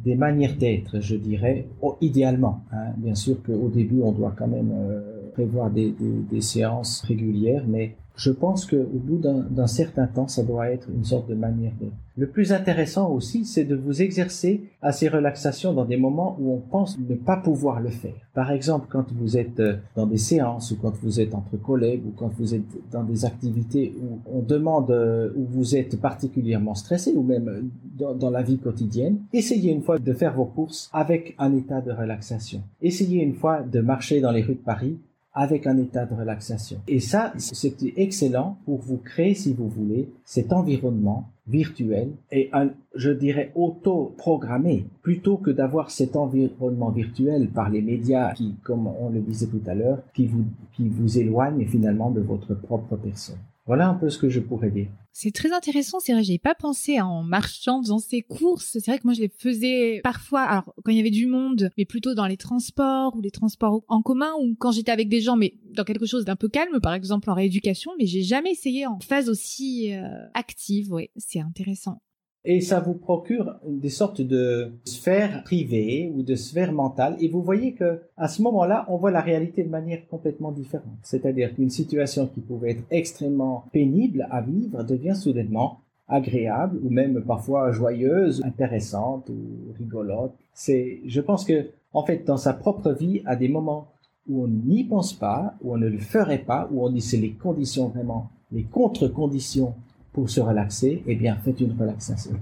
des 0.04 0.14
manières 0.14 0.56
d'être, 0.56 1.00
je 1.00 1.16
dirais, 1.16 1.66
idéalement. 2.00 2.62
Hein. 2.72 2.92
Bien 2.96 3.14
sûr 3.14 3.42
qu'au 3.42 3.68
début, 3.68 4.00
on 4.02 4.12
doit 4.12 4.34
quand 4.36 4.48
même 4.48 4.72
euh, 4.74 5.30
prévoir 5.32 5.70
des, 5.70 5.90
des, 5.90 6.20
des, 6.30 6.40
séances 6.40 7.02
régulières, 7.02 7.64
mais 7.68 7.94
je 8.16 8.30
pense 8.30 8.66
qu'au 8.66 8.84
bout 8.92 9.18
d'un 9.18 9.66
certain 9.66 10.06
temps, 10.06 10.28
ça 10.28 10.42
doit 10.42 10.70
être 10.70 10.88
une 10.90 11.04
sorte 11.04 11.28
de 11.28 11.34
manière 11.34 11.72
de... 11.80 11.88
Le 12.18 12.26
plus 12.26 12.52
intéressant 12.52 13.10
aussi, 13.10 13.46
c'est 13.46 13.64
de 13.64 13.74
vous 13.74 14.02
exercer 14.02 14.64
à 14.82 14.92
ces 14.92 15.08
relaxations 15.08 15.72
dans 15.72 15.86
des 15.86 15.96
moments 15.96 16.36
où 16.38 16.52
on 16.52 16.58
pense 16.58 16.98
ne 16.98 17.14
pas 17.14 17.38
pouvoir 17.38 17.80
le 17.80 17.88
faire. 17.88 18.12
Par 18.34 18.50
exemple, 18.52 18.86
quand 18.90 19.10
vous 19.12 19.38
êtes 19.38 19.60
euh, 19.60 19.76
dans 19.96 20.06
des 20.06 20.18
séances 20.18 20.72
ou 20.72 20.76
quand 20.76 20.94
vous 21.02 21.20
êtes 21.20 21.34
entre 21.34 21.56
collègues 21.56 22.02
ou 22.06 22.12
quand 22.14 22.30
vous 22.38 22.54
êtes 22.54 22.62
dans 22.90 23.02
des 23.02 23.24
activités 23.24 23.94
où 24.02 24.18
on 24.30 24.42
demande, 24.42 24.90
euh, 24.90 25.30
où 25.34 25.44
vous 25.44 25.74
êtes 25.74 25.98
particulièrement 25.98 26.74
stressé 26.74 27.14
ou 27.14 27.22
même 27.22 27.48
euh, 27.48 27.62
dans, 27.98 28.14
dans 28.14 28.30
la 28.30 28.42
vie 28.42 28.58
quotidienne, 28.58 29.20
essayez 29.32 29.72
une 29.72 29.82
fois 29.82 29.98
de 29.98 30.12
faire 30.12 30.34
vos 30.34 30.44
courses 30.44 30.90
avec 30.92 31.34
un 31.38 31.54
état 31.56 31.80
de 31.80 31.92
relaxation. 31.92 32.60
Essayez 32.82 33.22
une 33.22 33.34
fois 33.34 33.62
de 33.62 33.80
marcher 33.80 34.20
dans 34.20 34.32
les 34.32 34.42
rues 34.42 34.54
de 34.54 34.60
Paris 34.60 34.98
avec 35.34 35.66
un 35.66 35.78
état 35.78 36.04
de 36.04 36.14
relaxation. 36.14 36.78
Et 36.88 37.00
ça, 37.00 37.32
c'est 37.38 37.76
excellent 37.96 38.58
pour 38.64 38.80
vous 38.80 38.98
créer, 38.98 39.34
si 39.34 39.52
vous 39.52 39.68
voulez, 39.68 40.08
cet 40.24 40.52
environnement 40.52 41.28
virtuel 41.46 42.12
et 42.30 42.50
un, 42.52 42.70
je 42.94 43.10
dirais, 43.10 43.50
auto-programmé, 43.54 44.86
plutôt 45.02 45.38
que 45.38 45.50
d'avoir 45.50 45.90
cet 45.90 46.16
environnement 46.16 46.90
virtuel 46.90 47.48
par 47.48 47.70
les 47.70 47.82
médias 47.82 48.32
qui, 48.32 48.54
comme 48.62 48.86
on 48.86 49.08
le 49.08 49.20
disait 49.20 49.46
tout 49.46 49.62
à 49.66 49.74
l'heure, 49.74 50.02
qui 50.14 50.26
vous, 50.26 50.44
qui 50.76 50.88
vous 50.88 51.18
éloignent 51.18 51.66
finalement 51.66 52.10
de 52.10 52.20
votre 52.20 52.54
propre 52.54 52.96
personne. 52.96 53.38
Voilà 53.66 53.88
un 53.88 53.94
peu 53.94 54.10
ce 54.10 54.18
que 54.18 54.28
je 54.28 54.40
pourrais 54.40 54.70
dire. 54.70 54.88
C'est 55.12 55.30
très 55.30 55.52
intéressant, 55.52 56.00
c'est 56.00 56.14
vrai, 56.14 56.24
j'ai 56.24 56.38
pas 56.38 56.54
pensé 56.54 57.00
en 57.00 57.22
marchant, 57.22 57.80
faisant 57.82 57.98
ces 57.98 58.22
courses. 58.22 58.78
C'est 58.80 58.86
vrai 58.86 58.98
que 58.98 59.04
moi 59.04 59.12
je 59.12 59.20
les 59.20 59.28
faisais 59.28 60.00
parfois, 60.02 60.40
alors 60.40 60.74
quand 60.84 60.90
il 60.90 60.96
y 60.96 61.00
avait 61.00 61.10
du 61.10 61.26
monde, 61.26 61.70
mais 61.76 61.84
plutôt 61.84 62.14
dans 62.14 62.26
les 62.26 62.38
transports 62.38 63.14
ou 63.14 63.20
les 63.20 63.30
transports 63.30 63.82
en 63.88 64.02
commun 64.02 64.32
ou 64.40 64.56
quand 64.58 64.72
j'étais 64.72 64.90
avec 64.90 65.08
des 65.08 65.20
gens, 65.20 65.36
mais 65.36 65.54
dans 65.74 65.84
quelque 65.84 66.06
chose 66.06 66.24
d'un 66.24 66.36
peu 66.36 66.48
calme, 66.48 66.80
par 66.80 66.94
exemple 66.94 67.30
en 67.30 67.34
rééducation, 67.34 67.92
mais 67.98 68.06
j'ai 68.06 68.22
jamais 68.22 68.52
essayé 68.52 68.86
en 68.86 68.98
phase 69.00 69.28
aussi 69.28 69.94
euh, 69.94 70.08
active. 70.34 70.92
Oui, 70.92 71.10
c'est 71.16 71.40
intéressant 71.40 72.00
et 72.44 72.60
ça 72.60 72.80
vous 72.80 72.94
procure 72.94 73.54
des 73.66 73.88
sortes 73.88 74.20
de 74.20 74.72
sphères 74.84 75.42
privées 75.44 76.12
ou 76.14 76.22
de 76.22 76.34
sphères 76.34 76.72
mentales 76.72 77.16
et 77.20 77.28
vous 77.28 77.42
voyez 77.42 77.72
que 77.72 78.00
à 78.16 78.28
ce 78.28 78.42
moment-là 78.42 78.84
on 78.88 78.96
voit 78.96 79.10
la 79.10 79.20
réalité 79.20 79.62
de 79.62 79.68
manière 79.68 80.06
complètement 80.08 80.52
différente 80.52 80.98
c'est-à-dire 81.02 81.54
qu'une 81.54 81.70
situation 81.70 82.26
qui 82.26 82.40
pouvait 82.40 82.72
être 82.72 82.84
extrêmement 82.90 83.64
pénible 83.72 84.26
à 84.30 84.40
vivre 84.40 84.82
devient 84.82 85.14
soudainement 85.14 85.80
agréable 86.12 86.78
ou 86.84 86.90
même 86.90 87.22
parfois 87.22 87.72
joyeuse, 87.72 88.42
intéressante 88.44 89.28
ou 89.30 89.72
rigolote. 89.78 90.32
C'est 90.52 91.00
je 91.06 91.20
pense 91.20 91.44
que 91.44 91.68
en 91.92 92.04
fait 92.04 92.24
dans 92.26 92.36
sa 92.36 92.52
propre 92.52 92.92
vie 92.92 93.22
à 93.24 93.36
des 93.36 93.48
moments 93.48 93.88
où 94.28 94.44
on 94.44 94.48
n'y 94.48 94.84
pense 94.84 95.12
pas, 95.12 95.54
où 95.62 95.72
on 95.74 95.78
ne 95.78 95.88
le 95.88 95.98
ferait 95.98 96.38
pas, 96.38 96.68
où 96.70 96.84
on 96.84 96.90
dit 96.90 97.00
c'est 97.00 97.16
les 97.16 97.32
conditions 97.32 97.88
vraiment 97.88 98.30
les 98.52 98.64
contre-conditions 98.64 99.74
pour 100.12 100.30
se 100.30 100.40
relaxer, 100.40 101.02
eh 101.06 101.14
bien, 101.14 101.36
faites 101.36 101.60
une 101.60 101.72
relaxation. 101.72 102.38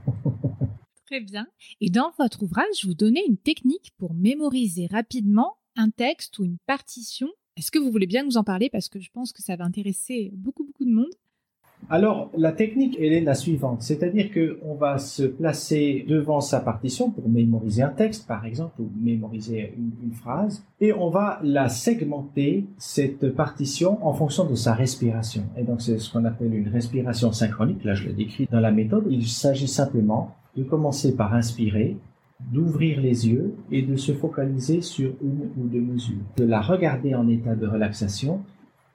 Très 1.06 1.20
bien. 1.20 1.46
Et 1.80 1.90
dans 1.90 2.12
votre 2.18 2.42
ouvrage, 2.42 2.84
vous 2.84 2.94
donnez 2.94 3.22
une 3.26 3.36
technique 3.36 3.92
pour 3.98 4.14
mémoriser 4.14 4.86
rapidement 4.86 5.56
un 5.76 5.90
texte 5.90 6.38
ou 6.38 6.44
une 6.44 6.58
partition. 6.66 7.28
Est-ce 7.56 7.70
que 7.70 7.78
vous 7.78 7.90
voulez 7.90 8.06
bien 8.06 8.24
nous 8.24 8.36
en 8.36 8.44
parler? 8.44 8.70
Parce 8.70 8.88
que 8.88 9.00
je 9.00 9.10
pense 9.10 9.32
que 9.32 9.42
ça 9.42 9.56
va 9.56 9.64
intéresser 9.64 10.30
beaucoup, 10.32 10.64
beaucoup 10.64 10.84
de 10.84 10.92
monde 10.92 11.12
alors, 11.89 12.31
la 12.37 12.53
technique, 12.53 12.97
elle 13.01 13.12
est 13.12 13.20
la 13.20 13.35
suivante, 13.35 13.83
c'est-à-dire 13.83 14.31
qu'on 14.33 14.74
va 14.74 14.99
se 14.99 15.22
placer 15.22 16.05
devant 16.09 16.41
sa 16.41 16.61
partition 16.61 17.11
pour 17.11 17.28
mémoriser 17.28 17.83
un 17.83 17.89
texte, 17.89 18.28
par 18.28 18.45
exemple, 18.45 18.81
ou 18.81 18.91
mémoriser 19.01 19.74
une, 19.76 20.12
phrase, 20.12 20.64
et 20.81 20.93
on 20.93 21.09
va 21.09 21.41
la 21.43 21.68
segmenter, 21.68 22.66
cette 22.76 23.35
partition, 23.35 24.05
en 24.07 24.12
fonction 24.12 24.45
de 24.45 24.55
sa 24.55 24.74
respiration. 24.74 25.45
Et 25.57 25.62
donc, 25.62 25.81
c'est 25.81 25.99
ce 25.99 26.12
qu'on 26.12 26.24
appelle 26.24 26.55
une 26.55 26.68
respiration 26.68 27.33
synchronique, 27.33 27.85
là 27.85 27.95
je 27.95 28.07
le 28.07 28.12
décris 28.12 28.47
dans 28.51 28.61
la 28.61 28.70
méthode. 28.70 29.07
Il 29.11 29.26
s'agit 29.26 29.68
simplement 29.68 30.35
de 30.57 30.62
commencer 30.62 31.16
par 31.16 31.35
inspirer, 31.35 31.97
d'ouvrir 32.53 33.01
les 33.01 33.28
yeux 33.28 33.55
et 33.70 33.83
de 33.83 33.97
se 33.97 34.12
focaliser 34.12 34.81
sur 34.81 35.12
une 35.22 35.51
ou 35.59 35.68
deux 35.68 35.81
mesures, 35.81 36.24
de 36.37 36.45
la 36.45 36.61
regarder 36.61 37.14
en 37.14 37.28
état 37.28 37.55
de 37.55 37.66
relaxation 37.66 38.41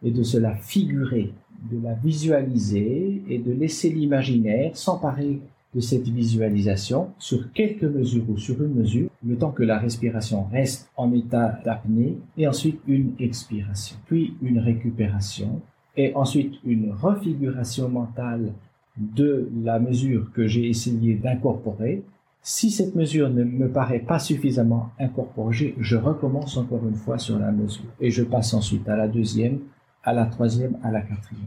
et 0.04 0.12
de 0.12 0.24
se 0.24 0.38
la 0.38 0.56
figurer 0.56 1.34
de 1.72 1.82
la 1.84 1.93
visualiser 1.93 3.22
et 3.30 3.39
de 3.39 3.51
laisser 3.51 3.89
l'imaginaire 3.89 4.76
s'emparer 4.76 5.39
de 5.76 5.82
cette 5.82 6.07
visualisation 6.07 7.09
sur 7.20 7.51
quelques 7.51 7.84
mesures 7.84 8.24
ou 8.30 8.38
sur 8.38 8.63
une 8.63 8.76
mesure, 8.76 9.09
le 9.26 9.36
temps 9.38 9.51
que 9.51 9.63
la 9.63 9.78
respiration 9.78 10.45
reste 10.45 10.89
en 10.95 11.11
état 11.11 11.59
d'apnée, 11.66 12.18
et 12.38 12.47
ensuite 12.47 12.80
une 12.88 13.11
expiration, 13.20 13.97
puis 14.05 14.36
une 14.41 14.59
récupération, 14.59 15.61
et 15.97 16.13
ensuite 16.16 16.53
une 16.66 16.91
refiguration 16.91 17.89
mentale 17.89 18.53
de 18.97 19.49
la 19.63 19.80
mesure 19.80 20.32
que 20.32 20.47
j'ai 20.47 20.70
essayé 20.70 21.16
d'incorporer. 21.16 22.03
Si 22.41 22.72
cette 22.72 22.95
mesure 22.95 23.30
ne 23.30 23.43
me 23.43 23.70
paraît 23.70 23.99
pas 23.99 24.20
suffisamment 24.20 24.91
incorporée, 24.97 25.76
je 25.78 25.97
recommence 25.97 26.55
encore 26.55 26.88
une 26.88 26.95
fois 26.95 27.18
sur 27.18 27.38
la 27.38 27.51
mesure, 27.51 27.91
et 27.99 28.11
je 28.11 28.24
passe 28.24 28.53
ensuite 28.53 28.88
à 28.88 28.95
la 28.95 29.09
deuxième, 29.09 29.59
à 30.06 30.14
la 30.14 30.26
troisième, 30.26 30.78
à 30.84 30.91
la 30.91 31.01
quatrième. 31.01 31.43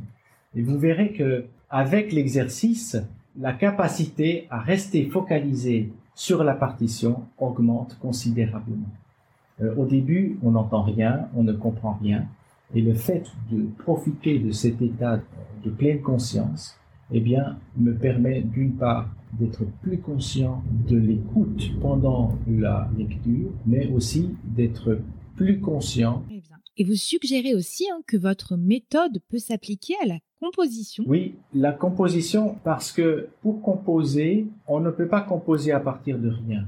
Et 0.55 0.63
vous 0.63 0.79
verrez 0.79 1.13
que 1.13 1.47
avec 1.71 2.13
l'exercice, 2.13 2.97
la 3.39 3.53
capacité 3.53 4.47
à 4.51 4.59
rester 4.59 5.07
focalisé 5.07 5.93
sur 6.15 6.43
la 6.43 6.55
partition 6.55 7.23
augmente 7.39 7.97
considérablement. 8.01 8.91
Euh, 9.61 9.75
au 9.77 9.87
début, 9.87 10.39
on 10.43 10.53
n'entend 10.53 10.83
rien, 10.83 11.29
on 11.37 11.45
ne 11.45 11.53
comprend 11.53 11.99
rien, 12.03 12.27
et 12.75 12.83
le 12.83 12.95
fait 12.95 13.25
de 13.51 13.67
profiter 13.79 14.39
de 14.39 14.51
cet 14.51 14.83
état 14.83 15.21
de 15.65 15.71
pleine 15.71 16.01
conscience, 16.01 16.79
eh 17.13 17.21
bien, 17.21 17.57
me 17.77 17.95
permet 17.95 18.43
d'une 18.43 18.73
part 18.73 19.09
d'être 19.33 19.65
plus 19.83 19.99
conscient 19.99 20.63
de 20.89 20.97
l'écoute 20.97 21.71
pendant 21.81 22.35
la 22.49 22.89
lecture, 22.97 23.51
mais 23.67 23.89
aussi 23.89 24.35
d'être 24.45 24.99
plus 25.37 25.61
conscient 25.61 26.23
et 26.79 26.85
vous 26.85 26.95
suggérez 26.95 27.55
aussi 27.55 27.87
hein, 27.93 28.01
que 28.07 28.17
votre 28.17 28.57
méthode 28.57 29.19
peut 29.29 29.39
s'appliquer 29.39 29.95
à 30.03 30.07
la 30.07 30.19
composition. 30.41 31.05
Oui, 31.07 31.35
la 31.53 31.73
composition, 31.73 32.57
parce 32.63 32.93
que 32.93 33.29
pour 33.43 33.61
composer, 33.61 34.47
on 34.69 34.79
ne 34.81 34.91
peut 34.91 35.09
pas 35.09 35.21
composer 35.21 35.73
à 35.73 35.81
partir 35.81 36.19
de 36.19 36.29
rien. 36.29 36.65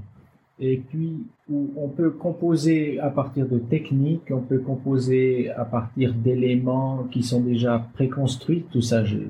Et 0.63 0.77
puis, 0.77 1.17
on 1.49 1.89
peut 1.89 2.11
composer 2.11 3.01
à 3.01 3.09
partir 3.09 3.49
de 3.49 3.59
techniques, 3.59 4.31
on 4.31 4.43
peut 4.43 4.59
composer 4.59 5.49
à 5.51 5.65
partir 5.65 6.13
d'éléments 6.13 7.05
qui 7.11 7.23
sont 7.23 7.41
déjà 7.41 7.79
préconstruits. 7.95 8.67
Tout 8.71 8.83
ça, 8.83 9.03
je 9.05 9.17
ne 9.17 9.23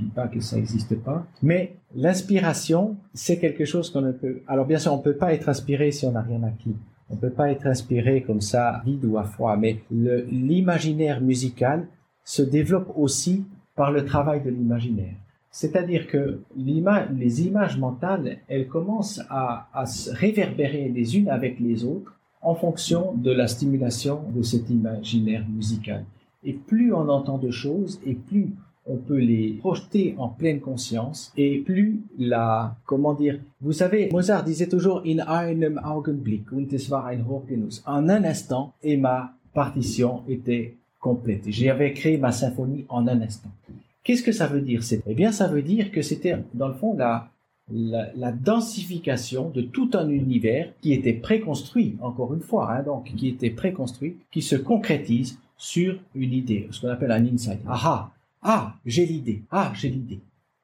dis 0.00 0.10
pas 0.14 0.28
que 0.28 0.38
ça 0.38 0.54
n'existe 0.54 0.94
pas. 1.00 1.26
Mais 1.42 1.74
l'inspiration, 1.96 2.96
c'est 3.12 3.40
quelque 3.40 3.64
chose 3.64 3.90
qu'on 3.90 4.02
ne 4.02 4.12
peut... 4.12 4.42
Alors 4.46 4.66
bien 4.66 4.78
sûr, 4.78 4.92
on 4.92 4.98
ne 4.98 5.02
peut 5.02 5.16
pas 5.16 5.34
être 5.34 5.48
inspiré 5.48 5.90
si 5.90 6.06
on 6.06 6.12
n'a 6.12 6.22
rien 6.22 6.44
acquis. 6.44 6.76
On 7.10 7.16
peut 7.16 7.30
pas 7.30 7.50
être 7.50 7.66
inspiré 7.66 8.22
comme 8.22 8.40
ça, 8.40 8.82
vide 8.84 9.04
ou 9.04 9.18
à 9.18 9.24
froid, 9.24 9.56
mais 9.56 9.80
l'imaginaire 9.90 11.20
musical 11.20 11.86
se 12.24 12.42
développe 12.42 12.92
aussi 12.96 13.44
par 13.76 13.92
le 13.92 14.04
travail 14.04 14.42
de 14.42 14.50
l'imaginaire. 14.50 15.14
C'est-à-dire 15.50 16.06
que 16.08 16.40
les 16.56 17.46
images 17.46 17.78
mentales, 17.78 18.38
elles 18.48 18.66
commencent 18.66 19.22
à, 19.30 19.68
à 19.72 19.86
se 19.86 20.10
réverbérer 20.10 20.88
les 20.88 21.16
unes 21.16 21.30
avec 21.30 21.60
les 21.60 21.84
autres 21.84 22.14
en 22.42 22.54
fonction 22.54 23.14
de 23.14 23.30
la 23.30 23.46
stimulation 23.46 24.20
de 24.34 24.42
cet 24.42 24.68
imaginaire 24.68 25.46
musical. 25.48 26.04
Et 26.44 26.52
plus 26.52 26.92
on 26.92 27.08
entend 27.08 27.38
de 27.38 27.50
choses, 27.50 28.00
et 28.04 28.14
plus 28.14 28.50
on 28.86 28.96
peut 28.96 29.18
les 29.18 29.54
projeter 29.58 30.14
en 30.18 30.28
pleine 30.28 30.60
conscience 30.60 31.32
et 31.36 31.58
plus 31.58 32.02
la, 32.18 32.76
comment 32.86 33.14
dire, 33.14 33.38
vous 33.60 33.72
savez, 33.72 34.08
Mozart 34.12 34.44
disait 34.44 34.68
toujours 34.68 35.02
in 35.06 35.18
einem 35.18 35.80
Augenblick 35.84 36.52
und 36.52 36.72
es 36.72 36.90
war 36.90 37.06
ein 37.06 37.24
Hochgenuss. 37.28 37.82
En 37.86 38.08
un 38.08 38.24
instant, 38.24 38.72
et 38.82 38.96
ma 38.96 39.32
partition 39.52 40.22
était 40.28 40.76
complète. 41.00 41.42
J'avais 41.48 41.92
créé 41.92 42.18
ma 42.18 42.32
symphonie 42.32 42.84
en 42.88 43.06
un 43.06 43.20
instant. 43.20 43.50
Qu'est-ce 44.04 44.22
que 44.22 44.32
ça 44.32 44.46
veut 44.46 44.60
dire 44.60 44.82
Eh 45.06 45.14
bien, 45.14 45.32
ça 45.32 45.48
veut 45.48 45.62
dire 45.62 45.90
que 45.90 46.02
c'était, 46.02 46.36
dans 46.54 46.68
le 46.68 46.74
fond, 46.74 46.94
la, 46.96 47.28
la, 47.72 48.10
la, 48.14 48.30
densification 48.30 49.50
de 49.50 49.62
tout 49.62 49.90
un 49.94 50.08
univers 50.08 50.72
qui 50.80 50.92
était 50.92 51.12
préconstruit, 51.12 51.96
encore 52.00 52.32
une 52.34 52.40
fois, 52.40 52.72
hein, 52.72 52.82
donc 52.84 53.12
qui 53.16 53.28
était 53.28 53.50
préconstruit, 53.50 54.16
qui 54.30 54.42
se 54.42 54.54
concrétise 54.54 55.38
sur 55.58 55.98
une 56.14 56.32
idée, 56.32 56.68
ce 56.70 56.80
qu'on 56.82 56.88
appelle 56.88 57.10
un 57.10 57.24
insight. 57.26 57.58
Aha, 57.66 58.12
ah, 58.48 58.76
j'ai 58.86 59.04
l'idée. 59.04 59.42
Ah, 59.50 59.72
j'ai 59.74 59.90
l'idée. 59.90 60.20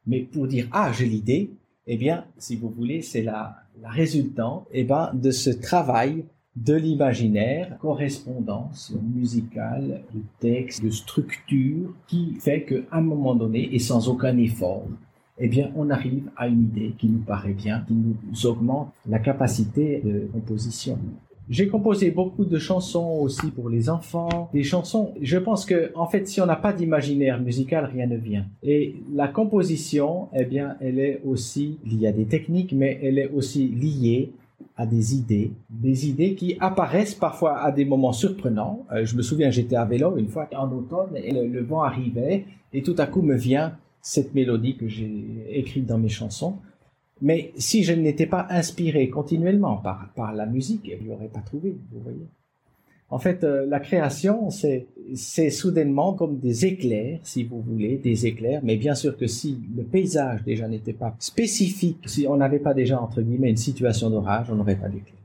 Mais 0.07 0.21
pour 0.21 0.47
dire 0.47 0.69
ah, 0.71 0.93
j'ai 0.93 1.07
l'idée, 1.07 1.51
eh 1.89 1.97
bien, 1.97 2.25
si 2.39 2.55
vous 2.55 2.71
voulez, 2.71 3.03
c'est 3.03 3.23
la, 3.23 3.57
résultante 3.83 4.69
eh 4.71 4.85
ben, 4.85 5.11
de 5.15 5.33
ce 5.33 5.51
travail 5.51 6.25
de 6.55 6.75
l'imaginaire, 6.75 7.77
correspondance 7.81 8.93
musicale, 9.15 10.03
de 10.15 10.21
texte, 10.39 10.85
de 10.85 10.91
structure, 10.91 11.93
qui 12.07 12.37
fait 12.39 12.63
qu'à 12.63 12.83
un 12.93 13.01
moment 13.01 13.35
donné, 13.35 13.75
et 13.75 13.81
sans 13.81 14.09
aucun 14.09 14.37
effort, 14.39 14.87
eh 15.39 15.49
bien, 15.49 15.73
on 15.75 15.91
arrive 15.91 16.31
à 16.37 16.47
une 16.47 16.63
idée 16.63 16.95
qui 16.97 17.09
nous 17.09 17.25
paraît 17.25 17.55
bien, 17.55 17.85
qui 17.89 17.95
nous 17.95 18.47
augmente 18.47 18.93
la 19.09 19.19
capacité 19.19 20.03
de 20.05 20.29
composition. 20.33 21.01
J'ai 21.49 21.69
composé 21.69 22.11
beaucoup 22.11 22.45
de 22.45 22.59
chansons 22.59 23.19
aussi 23.21 23.51
pour 23.51 23.69
les 23.69 23.91
enfants. 23.91 24.49
Des 24.53 24.63
chansons, 24.63 25.13
je 25.21 25.39
pense 25.39 25.65
que, 25.65 25.91
en 25.95 26.07
fait, 26.07 26.27
si 26.29 26.41
on 26.41 26.47
n'a 26.47 26.57
pas 26.57 26.73
d'imaginaire 26.73 27.41
musical, 27.41 27.85
rien 27.93 28.07
ne 28.07 28.17
vient. 28.17 28.47
Et 28.63 28.97
la 29.13 29.29
composition, 29.29 30.29
eh 30.35 30.45
bien, 30.45 30.77
elle 30.81 30.99
est 30.99 31.21
aussi 31.27 31.79
liée 31.85 32.07
à 32.07 32.13
des 32.13 32.27
techniques, 32.27 32.73
mais 32.73 32.99
elle 33.03 33.19
est 33.19 33.31
aussi 33.31 33.69
liée 33.69 34.33
à 34.77 34.87
des 34.87 35.15
idées, 35.15 35.53
des 35.71 36.09
idées 36.09 36.35
qui 36.35 36.57
apparaissent 36.61 37.15
parfois 37.15 37.59
à 37.59 37.73
des 37.73 37.85
moments 37.85 38.13
surprenants. 38.13 38.87
Euh, 38.93 39.05
je 39.05 39.17
me 39.17 39.23
souviens, 39.23 39.51
j'étais 39.51 39.77
à 39.77 39.85
vélo 39.85 40.17
une 40.17 40.29
fois 40.29 40.49
en 40.57 40.71
automne 40.73 41.17
et 41.17 41.33
le, 41.33 41.63
vent 41.63 41.83
arrivait 41.83 42.47
et 42.73 42.83
tout 42.83 42.95
à 42.99 43.07
coup 43.07 43.23
me 43.23 43.37
vient 43.37 43.77
cette 44.01 44.35
mélodie 44.35 44.77
que 44.77 44.89
j'ai 44.89 45.25
écrite 45.51 45.87
dans 45.87 45.99
mes 45.99 46.09
chansons. 46.09 46.57
Mais 47.23 47.53
si 47.57 47.85
je 47.85 47.93
n'étais 47.93 48.27
pas 48.27 48.47
inspiré 48.51 49.09
continuellement 49.09 49.77
par, 49.77 50.13
par 50.17 50.35
la 50.35 50.45
musique, 50.45 50.91
je 51.01 51.09
l'aurais 51.09 51.29
pas 51.29 51.41
trouvé, 51.41 51.77
vous 51.93 52.01
voyez. 52.01 52.27
En 53.11 53.19
fait, 53.19 53.45
euh, 53.45 53.65
la 53.67 53.79
création, 53.79 54.51
c'est, 54.51 54.87
c'est 55.15 55.51
soudainement 55.51 56.15
comme 56.15 56.39
des 56.39 56.67
éclairs, 56.67 57.21
si 57.23 57.45
vous 57.45 57.61
voulez, 57.61 57.99
des 57.99 58.27
éclairs. 58.27 58.61
Mais 58.65 58.77
bien 58.77 58.95
sûr 58.95 59.17
que 59.17 59.27
si 59.27 59.59
le 59.77 59.85
paysage 59.85 60.43
déjà 60.45 60.67
n'était 60.67 60.95
pas 60.95 61.15
spécifique, 61.19 61.99
si 62.07 62.27
on 62.27 62.37
n'avait 62.37 62.59
pas 62.59 62.75
déjà, 62.75 63.01
entre 63.01 63.21
guillemets, 63.21 63.51
une 63.51 63.57
situation 63.57 64.11
d'orage, 64.11 64.47
on 64.51 64.57
n'aurait 64.57 64.77
pas 64.77 64.89
d'éclairs. 64.89 65.22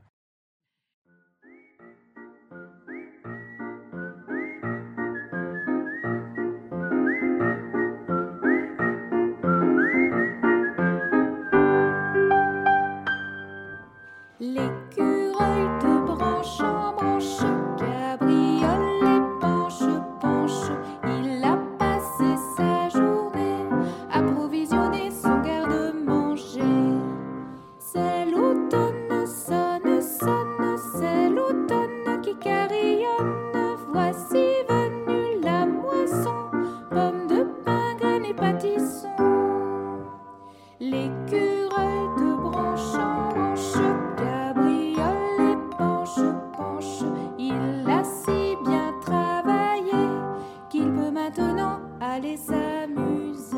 aller 52.17 52.37
s'amuser. 52.37 53.53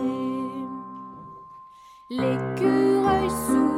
L'écureuil 2.09 3.29
sous 3.29 3.68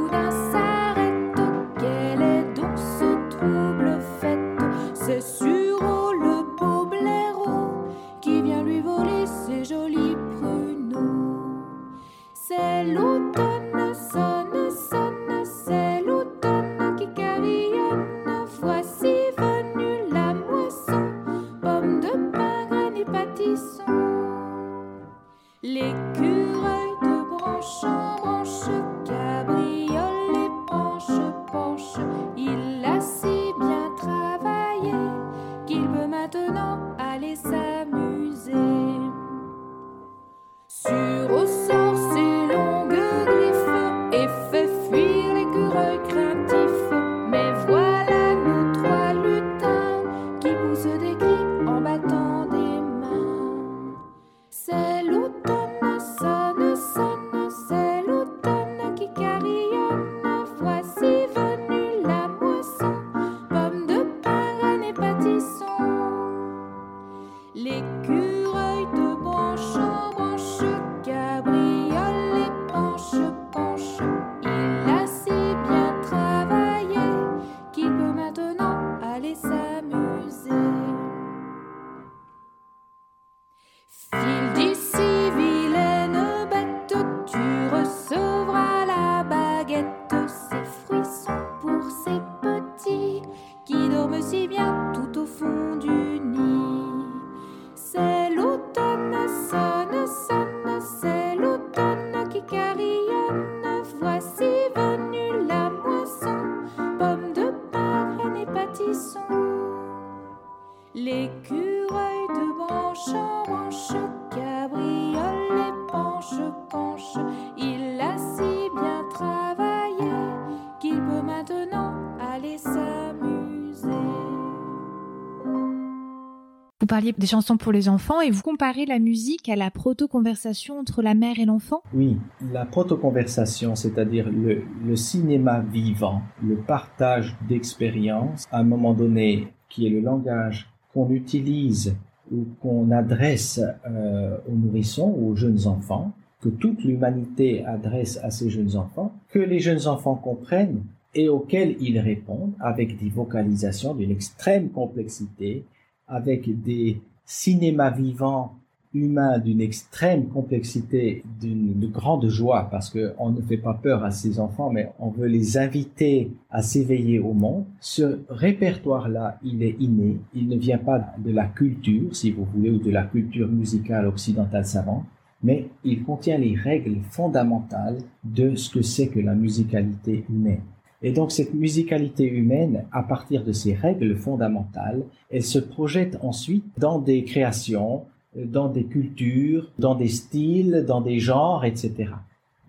parliez 126.88 127.14
des 127.18 127.28
chansons 127.28 127.58
pour 127.58 127.72
les 127.72 127.90
enfants 127.90 128.22
et 128.22 128.32
vous 128.32 128.42
comparez 128.42 128.86
la 128.86 129.00
musique 129.00 129.50
à 129.50 129.56
la 129.56 129.72
proto-conversation 129.72 130.80
entre 130.80 131.02
la 131.02 131.14
mère 131.14 131.40
et 131.40 131.46
l'enfant? 131.46 131.82
Oui, 131.94 132.18
la 132.52 132.66
proto-conversation, 132.66 133.76
c'est-à-dire 133.76 134.30
le, 134.30 134.64
le, 134.86 134.96
cinéma 134.96 135.60
vivant, 135.60 136.22
le 136.44 136.56
partage 136.56 137.36
d'expériences, 137.48 138.48
à 138.52 138.60
un 138.60 138.64
moment 138.64 138.94
donné, 138.94 139.48
qui 139.70 139.88
est 139.88 139.90
le 139.90 140.00
langage 140.00 140.70
qu'on 140.94 141.10
utilise 141.10 141.96
ou 142.32 142.46
qu'on 142.62 142.92
adresse 142.92 143.62
euh, 143.88 144.38
aux 144.48 144.56
nourrissons 144.56 145.14
ou 145.18 145.32
aux 145.32 145.36
jeunes 145.36 145.68
enfants, 145.68 146.14
que 146.42 146.50
toute 146.50 146.84
l'humanité 146.84 147.64
adresse 147.66 148.20
à 148.24 148.32
ces 148.32 148.50
jeunes 148.50 148.76
enfants, 148.76 149.14
que 149.30 149.40
les 149.40 149.60
jeunes 149.60 149.88
enfants 149.88 150.16
comprennent 150.16 150.84
et 151.14 151.30
auxquels 151.30 151.76
ils 151.80 152.00
répondent 152.00 152.54
avec 152.60 152.98
des 152.98 153.10
vocalisations 153.10 153.94
d'une 153.94 154.12
extrême 154.12 154.70
complexité, 154.70 155.66
avec 156.12 156.62
des 156.62 157.02
cinémas 157.26 157.90
vivants 157.90 158.56
humains 158.94 159.40
d'une 159.40 159.62
extrême 159.62 160.28
complexité, 160.28 161.24
d'une 161.40 161.90
grande 161.90 162.28
joie, 162.28 162.68
parce 162.70 162.90
qu'on 162.90 163.30
ne 163.30 163.42
fait 163.42 163.58
pas 163.58 163.74
peur 163.74 164.04
à 164.04 164.12
ces 164.12 164.40
enfants, 164.40 164.70
mais 164.70 164.92
on 165.00 165.10
veut 165.10 165.28
les 165.28 165.58
inviter 165.58 166.32
à 166.50 166.62
s'éveiller 166.62 167.20
au 167.20 167.34
monde. 167.34 167.64
Ce 167.80 168.20
répertoire-là, 168.30 169.40
il 169.44 169.64
est 169.64 169.78
inné, 169.80 170.18
il 170.36 170.50
ne 170.50 170.58
vient 170.58 170.78
pas 170.78 171.14
de 171.18 171.32
la 171.32 171.46
culture, 171.46 172.14
si 172.14 172.32
vous 172.32 172.46
voulez, 172.46 172.70
ou 172.70 172.80
de 172.80 172.92
la 172.92 173.04
culture 173.04 173.48
musicale 173.48 174.08
occidentale 174.08 174.66
savante, 174.66 175.06
mais 175.42 175.70
il 175.84 176.04
contient 176.04 176.38
les 176.38 176.56
règles 176.56 176.98
fondamentales 177.10 178.00
de 178.24 178.56
ce 178.56 178.70
que 178.70 178.82
c'est 178.82 179.08
que 179.08 179.20
la 179.20 179.34
musicalité 179.34 180.26
humaine. 180.30 180.62
Et 181.02 181.12
donc 181.12 181.32
cette 181.32 181.54
musicalité 181.54 182.26
humaine, 182.26 182.86
à 182.92 183.04
partir 183.04 183.44
de 183.44 183.52
ces 183.52 183.74
règles 183.74 184.16
fondamentales, 184.16 185.04
elle 185.30 185.44
se 185.44 185.60
projette 185.60 186.18
ensuite 186.22 186.66
dans 186.78 187.00
des 187.00 187.24
créations, 187.24 188.04
dans 188.36 188.70
des 188.70 188.86
cultures, 188.86 189.72
dans 189.80 189.96
des 189.96 190.08
styles, 190.08 190.86
dans 190.88 191.02
des 191.02 191.20
genres, 191.20 191.66
etc. 191.66 192.12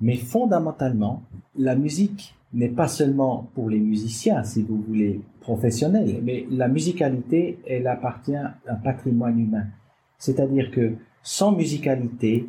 Mais 0.01 0.17
fondamentalement, 0.17 1.23
la 1.57 1.77
musique 1.77 2.35
n'est 2.55 2.69
pas 2.69 2.89
seulement 2.89 3.49
pour 3.55 3.71
les 3.71 3.79
musiciens, 3.79 4.43
si 4.45 4.63
vous 4.63 4.81
voulez, 4.81 5.21
professionnel, 5.41 6.21
mais 6.23 6.47
la 6.51 6.69
musicalité, 6.69 7.59
elle 7.67 7.87
appartient 7.87 8.35
à 8.35 8.57
un 8.69 8.75
patrimoine 8.75 9.39
humain. 9.39 9.67
C'est-à-dire 10.19 10.71
que 10.71 10.95
sans 11.23 11.53
musicalité, 11.53 12.49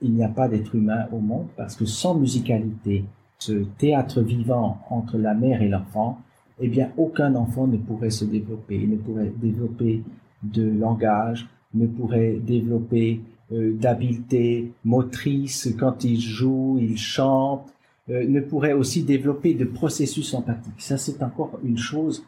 il 0.00 0.12
n'y 0.12 0.24
a 0.24 0.28
pas 0.28 0.48
d'être 0.48 0.74
humain 0.74 1.06
au 1.12 1.18
monde, 1.18 1.48
parce 1.56 1.76
que 1.76 1.84
sans 1.84 2.14
musicalité, 2.14 3.04
ce 3.38 3.64
théâtre 3.78 4.20
vivant 4.20 4.80
entre 4.90 5.18
la 5.18 5.34
mère 5.34 5.62
et 5.62 5.68
l'enfant, 5.68 6.18
eh 6.60 6.68
bien, 6.68 6.90
aucun 6.96 7.34
enfant 7.34 7.66
ne 7.66 7.76
pourrait 7.76 8.10
se 8.10 8.24
développer, 8.24 8.86
ne 8.86 8.96
pourrait 8.96 9.32
développer 9.36 10.02
de 10.42 10.68
langage, 10.68 11.46
ne 11.74 11.86
pourrait 11.86 12.36
développer 12.42 13.20
euh, 13.52 13.74
d'habileté 13.74 14.72
motrice 14.84 15.74
quand 15.78 16.04
il 16.04 16.20
joue, 16.20 16.78
il 16.80 16.96
chante, 16.96 17.72
euh, 18.08 18.26
ne 18.26 18.40
pourrait 18.40 18.72
aussi 18.72 19.02
développer 19.02 19.54
de 19.54 19.64
processus 19.64 20.32
empathiques. 20.34 20.80
Ça, 20.80 20.96
c'est 20.96 21.22
encore 21.22 21.58
une 21.62 21.78
chose 21.78 22.24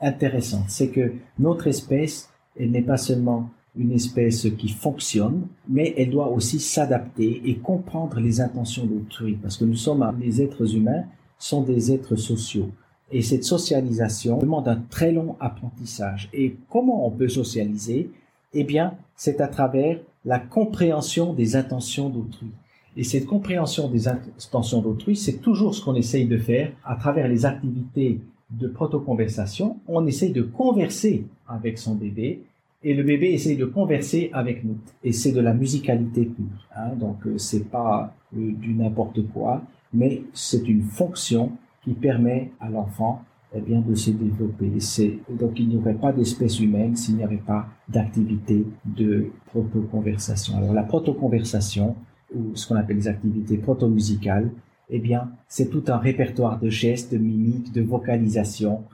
intéressante. 0.00 0.64
C'est 0.68 0.88
que 0.88 1.12
notre 1.38 1.66
espèce, 1.66 2.30
elle 2.58 2.70
n'est 2.70 2.82
pas 2.82 2.96
seulement 2.96 3.50
une 3.76 3.92
espèce 3.92 4.46
qui 4.58 4.68
fonctionne, 4.68 5.46
mais 5.68 5.94
elle 5.96 6.10
doit 6.10 6.28
aussi 6.28 6.60
s'adapter 6.60 7.42
et 7.44 7.56
comprendre 7.56 8.20
les 8.20 8.40
intentions 8.40 8.86
d'autrui, 8.86 9.38
parce 9.40 9.56
que 9.56 9.64
nous 9.64 9.76
sommes, 9.76 10.14
les 10.20 10.42
êtres 10.42 10.74
humains 10.74 11.04
sont 11.38 11.62
des 11.62 11.90
êtres 11.92 12.16
sociaux. 12.16 12.70
Et 13.10 13.22
cette 13.22 13.44
socialisation 13.44 14.38
demande 14.38 14.68
un 14.68 14.82
très 14.88 15.12
long 15.12 15.36
apprentissage. 15.40 16.28
Et 16.32 16.56
comment 16.70 17.06
on 17.06 17.10
peut 17.10 17.28
socialiser? 17.28 18.10
Eh 18.54 18.64
bien, 18.64 18.94
c'est 19.16 19.40
à 19.40 19.48
travers 19.48 19.98
la 20.24 20.38
compréhension 20.38 21.32
des 21.32 21.56
intentions 21.56 22.08
d'autrui. 22.08 22.50
Et 22.96 23.04
cette 23.04 23.26
compréhension 23.26 23.88
des 23.88 24.08
intentions 24.08 24.82
d'autrui, 24.82 25.16
c'est 25.16 25.38
toujours 25.40 25.74
ce 25.74 25.82
qu'on 25.82 25.94
essaye 25.94 26.26
de 26.26 26.38
faire 26.38 26.72
à 26.84 26.96
travers 26.96 27.28
les 27.28 27.46
activités 27.46 28.20
de 28.50 28.68
protoconversation. 28.68 29.78
On 29.88 30.06
essaye 30.06 30.32
de 30.32 30.42
converser 30.42 31.24
avec 31.48 31.78
son 31.78 31.94
bébé 31.94 32.42
et 32.84 32.94
le 32.94 33.02
bébé 33.02 33.32
essaye 33.32 33.56
de 33.56 33.64
converser 33.64 34.30
avec 34.32 34.64
nous. 34.64 34.76
Et 35.04 35.12
c'est 35.12 35.32
de 35.32 35.40
la 35.40 35.54
musicalité 35.54 36.24
pure. 36.24 36.68
Hein, 36.76 36.94
donc 36.98 37.26
euh, 37.26 37.38
c'est 37.38 37.70
pas 37.70 38.14
euh, 38.36 38.52
du 38.52 38.74
n'importe 38.74 39.26
quoi, 39.32 39.62
mais 39.92 40.22
c'est 40.32 40.68
une 40.68 40.82
fonction 40.82 41.52
qui 41.84 41.92
permet 41.92 42.50
à 42.60 42.68
l'enfant 42.68 43.22
eh 43.54 43.60
bien 43.60 43.80
de 43.80 43.94
se 43.94 44.10
développer. 44.10 44.70
Donc 45.28 45.58
il 45.58 45.68
n'y 45.68 45.76
aurait 45.76 45.94
pas 45.94 46.12
d'espèce 46.12 46.58
humaine 46.60 46.96
s'il 46.96 47.16
n'y 47.16 47.24
avait 47.24 47.36
pas 47.36 47.66
d'activité 47.88 48.64
de 48.84 49.26
protoconversation. 49.46 50.56
Alors 50.56 50.72
la 50.72 50.84
protoconversation 50.84 51.96
ou 52.34 52.54
ce 52.54 52.66
qu'on 52.66 52.76
appelle 52.76 52.96
les 52.96 53.08
activités 53.08 53.58
proto-musicales, 53.58 54.50
eh 54.88 54.98
bien, 54.98 55.30
c'est 55.48 55.70
tout 55.70 55.84
un 55.88 55.98
répertoire 55.98 56.58
de 56.58 56.68
gestes, 56.68 57.12
de 57.12 57.18
mimiques, 57.18 57.72
de 57.72 57.82
vocalisation. 57.82 58.84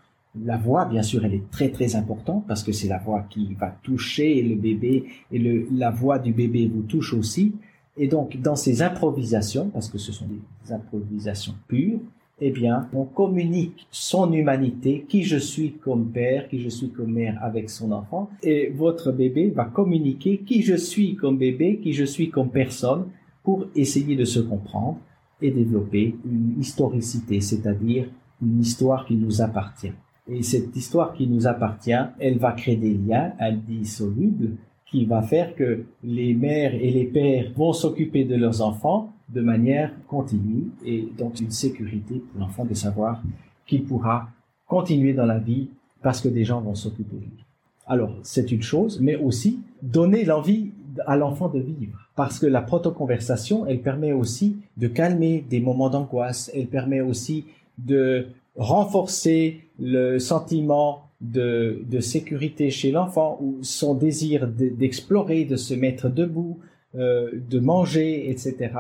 La 0.45 0.57
voix, 0.57 0.85
bien 0.85 1.03
sûr, 1.03 1.25
elle 1.25 1.35
est 1.35 1.51
très 1.51 1.71
très 1.71 1.97
importante 1.97 2.45
parce 2.47 2.63
que 2.63 2.73
c'est 2.73 2.89
la 2.89 2.99
voix 2.99 3.25
qui 3.29 3.55
va 3.55 3.77
toucher 3.83 4.43
le 4.43 4.55
bébé 4.55 5.05
et 5.33 5.39
le, 5.39 5.67
la 5.73 5.91
voix 5.91 6.19
du 6.19 6.33
bébé 6.33 6.71
vous 6.73 6.83
touche 6.83 7.15
aussi. 7.15 7.55
Et 7.97 8.07
donc, 8.07 8.41
dans 8.41 8.57
ces 8.57 8.83
improvisations, 8.83 9.71
parce 9.71 9.89
que 9.89 9.99
ce 9.99 10.13
sont 10.13 10.27
des 10.27 10.73
improvisations 10.73 11.55
pures, 11.67 11.99
eh 12.41 12.51
bien, 12.51 12.89
on 12.93 13.05
communique 13.05 13.89
son 13.91 14.33
humanité, 14.33 15.05
qui 15.09 15.25
je 15.25 15.37
suis 15.37 15.73
comme 15.73 16.07
père, 16.11 16.49
qui 16.49 16.61
je 16.61 16.69
suis 16.69 16.91
comme 16.91 17.13
mère 17.13 17.37
avec 17.43 17.69
son 17.69 17.91
enfant, 17.91 18.31
et 18.43 18.69
votre 18.69 19.11
bébé 19.11 19.51
va 19.51 19.65
communiquer 19.65 20.39
qui 20.39 20.63
je 20.63 20.77
suis 20.77 21.17
comme 21.17 21.37
bébé, 21.37 21.81
qui 21.83 21.93
je 21.93 22.05
suis 22.05 22.31
comme 22.31 22.51
personne, 22.51 23.07
pour 23.43 23.67
essayer 23.75 24.15
de 24.15 24.25
se 24.25 24.39
comprendre 24.41 24.99
et 25.43 25.51
développer 25.51 26.15
une 26.25 26.61
historicité, 26.61 27.41
c'est-à-dire 27.41 28.09
une 28.41 28.61
histoire 28.61 29.07
qui 29.07 29.17
nous 29.17 29.43
appartient. 29.43 29.93
Et 30.29 30.43
cette 30.43 30.77
histoire 30.77 31.15
qui 31.15 31.27
nous 31.27 31.47
appartient, 31.47 31.93
elle 32.19 32.39
va 32.39 32.53
créer 32.53 32.77
des 32.77 32.95
liens 32.95 33.33
indissolubles 33.39 34.57
qui 34.91 35.05
va 35.05 35.23
faire 35.23 35.55
que 35.55 35.85
les 36.03 36.35
mères 36.35 36.75
et 36.75 36.91
les 36.91 37.05
pères 37.05 37.51
vont 37.55 37.73
s'occuper 37.73 38.25
de 38.25 38.37
leurs 38.37 38.63
enfants 38.63 39.13
de 39.29 39.41
manière 39.41 39.93
continue 40.07 40.71
et 40.85 41.09
donc 41.19 41.41
une 41.41 41.51
sécurité 41.51 42.23
pour 42.31 42.41
l'enfant 42.41 42.65
de 42.65 42.75
savoir 42.75 43.23
qu'il 43.67 43.85
pourra 43.85 44.29
continuer 44.67 45.13
dans 45.13 45.27
la 45.27 45.39
vie 45.39 45.69
parce 46.03 46.21
que 46.21 46.29
des 46.29 46.45
gens 46.45 46.61
vont 46.61 46.75
s'occuper 46.75 47.17
de 47.17 47.23
lui. 47.23 47.45
Alors, 47.87 48.15
c'est 48.23 48.53
une 48.53 48.63
chose, 48.63 49.01
mais 49.01 49.17
aussi 49.17 49.61
donner 49.83 50.25
l'envie 50.25 50.73
à 51.07 51.17
l'enfant 51.17 51.49
de 51.49 51.59
vivre. 51.59 51.99
Parce 52.17 52.39
que 52.39 52.47
la 52.47 52.61
protoconversation, 52.61 53.67
elle 53.67 53.81
permet 53.81 54.13
aussi 54.13 54.59
de 54.77 54.89
calmer 54.89 55.45
des 55.49 55.61
moments 55.61 55.91
d'angoisse, 55.91 56.51
elle 56.55 56.67
permet 56.67 57.01
aussi 57.01 57.47
de 57.79 58.27
renforcer 58.59 59.61
le 59.79 60.19
sentiment 60.19 61.09
de, 61.21 61.83
de 61.89 62.01
sécurité 62.01 62.71
chez 62.71 62.91
l'enfant 62.91 63.39
ou 63.41 63.59
son 63.63 63.95
désir 63.95 64.47
d'explorer, 64.49 65.45
de 65.45 65.57
se 65.57 65.75
mettre 65.75 66.09
debout, 66.09 66.59
euh, 66.95 67.31
de 67.49 67.59
manger, 67.59 68.31
etc. 68.31 68.73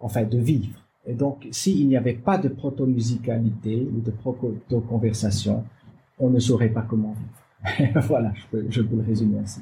Enfin, 0.00 0.24
de 0.24 0.38
vivre. 0.38 0.78
Et 1.06 1.14
donc, 1.14 1.46
s'il 1.50 1.86
n'y 1.88 1.96
avait 1.96 2.14
pas 2.14 2.38
de 2.38 2.48
proto-musicalité 2.48 3.86
ou 3.94 4.00
de 4.00 4.10
proto-conversation, 4.10 5.64
on 6.18 6.30
ne 6.30 6.38
saurait 6.38 6.68
pas 6.68 6.82
comment 6.82 7.14
vivre. 7.14 8.00
voilà, 8.06 8.32
je 8.34 8.42
peux, 8.50 8.66
je 8.68 8.82
peux 8.82 8.96
le 8.96 9.02
résumer 9.02 9.38
ainsi. 9.38 9.60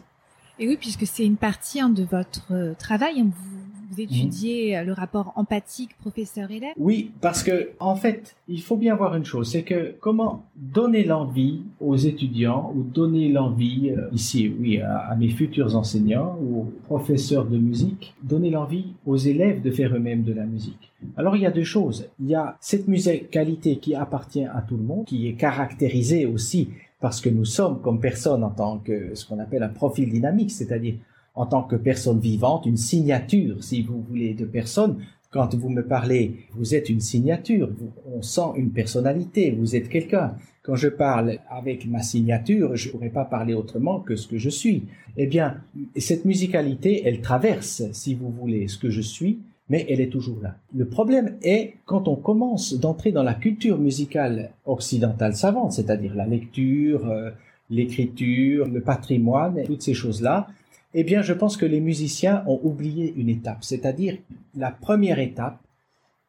Et 0.58 0.68
oui, 0.68 0.76
puisque 0.78 1.06
c'est 1.06 1.24
une 1.24 1.36
partie 1.36 1.80
hein, 1.80 1.88
de 1.88 2.04
votre 2.04 2.52
euh, 2.52 2.74
travail, 2.74 3.20
hein, 3.20 3.30
vous, 3.34 3.60
vous, 3.90 4.00
étudiez 4.00 4.76
euh, 4.76 4.84
le 4.84 4.92
rapport 4.92 5.32
empathique 5.36 5.96
professeur-élève. 5.98 6.74
Oui, 6.78 7.10
parce 7.20 7.42
que 7.42 7.70
en 7.80 7.96
fait, 7.96 8.36
il 8.48 8.62
faut 8.62 8.76
bien 8.76 8.94
voir 8.94 9.14
une 9.16 9.24
chose, 9.24 9.50
c'est 9.50 9.62
que 9.62 9.94
comment 10.00 10.44
donner 10.56 11.04
l'envie 11.04 11.62
aux 11.80 11.96
étudiants 11.96 12.72
ou 12.76 12.82
donner 12.82 13.28
l'envie 13.28 13.90
euh, 13.90 14.08
ici, 14.12 14.52
oui, 14.60 14.80
à, 14.80 14.98
à, 14.98 15.16
mes 15.16 15.28
futurs 15.28 15.76
enseignants 15.76 16.38
ou 16.42 16.72
professeurs 16.84 17.46
de 17.46 17.58
musique, 17.58 18.14
donner 18.22 18.50
l'envie 18.50 18.94
aux 19.06 19.16
élèves 19.16 19.62
de 19.62 19.70
faire 19.70 19.94
eux-mêmes 19.94 20.22
de 20.22 20.32
la 20.32 20.44
musique. 20.44 20.92
Alors 21.16 21.36
il 21.36 21.42
y 21.42 21.46
a 21.46 21.50
deux 21.50 21.64
choses. 21.64 22.08
Il 22.20 22.28
y 22.28 22.34
a 22.34 22.56
cette 22.60 22.88
musicalité 22.88 23.76
qui 23.76 23.94
appartient 23.94 24.44
à 24.44 24.62
tout 24.66 24.76
le 24.76 24.82
monde, 24.82 25.06
qui 25.06 25.28
est 25.28 25.34
caractérisée 25.34 26.26
aussi 26.26 26.68
parce 27.00 27.20
que 27.20 27.30
nous 27.30 27.46
sommes 27.46 27.80
comme 27.80 27.98
personne 27.98 28.44
en 28.44 28.50
tant 28.50 28.78
que 28.78 29.14
ce 29.14 29.26
qu'on 29.26 29.38
appelle 29.38 29.62
un 29.62 29.68
profil 29.68 30.10
dynamique, 30.10 30.50
c'est-à-dire 30.50 30.96
en 31.34 31.46
tant 31.46 31.62
que 31.62 31.76
personne 31.76 32.20
vivante, 32.20 32.66
une 32.66 32.76
signature, 32.76 33.62
si 33.62 33.82
vous 33.82 34.02
voulez, 34.02 34.34
de 34.34 34.44
personne. 34.44 34.98
Quand 35.30 35.54
vous 35.54 35.68
me 35.68 35.82
parlez, 35.82 36.46
vous 36.54 36.74
êtes 36.74 36.88
une 36.88 37.00
signature, 37.00 37.70
on 38.12 38.20
sent 38.20 38.52
une 38.56 38.70
personnalité, 38.70 39.52
vous 39.52 39.76
êtes 39.76 39.88
quelqu'un. 39.88 40.34
Quand 40.62 40.74
je 40.76 40.88
parle 40.88 41.38
avec 41.48 41.86
ma 41.86 42.02
signature, 42.02 42.76
je 42.76 42.88
ne 42.88 42.92
pourrais 42.92 43.10
pas 43.10 43.24
parler 43.24 43.54
autrement 43.54 44.00
que 44.00 44.16
ce 44.16 44.26
que 44.26 44.38
je 44.38 44.50
suis. 44.50 44.84
Eh 45.16 45.26
bien, 45.26 45.58
cette 45.96 46.24
musicalité, 46.24 47.02
elle 47.04 47.20
traverse, 47.20 47.84
si 47.92 48.14
vous 48.14 48.30
voulez, 48.30 48.68
ce 48.68 48.76
que 48.76 48.90
je 48.90 49.00
suis, 49.00 49.38
mais 49.70 49.86
elle 49.88 50.00
est 50.00 50.10
toujours 50.10 50.38
là. 50.42 50.56
Le 50.74 50.84
problème 50.84 51.36
est 51.42 51.74
quand 51.86 52.08
on 52.08 52.16
commence 52.16 52.74
d'entrer 52.74 53.12
dans 53.12 53.22
la 53.22 53.34
culture 53.34 53.78
musicale 53.78 54.50
occidentale 54.66 55.34
savante, 55.34 55.72
c'est-à-dire 55.72 56.14
la 56.14 56.26
lecture, 56.26 57.08
euh, 57.08 57.30
l'écriture, 57.70 58.66
le 58.68 58.80
patrimoine, 58.80 59.62
toutes 59.64 59.82
ces 59.82 59.94
choses-là, 59.94 60.48
eh 60.94 61.04
bien, 61.04 61.22
je 61.22 61.32
pense 61.32 61.56
que 61.56 61.66
les 61.66 61.80
musiciens 61.80 62.42
ont 62.46 62.60
oublié 62.62 63.14
une 63.16 63.28
étape, 63.28 63.62
c'est-à-dire 63.62 64.16
la 64.56 64.70
première 64.70 65.18
étape, 65.18 65.58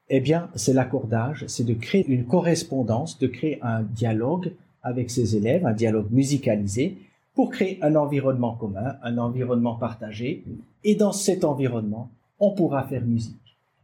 eh 0.10 0.20
bien, 0.20 0.50
c'est 0.56 0.74
l'accordage, 0.74 1.46
c'est 1.48 1.64
de 1.64 1.74
créer 1.74 2.06
une 2.08 2.26
correspondance, 2.26 3.18
de 3.18 3.28
créer 3.28 3.60
un 3.62 3.82
dialogue 3.82 4.54
avec 4.84 5.10
ses 5.10 5.36
élèves, 5.36 5.66
un 5.66 5.74
dialogue 5.74 6.12
musicalisé, 6.12 6.98
pour 7.34 7.50
créer 7.50 7.80
un 7.82 7.96
environnement 7.96 8.54
commun, 8.56 8.98
un 9.04 9.18
environnement 9.18 9.76
partagé, 9.76 10.44
et 10.84 10.96
dans 10.96 11.14
cet 11.14 11.44
environnement, 11.46 12.10
on 12.40 12.52
pourra 12.52 12.84
faire 12.84 13.06
musique. 13.06 13.41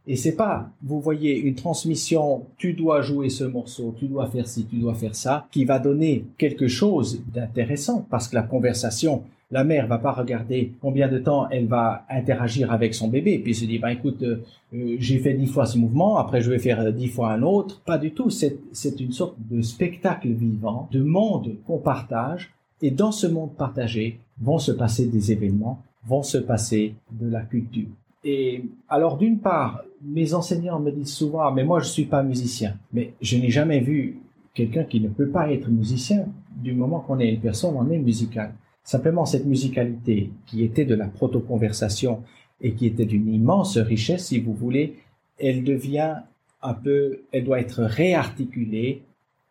Et 0.09 0.15
c'est 0.15 0.35
pas, 0.37 0.69
vous 0.81 1.01
voyez, 1.01 1.37
une 1.37 1.55
transmission, 1.55 2.45
tu 2.57 2.71
dois 2.71 3.01
jouer 3.01 3.29
ce 3.29 3.43
morceau, 3.43 3.93
tu 3.99 4.07
dois 4.07 4.27
faire 4.27 4.47
ci, 4.47 4.65
tu 4.65 4.77
dois 4.77 4.93
faire 4.93 5.13
ça, 5.13 5.47
qui 5.51 5.65
va 5.65 5.79
donner 5.79 6.23
quelque 6.37 6.69
chose 6.69 7.21
d'intéressant, 7.33 8.05
parce 8.09 8.29
que 8.29 8.35
la 8.35 8.43
conversation, 8.43 9.23
la 9.51 9.65
mère 9.65 9.87
va 9.87 9.97
pas 9.97 10.13
regarder 10.13 10.71
combien 10.79 11.09
de 11.09 11.19
temps 11.19 11.49
elle 11.49 11.67
va 11.67 12.05
interagir 12.09 12.71
avec 12.71 12.93
son 12.93 13.09
bébé, 13.09 13.39
puis 13.39 13.53
se 13.53 13.65
dit, 13.65 13.79
bah 13.79 13.91
écoute, 13.91 14.23
euh, 14.23 14.43
euh, 14.73 14.95
j'ai 14.97 15.19
fait 15.19 15.33
dix 15.33 15.47
fois 15.47 15.65
ce 15.65 15.77
mouvement, 15.77 16.17
après 16.17 16.39
je 16.39 16.49
vais 16.51 16.59
faire 16.59 16.93
dix 16.93 17.09
fois 17.09 17.33
un 17.33 17.43
autre. 17.43 17.81
Pas 17.85 17.97
du 17.97 18.11
tout, 18.11 18.29
c'est, 18.29 18.57
c'est 18.71 19.01
une 19.01 19.11
sorte 19.11 19.35
de 19.51 19.61
spectacle 19.61 20.29
vivant, 20.29 20.87
de 20.89 21.03
monde 21.03 21.55
qu'on 21.65 21.79
partage, 21.79 22.53
et 22.81 22.91
dans 22.91 23.11
ce 23.11 23.27
monde 23.27 23.55
partagé 23.57 24.19
vont 24.39 24.59
se 24.59 24.71
passer 24.71 25.07
des 25.07 25.33
événements, 25.33 25.81
vont 26.05 26.23
se 26.23 26.37
passer 26.37 26.93
de 27.11 27.29
la 27.29 27.41
culture. 27.41 27.89
Et 28.29 28.65
alors, 28.89 29.17
d'une 29.17 29.39
part, 29.39 29.85
mes 30.01 30.33
enseignants 30.33 30.81
me 30.81 30.91
disent 30.91 31.13
souvent, 31.13 31.49
mais 31.53 31.63
moi, 31.63 31.79
je 31.79 31.87
suis 31.87 32.03
pas 32.03 32.23
musicien. 32.23 32.77
Mais 32.91 33.13
je 33.21 33.37
n'ai 33.37 33.49
jamais 33.49 33.79
vu 33.79 34.19
quelqu'un 34.53 34.83
qui 34.83 34.99
ne 34.99 35.07
peut 35.07 35.29
pas 35.29 35.49
être 35.49 35.69
musicien. 35.69 36.25
Du 36.53 36.73
moment 36.73 36.99
qu'on 36.99 37.19
est 37.19 37.29
une 37.29 37.39
personne, 37.39 37.75
on 37.77 37.89
est 37.89 37.97
musical. 37.97 38.53
Simplement, 38.83 39.25
cette 39.25 39.45
musicalité 39.45 40.29
qui 40.45 40.65
était 40.65 40.83
de 40.83 40.93
la 40.93 41.07
proto-conversation 41.07 42.23
et 42.59 42.73
qui 42.73 42.87
était 42.87 43.05
d'une 43.05 43.33
immense 43.33 43.77
richesse, 43.77 44.27
si 44.27 44.41
vous 44.41 44.53
voulez, 44.53 44.97
elle 45.39 45.63
devient 45.63 46.15
un 46.61 46.73
peu, 46.73 47.21
elle 47.31 47.45
doit 47.45 47.61
être 47.61 47.81
réarticulée 47.83 49.03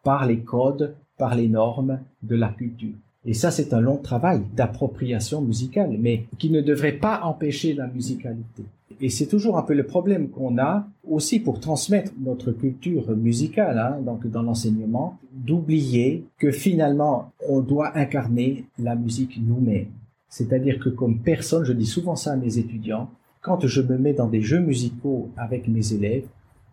par 0.02 0.26
les 0.26 0.40
codes 0.40 0.94
par 1.16 1.34
les 1.34 1.48
normes 1.48 2.00
de 2.22 2.36
la 2.36 2.48
culture. 2.48 2.94
Et 3.26 3.34
ça, 3.34 3.50
c'est 3.50 3.74
un 3.74 3.80
long 3.80 3.96
travail 3.96 4.40
d'appropriation 4.54 5.42
musicale, 5.42 5.96
mais 5.98 6.26
qui 6.38 6.48
ne 6.48 6.60
devrait 6.60 6.92
pas 6.92 7.22
empêcher 7.24 7.74
la 7.74 7.88
musicalité. 7.88 8.64
Et 9.00 9.10
c'est 9.10 9.26
toujours 9.26 9.58
un 9.58 9.62
peu 9.62 9.74
le 9.74 9.84
problème 9.84 10.28
qu'on 10.28 10.58
a 10.58 10.86
aussi 11.06 11.40
pour 11.40 11.58
transmettre 11.58 12.12
notre 12.20 12.52
culture 12.52 13.14
musicale, 13.16 13.78
hein, 13.78 14.00
donc 14.00 14.26
dans 14.28 14.42
l'enseignement, 14.42 15.18
d'oublier 15.32 16.24
que 16.38 16.52
finalement, 16.52 17.32
on 17.48 17.60
doit 17.60 17.98
incarner 17.98 18.64
la 18.78 18.94
musique 18.94 19.38
nous-mêmes. 19.44 19.90
C'est-à-dire 20.28 20.78
que 20.78 20.88
comme 20.88 21.18
personne, 21.18 21.64
je 21.64 21.72
dis 21.72 21.86
souvent 21.86 22.16
ça 22.16 22.32
à 22.32 22.36
mes 22.36 22.58
étudiants, 22.58 23.10
quand 23.40 23.66
je 23.66 23.82
me 23.82 23.98
mets 23.98 24.12
dans 24.12 24.28
des 24.28 24.40
jeux 24.40 24.60
musicaux 24.60 25.30
avec 25.36 25.68
mes 25.68 25.92
élèves, 25.92 26.24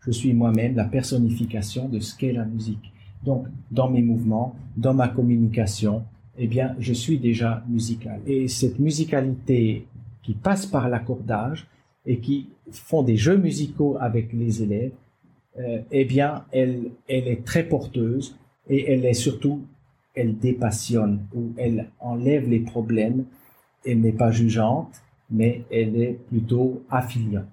je 0.02 0.12
suis 0.12 0.34
moi-même 0.34 0.76
la 0.76 0.86
personnification 0.86 1.90
de 1.90 2.00
ce 2.00 2.16
qu'est 2.16 2.34
la 2.34 2.46
musique. 2.46 2.94
Donc, 3.24 3.48
dans 3.72 3.90
mes 3.90 4.02
mouvements, 4.02 4.56
dans 4.76 4.94
ma 4.94 5.08
communication, 5.08 6.04
eh 6.38 6.48
bien, 6.48 6.76
je 6.80 6.94
suis 6.94 7.20
déjà 7.20 7.64
musical. 7.68 8.22
Et 8.26 8.48
cette 8.48 8.80
musicalité 8.80 9.88
qui 10.24 10.34
passe 10.34 10.66
par 10.66 10.90
l'accordage 10.90 11.68
et 12.06 12.20
qui 12.20 12.50
font 12.72 13.04
des 13.04 13.18
jeux 13.18 13.38
musicaux 13.38 13.98
avec 14.00 14.34
les 14.34 14.64
élèves, 14.64 14.92
euh, 15.60 15.82
eh 15.92 16.06
bien, 16.06 16.46
elle, 16.52 16.92
elle 17.08 17.28
est 17.28 17.46
très 17.46 17.64
porteuse 17.64 18.36
et 18.68 18.92
elle 18.92 19.06
est 19.06 19.14
surtout, 19.14 19.62
elle 20.16 20.38
dépassionne 20.38 21.26
ou 21.36 21.52
elle 21.58 21.90
enlève 22.00 22.50
les 22.50 22.60
problèmes. 22.60 23.26
Elle 23.86 24.02
n'est 24.02 24.14
pas 24.14 24.32
jugeante, 24.32 25.02
mais 25.30 25.64
elle 25.72 26.02
est 26.02 26.20
plutôt 26.30 26.84
affiliante. 26.90 27.46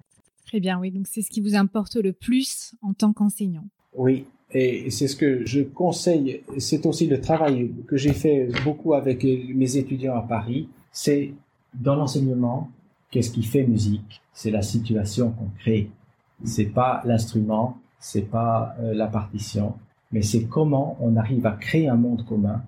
Très 0.45 0.59
bien, 0.59 0.79
oui. 0.79 0.91
Donc, 0.91 1.07
c'est 1.07 1.21
ce 1.21 1.29
qui 1.29 1.41
vous 1.41 1.55
importe 1.55 1.95
le 1.95 2.13
plus 2.13 2.73
en 2.81 2.93
tant 2.93 3.13
qu'enseignant. 3.13 3.65
Oui, 3.95 4.25
et 4.53 4.89
c'est 4.89 5.07
ce 5.07 5.15
que 5.15 5.45
je 5.45 5.61
conseille, 5.61 6.41
c'est 6.57 6.85
aussi 6.85 7.07
le 7.07 7.21
travail 7.21 7.71
que 7.87 7.97
j'ai 7.97 8.13
fait 8.13 8.49
beaucoup 8.63 8.93
avec 8.93 9.23
mes 9.23 9.77
étudiants 9.77 10.15
à 10.15 10.21
Paris, 10.21 10.67
c'est 10.91 11.33
dans 11.73 11.95
l'enseignement, 11.95 12.69
qu'est-ce 13.09 13.31
qui 13.31 13.43
fait 13.43 13.63
musique? 13.63 14.21
C'est 14.33 14.51
la 14.51 14.61
situation 14.61 15.31
qu'on 15.31 15.49
crée. 15.59 15.89
C'est 16.43 16.65
pas 16.65 17.01
l'instrument, 17.05 17.77
c'est 17.99 18.29
pas 18.29 18.75
euh, 18.79 18.93
la 18.93 19.07
partition, 19.07 19.75
mais 20.11 20.21
c'est 20.21 20.45
comment 20.45 20.97
on 20.99 21.15
arrive 21.15 21.45
à 21.45 21.51
créer 21.51 21.87
un 21.87 21.95
monde 21.95 22.25
commun, 22.25 22.63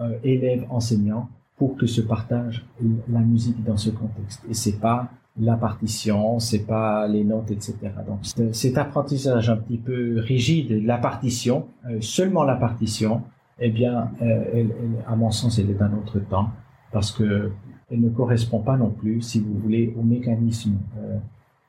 euh, 0.00 0.18
élève, 0.24 0.64
enseignant, 0.70 1.28
pour 1.56 1.76
que 1.76 1.86
se 1.86 2.00
partage 2.00 2.64
la 3.08 3.20
musique 3.20 3.62
dans 3.62 3.76
ce 3.76 3.90
contexte. 3.90 4.40
Et 4.48 4.54
c'est 4.54 4.80
pas 4.80 5.10
la 5.40 5.56
partition, 5.56 6.38
c'est 6.38 6.66
pas 6.66 7.08
les 7.08 7.24
notes, 7.24 7.50
etc. 7.50 7.76
Donc 8.06 8.20
cet 8.52 8.78
apprentissage 8.78 9.48
un 9.48 9.56
petit 9.56 9.78
peu 9.78 10.20
rigide, 10.20 10.84
la 10.84 10.98
partition, 10.98 11.66
euh, 11.88 12.00
seulement 12.00 12.44
la 12.44 12.56
partition, 12.56 13.22
eh 13.58 13.70
bien, 13.70 14.10
euh, 14.22 14.64
à 15.06 15.16
mon 15.16 15.30
sens, 15.30 15.58
elle 15.58 15.70
est 15.70 15.74
d'un 15.74 15.92
autre 15.94 16.18
temps 16.18 16.50
parce 16.92 17.12
que 17.12 17.50
elle 17.90 18.00
ne 18.00 18.10
correspond 18.10 18.60
pas 18.60 18.76
non 18.76 18.90
plus, 18.90 19.20
si 19.20 19.40
vous 19.40 19.58
voulez, 19.58 19.92
au 19.98 20.02
mécanisme, 20.02 20.76
euh, 20.98 21.16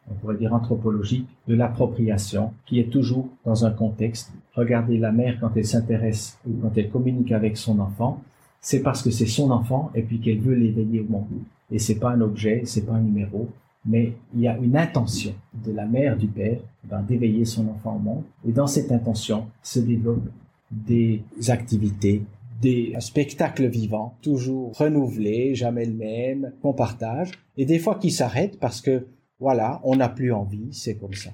on 0.09 0.13
pourrait 0.15 0.37
dire 0.37 0.53
anthropologique, 0.53 1.27
de 1.47 1.55
l'appropriation, 1.55 2.53
qui 2.65 2.79
est 2.79 2.91
toujours 2.91 3.27
dans 3.43 3.65
un 3.65 3.71
contexte. 3.71 4.31
Regardez 4.53 4.97
la 4.97 5.11
mère 5.11 5.37
quand 5.39 5.51
elle 5.55 5.65
s'intéresse 5.65 6.37
ou 6.47 6.51
quand 6.61 6.77
elle 6.77 6.89
communique 6.89 7.31
avec 7.31 7.57
son 7.57 7.79
enfant, 7.79 8.21
c'est 8.59 8.83
parce 8.83 9.01
que 9.01 9.09
c'est 9.09 9.25
son 9.25 9.49
enfant 9.49 9.89
et 9.95 10.03
puis 10.03 10.19
qu'elle 10.19 10.39
veut 10.39 10.53
l'éveiller 10.53 10.99
au 10.99 11.11
monde 11.11 11.25
et 11.71 11.79
c'est 11.79 11.95
pas 11.95 12.11
un 12.11 12.21
objet, 12.21 12.61
c'est 12.65 12.85
pas 12.85 12.93
un 12.93 13.01
numéro, 13.01 13.49
mais 13.85 14.13
il 14.33 14.41
y 14.41 14.47
a 14.47 14.57
une 14.57 14.77
intention 14.77 15.33
de 15.53 15.71
la 15.71 15.85
mère, 15.85 16.17
du 16.17 16.27
père, 16.27 16.59
ben, 16.83 17.01
d'éveiller 17.01 17.45
son 17.45 17.67
enfant 17.69 17.95
au 17.95 17.99
monde. 17.99 18.23
Et 18.47 18.51
dans 18.51 18.67
cette 18.67 18.91
intention 18.91 19.47
se 19.63 19.79
développent 19.79 20.29
des 20.71 21.23
activités, 21.49 22.23
des 22.61 22.93
spectacles 22.99 23.67
vivants, 23.67 24.15
toujours 24.21 24.77
renouvelés, 24.77 25.55
jamais 25.55 25.85
le 25.85 25.93
même, 25.93 26.53
qu'on 26.61 26.73
partage, 26.73 27.31
et 27.57 27.65
des 27.65 27.79
fois 27.79 27.95
qui 27.95 28.11
s'arrêtent 28.11 28.59
parce 28.59 28.81
que, 28.81 29.07
voilà, 29.39 29.81
on 29.83 29.95
n'a 29.95 30.09
plus 30.09 30.31
envie, 30.31 30.71
c'est 30.71 30.95
comme 30.95 31.13
ça. 31.13 31.31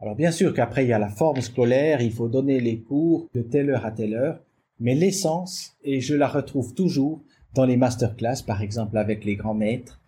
Alors 0.00 0.14
bien 0.14 0.30
sûr 0.30 0.54
qu'après 0.54 0.84
il 0.84 0.88
y 0.88 0.92
a 0.92 0.98
la 0.98 1.08
forme 1.08 1.40
scolaire, 1.40 2.00
il 2.00 2.12
faut 2.12 2.28
donner 2.28 2.60
les 2.60 2.80
cours 2.80 3.28
de 3.34 3.42
telle 3.42 3.70
heure 3.70 3.84
à 3.84 3.90
telle 3.90 4.14
heure, 4.14 4.40
mais 4.78 4.94
l'essence, 4.94 5.76
et 5.82 6.00
je 6.00 6.14
la 6.14 6.28
retrouve 6.28 6.72
toujours, 6.74 7.20
dans 7.54 7.64
les 7.64 7.76
masterclass, 7.76 8.44
par 8.46 8.62
exemple 8.62 8.96
avec 8.96 9.24
les 9.24 9.34
grands 9.34 9.54
maîtres, 9.54 10.00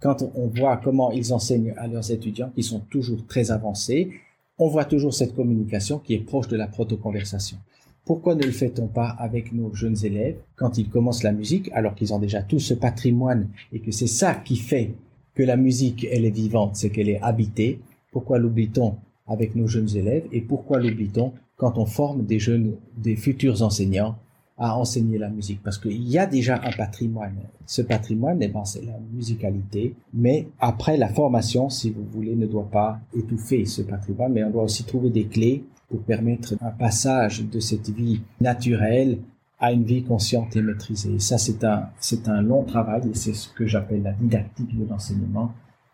quand 0.00 0.24
on 0.34 0.46
voit 0.46 0.76
comment 0.76 1.10
ils 1.10 1.32
enseignent 1.32 1.74
à 1.76 1.86
leurs 1.86 2.10
étudiants 2.10 2.50
qui 2.54 2.62
sont 2.62 2.80
toujours 2.80 3.26
très 3.26 3.50
avancés, 3.50 4.10
on 4.58 4.68
voit 4.68 4.84
toujours 4.84 5.14
cette 5.14 5.34
communication 5.34 5.98
qui 5.98 6.14
est 6.14 6.18
proche 6.18 6.48
de 6.48 6.56
la 6.56 6.66
proto-conversation. 6.66 7.58
Pourquoi 8.04 8.34
ne 8.34 8.42
le 8.42 8.52
fait-on 8.52 8.86
pas 8.86 9.08
avec 9.08 9.52
nos 9.52 9.74
jeunes 9.74 10.02
élèves 10.02 10.36
quand 10.56 10.78
ils 10.78 10.88
commencent 10.88 11.22
la 11.22 11.32
musique 11.32 11.70
alors 11.72 11.94
qu'ils 11.94 12.14
ont 12.14 12.18
déjà 12.18 12.42
tout 12.42 12.58
ce 12.58 12.74
patrimoine 12.74 13.48
et 13.72 13.80
que 13.80 13.92
c'est 13.92 14.06
ça 14.06 14.34
qui 14.34 14.56
fait 14.56 14.94
que 15.34 15.42
la 15.42 15.56
musique, 15.56 16.06
elle 16.10 16.24
est 16.24 16.30
vivante, 16.30 16.76
c'est 16.76 16.90
qu'elle 16.90 17.10
est 17.10 17.20
habitée? 17.20 17.80
Pourquoi 18.10 18.38
l'oublie-t-on 18.38 18.96
avec 19.26 19.54
nos 19.54 19.66
jeunes 19.66 19.94
élèves 19.94 20.24
et 20.32 20.40
pourquoi 20.40 20.80
l'oublie-t-on 20.80 21.32
quand 21.56 21.76
on 21.76 21.86
forme 21.86 22.24
des 22.24 22.38
jeunes, 22.38 22.76
des 22.96 23.14
futurs 23.14 23.62
enseignants 23.62 24.16
à 24.58 24.76
enseigner 24.76 25.18
la 25.18 25.28
musique 25.28 25.62
parce 25.62 25.78
qu'il 25.78 26.08
y 26.08 26.18
a 26.18 26.26
déjà 26.26 26.60
un 26.62 26.72
patrimoine. 26.72 27.36
Ce 27.66 27.82
patrimoine, 27.82 28.42
eh 28.42 28.48
ben, 28.48 28.64
c'est 28.64 28.84
la 28.84 28.98
musicalité. 29.14 29.94
Mais 30.12 30.48
après, 30.58 30.96
la 30.96 31.08
formation, 31.08 31.70
si 31.70 31.90
vous 31.90 32.04
voulez, 32.12 32.34
ne 32.34 32.46
doit 32.46 32.68
pas 32.70 32.98
étouffer 33.16 33.64
ce 33.64 33.82
patrimoine, 33.82 34.32
mais 34.32 34.42
on 34.42 34.50
doit 34.50 34.64
aussi 34.64 34.84
trouver 34.84 35.10
des 35.10 35.26
clés 35.26 35.64
pour 35.88 36.00
permettre 36.02 36.54
un 36.60 36.70
passage 36.70 37.44
de 37.44 37.60
cette 37.60 37.88
vie 37.90 38.20
naturelle 38.40 39.18
à 39.60 39.72
une 39.72 39.84
vie 39.84 40.02
consciente 40.02 40.54
et 40.56 40.62
maîtrisée. 40.62 41.18
Ça, 41.18 41.38
c'est 41.38 41.64
un, 41.64 41.88
c'est 42.00 42.28
un 42.28 42.42
long 42.42 42.64
travail 42.64 43.02
et 43.10 43.14
c'est 43.14 43.34
ce 43.34 43.48
que 43.48 43.66
j'appelle 43.66 44.02
la 44.02 44.12
didactique 44.12 44.76
de 44.76 44.88
l'enseignement. 44.88 45.52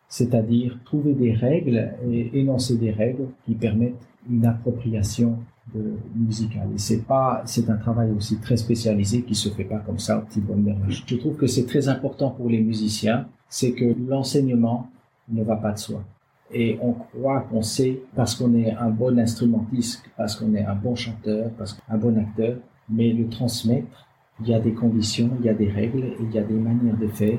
C'est-à-dire 0.09 0.79
trouver 0.85 1.15
des 1.15 1.33
règles 1.33 1.93
et 2.11 2.39
énoncer 2.39 2.77
des 2.77 2.91
règles 2.91 3.29
qui 3.45 3.55
permettent 3.55 4.07
une 4.31 4.47
appropriation 4.47 5.39
de 5.73 5.95
musical. 6.15 6.69
Et 6.75 6.79
c'est 6.79 7.03
pas, 7.07 7.43
c'est 7.47 7.69
un 7.71 7.77
travail 7.77 8.11
aussi 8.12 8.39
très 8.39 8.57
spécialisé 8.57 9.23
qui 9.23 9.35
se 9.35 9.49
fait 9.49 9.65
pas 9.65 9.79
comme 9.79 9.99
ça 9.99 10.19
au 10.19 10.23
petit 10.23 10.41
bonheur. 10.41 10.77
Je 10.89 11.17
trouve 11.17 11.37
que 11.37 11.47
c'est 11.47 11.67
très 11.67 11.89
important 11.89 12.31
pour 12.31 12.49
les 12.49 12.61
musiciens, 12.61 13.27
c'est 13.49 13.73
que 13.73 13.95
l'enseignement 14.09 14.89
ne 15.29 15.43
va 15.43 15.57
pas 15.57 15.73
de 15.73 15.79
soi. 15.79 16.05
Et 16.53 16.79
on 16.83 16.93
croit 16.93 17.41
qu'on 17.41 17.62
sait 17.62 18.03
parce 18.15 18.35
qu'on 18.35 18.55
est 18.55 18.73
un 18.73 18.91
bon 18.91 19.19
instrumentiste, 19.19 20.05
parce 20.17 20.37
qu'on 20.37 20.55
est 20.55 20.65
un 20.65 20.75
bon 20.75 20.95
chanteur, 20.95 21.51
parce 21.57 21.73
qu'un 21.73 21.97
bon 21.97 22.19
acteur, 22.19 22.57
mais 22.89 23.12
le 23.12 23.29
transmettre, 23.29 24.07
il 24.41 24.49
y 24.49 24.55
a 24.55 24.61
des 24.61 24.75
conditions, 24.75 25.31
il 25.41 25.47
y 25.47 25.49
a 25.49 25.55
des 25.55 25.71
règles, 25.71 26.12
il 26.21 26.31
y 26.33 26.39
a 26.39 26.43
des 26.43 26.55
manières 26.55 26.97
de 26.97 27.09
faire 27.09 27.39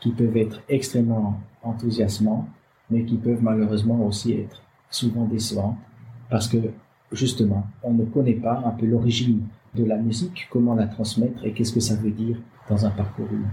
qui 0.00 0.10
peuvent 0.10 0.36
être 0.36 0.60
extrêmement 0.68 1.38
enthousiasmants, 1.62 2.48
mais 2.90 3.04
qui 3.04 3.16
peuvent 3.16 3.42
malheureusement 3.42 4.04
aussi 4.04 4.32
être 4.32 4.62
souvent 4.90 5.24
décevantes 5.24 5.76
parce 6.28 6.48
que 6.48 6.58
justement, 7.12 7.66
on 7.82 7.92
ne 7.92 8.04
connaît 8.04 8.34
pas 8.34 8.62
un 8.64 8.70
peu 8.70 8.86
l'origine 8.86 9.42
de 9.74 9.84
la 9.84 9.96
musique, 9.96 10.48
comment 10.50 10.74
la 10.74 10.86
transmettre 10.86 11.44
et 11.44 11.52
qu'est-ce 11.52 11.72
que 11.72 11.80
ça 11.80 11.94
veut 11.94 12.10
dire 12.10 12.38
dans 12.68 12.84
un 12.84 12.90
parcours 12.90 13.30
humain. 13.30 13.50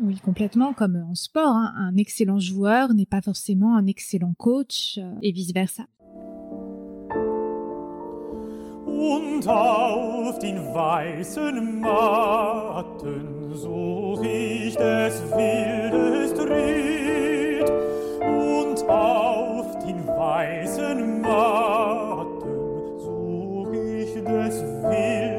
Oui, 0.00 0.20
complètement, 0.24 0.72
comme 0.72 1.04
en 1.10 1.14
sport. 1.14 1.56
Hein. 1.56 1.72
Un 1.76 1.96
excellent 1.96 2.38
joueur 2.38 2.94
n'est 2.94 3.06
pas 3.06 3.20
forcément 3.20 3.76
un 3.76 3.86
excellent 3.86 4.34
coach 4.38 4.98
euh, 4.98 5.12
et 5.22 5.32
vice-versa. 5.32 5.86
Und 8.86 9.46
auf 9.46 10.38
den 10.38 10.56
weißen 10.56 11.80
Matten 11.80 13.50
Wildes 15.36 16.32
Ried. 16.40 17.70
Und 18.20 18.88
auf 18.88 19.78
den 19.84 20.06
weißen 20.06 21.20
Matten 21.20 22.07
des 24.28 24.62
Wildes 24.82 25.37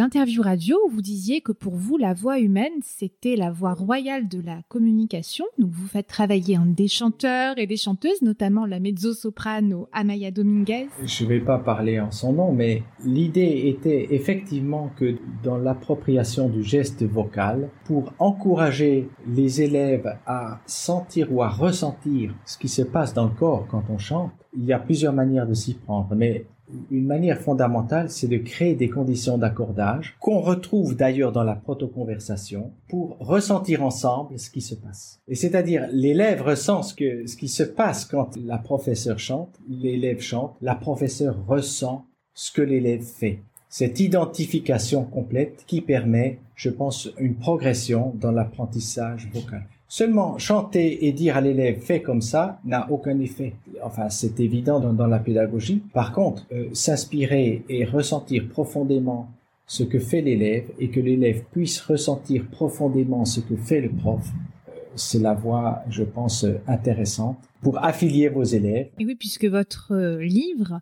interviews 0.00 0.42
radio 0.42 0.76
vous 0.90 1.02
disiez 1.02 1.40
que 1.40 1.52
pour 1.52 1.76
vous, 1.76 1.96
la 1.96 2.14
voix 2.14 2.38
humaine, 2.38 2.72
c'était 2.82 3.36
la 3.36 3.50
voix 3.50 3.74
royale 3.74 4.28
de 4.28 4.40
la 4.40 4.62
communication. 4.68 5.44
Donc, 5.58 5.70
vous 5.70 5.86
faites 5.86 6.06
travailler 6.06 6.58
des 6.66 6.88
chanteurs 6.88 7.58
et 7.58 7.66
des 7.66 7.76
chanteuses, 7.76 8.22
notamment 8.22 8.66
la 8.66 8.80
mezzo-soprano 8.80 9.88
Amaya 9.92 10.30
Dominguez. 10.30 10.88
Je 11.04 11.24
ne 11.24 11.28
vais 11.28 11.40
pas 11.40 11.58
parler 11.58 12.00
en 12.00 12.10
son 12.10 12.32
nom, 12.32 12.52
mais 12.52 12.82
l'idée 13.04 13.64
était 13.66 14.14
effectivement 14.14 14.90
que 14.96 15.16
dans 15.42 15.56
l'appropriation 15.56 16.48
du 16.48 16.62
geste 16.62 17.04
vocal, 17.04 17.70
pour 17.84 18.12
encourager 18.18 19.08
les 19.26 19.62
élèves 19.62 20.16
à 20.26 20.60
sentir 20.66 21.32
ou 21.32 21.42
à 21.42 21.48
ressentir 21.48 22.34
ce 22.44 22.58
qui 22.58 22.68
se 22.68 22.82
passe 22.82 23.14
dans 23.14 23.26
le 23.26 23.34
corps 23.34 23.66
quand 23.68 23.84
on 23.90 23.98
chante, 23.98 24.32
il 24.56 24.64
y 24.64 24.72
a 24.72 24.78
plusieurs 24.78 25.12
manières 25.12 25.46
de 25.46 25.54
s'y 25.54 25.74
prendre, 25.74 26.14
mais 26.14 26.46
une 26.90 27.06
manière 27.06 27.40
fondamentale, 27.40 28.10
c'est 28.10 28.28
de 28.28 28.36
créer 28.38 28.74
des 28.74 28.88
conditions 28.88 29.38
d'accordage 29.38 30.16
qu'on 30.20 30.40
retrouve 30.40 30.96
d'ailleurs 30.96 31.32
dans 31.32 31.44
la 31.44 31.54
proto-conversation 31.54 32.72
pour 32.88 33.16
ressentir 33.20 33.82
ensemble 33.82 34.38
ce 34.38 34.50
qui 34.50 34.60
se 34.60 34.74
passe. 34.74 35.20
Et 35.28 35.34
c'est-à-dire, 35.34 35.88
l'élève 35.92 36.42
ressent 36.42 36.82
ce, 36.82 36.94
que, 36.94 37.26
ce 37.26 37.36
qui 37.36 37.48
se 37.48 37.62
passe 37.62 38.04
quand 38.04 38.36
la 38.36 38.58
professeure 38.58 39.18
chante, 39.18 39.58
l'élève 39.68 40.20
chante, 40.20 40.56
la 40.60 40.74
professeure 40.74 41.36
ressent 41.46 42.04
ce 42.34 42.52
que 42.52 42.62
l'élève 42.62 43.02
fait. 43.02 43.40
Cette 43.68 44.00
identification 44.00 45.04
complète 45.04 45.64
qui 45.66 45.80
permet, 45.82 46.38
je 46.54 46.70
pense, 46.70 47.10
une 47.18 47.34
progression 47.34 48.14
dans 48.18 48.32
l'apprentissage 48.32 49.28
vocal. 49.32 49.66
Seulement 49.90 50.36
chanter 50.36 51.06
et 51.06 51.12
dire 51.12 51.38
à 51.38 51.40
l'élève 51.40 51.80
fais 51.80 52.02
comme 52.02 52.20
ça 52.20 52.60
n'a 52.66 52.90
aucun 52.90 53.18
effet. 53.20 53.54
Enfin, 53.82 54.10
c'est 54.10 54.38
évident 54.38 54.80
dans, 54.80 55.06
la 55.06 55.18
pédagogie. 55.18 55.82
Par 55.94 56.12
contre, 56.12 56.46
euh, 56.52 56.68
s'inspirer 56.74 57.64
et 57.70 57.86
ressentir 57.86 58.48
profondément 58.48 59.30
ce 59.66 59.82
que 59.84 59.98
fait 59.98 60.20
l'élève 60.20 60.70
et 60.78 60.90
que 60.90 61.00
l'élève 61.00 61.42
puisse 61.52 61.80
ressentir 61.80 62.46
profondément 62.50 63.24
ce 63.24 63.40
que 63.40 63.56
fait 63.56 63.80
le 63.80 63.88
prof, 63.88 64.20
euh, 64.68 64.72
c'est 64.94 65.20
la 65.20 65.32
voie, 65.32 65.82
je 65.88 66.04
pense, 66.04 66.44
intéressante 66.66 67.38
pour 67.62 67.82
affilier 67.82 68.28
vos 68.28 68.44
élèves. 68.44 68.90
Et 68.98 69.06
oui, 69.06 69.14
puisque 69.14 69.46
votre 69.46 69.92
euh, 69.92 70.22
livre 70.22 70.80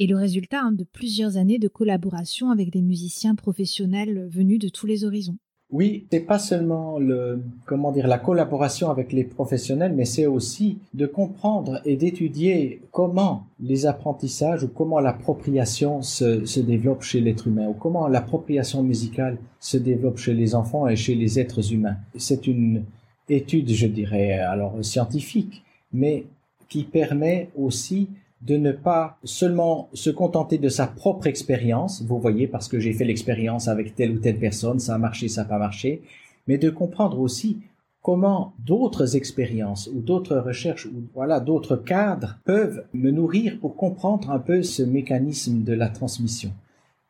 est 0.00 0.06
le 0.06 0.16
résultat 0.16 0.62
hein, 0.62 0.72
de 0.72 0.84
plusieurs 0.84 1.36
années 1.36 1.58
de 1.58 1.68
collaboration 1.68 2.50
avec 2.50 2.70
des 2.70 2.82
musiciens 2.82 3.36
professionnels 3.36 4.28
venus 4.28 4.58
de 4.58 4.68
tous 4.68 4.86
les 4.86 5.04
horizons. 5.04 5.38
Oui, 5.70 6.06
c'est 6.10 6.20
pas 6.20 6.38
seulement 6.38 6.98
le, 6.98 7.42
comment 7.66 7.92
dire, 7.92 8.06
la 8.06 8.18
collaboration 8.18 8.88
avec 8.90 9.12
les 9.12 9.24
professionnels, 9.24 9.92
mais 9.94 10.06
c'est 10.06 10.24
aussi 10.24 10.78
de 10.94 11.04
comprendre 11.04 11.82
et 11.84 11.96
d'étudier 11.96 12.80
comment 12.90 13.44
les 13.60 13.84
apprentissages 13.84 14.64
ou 14.64 14.68
comment 14.68 14.98
l'appropriation 14.98 16.00
se, 16.00 16.46
se 16.46 16.60
développe 16.60 17.02
chez 17.02 17.20
l'être 17.20 17.48
humain 17.48 17.68
ou 17.68 17.74
comment 17.74 18.08
l'appropriation 18.08 18.82
musicale 18.82 19.36
se 19.60 19.76
développe 19.76 20.16
chez 20.16 20.32
les 20.32 20.54
enfants 20.54 20.88
et 20.88 20.96
chez 20.96 21.14
les 21.14 21.38
êtres 21.38 21.72
humains. 21.74 21.96
C'est 22.16 22.46
une 22.46 22.84
étude, 23.28 23.68
je 23.68 23.86
dirais, 23.86 24.38
alors 24.38 24.82
scientifique, 24.82 25.62
mais 25.92 26.24
qui 26.70 26.84
permet 26.84 27.50
aussi 27.56 28.08
de 28.42 28.56
ne 28.56 28.72
pas 28.72 29.18
seulement 29.24 29.88
se 29.94 30.10
contenter 30.10 30.58
de 30.58 30.68
sa 30.68 30.86
propre 30.86 31.26
expérience, 31.26 32.02
vous 32.02 32.20
voyez, 32.20 32.46
parce 32.46 32.68
que 32.68 32.78
j'ai 32.78 32.92
fait 32.92 33.04
l'expérience 33.04 33.68
avec 33.68 33.94
telle 33.94 34.12
ou 34.12 34.18
telle 34.18 34.38
personne, 34.38 34.78
ça 34.78 34.94
a 34.94 34.98
marché, 34.98 35.28
ça 35.28 35.42
n'a 35.42 35.48
pas 35.48 35.58
marché, 35.58 36.02
mais 36.46 36.58
de 36.58 36.70
comprendre 36.70 37.18
aussi 37.18 37.58
comment 38.00 38.54
d'autres 38.64 39.16
expériences 39.16 39.90
ou 39.92 40.00
d'autres 40.00 40.38
recherches 40.38 40.86
ou 40.86 41.02
voilà 41.14 41.40
d'autres 41.40 41.76
cadres 41.76 42.38
peuvent 42.44 42.84
me 42.94 43.10
nourrir 43.10 43.58
pour 43.60 43.76
comprendre 43.76 44.30
un 44.30 44.38
peu 44.38 44.62
ce 44.62 44.82
mécanisme 44.82 45.64
de 45.64 45.72
la 45.72 45.88
transmission. 45.88 46.52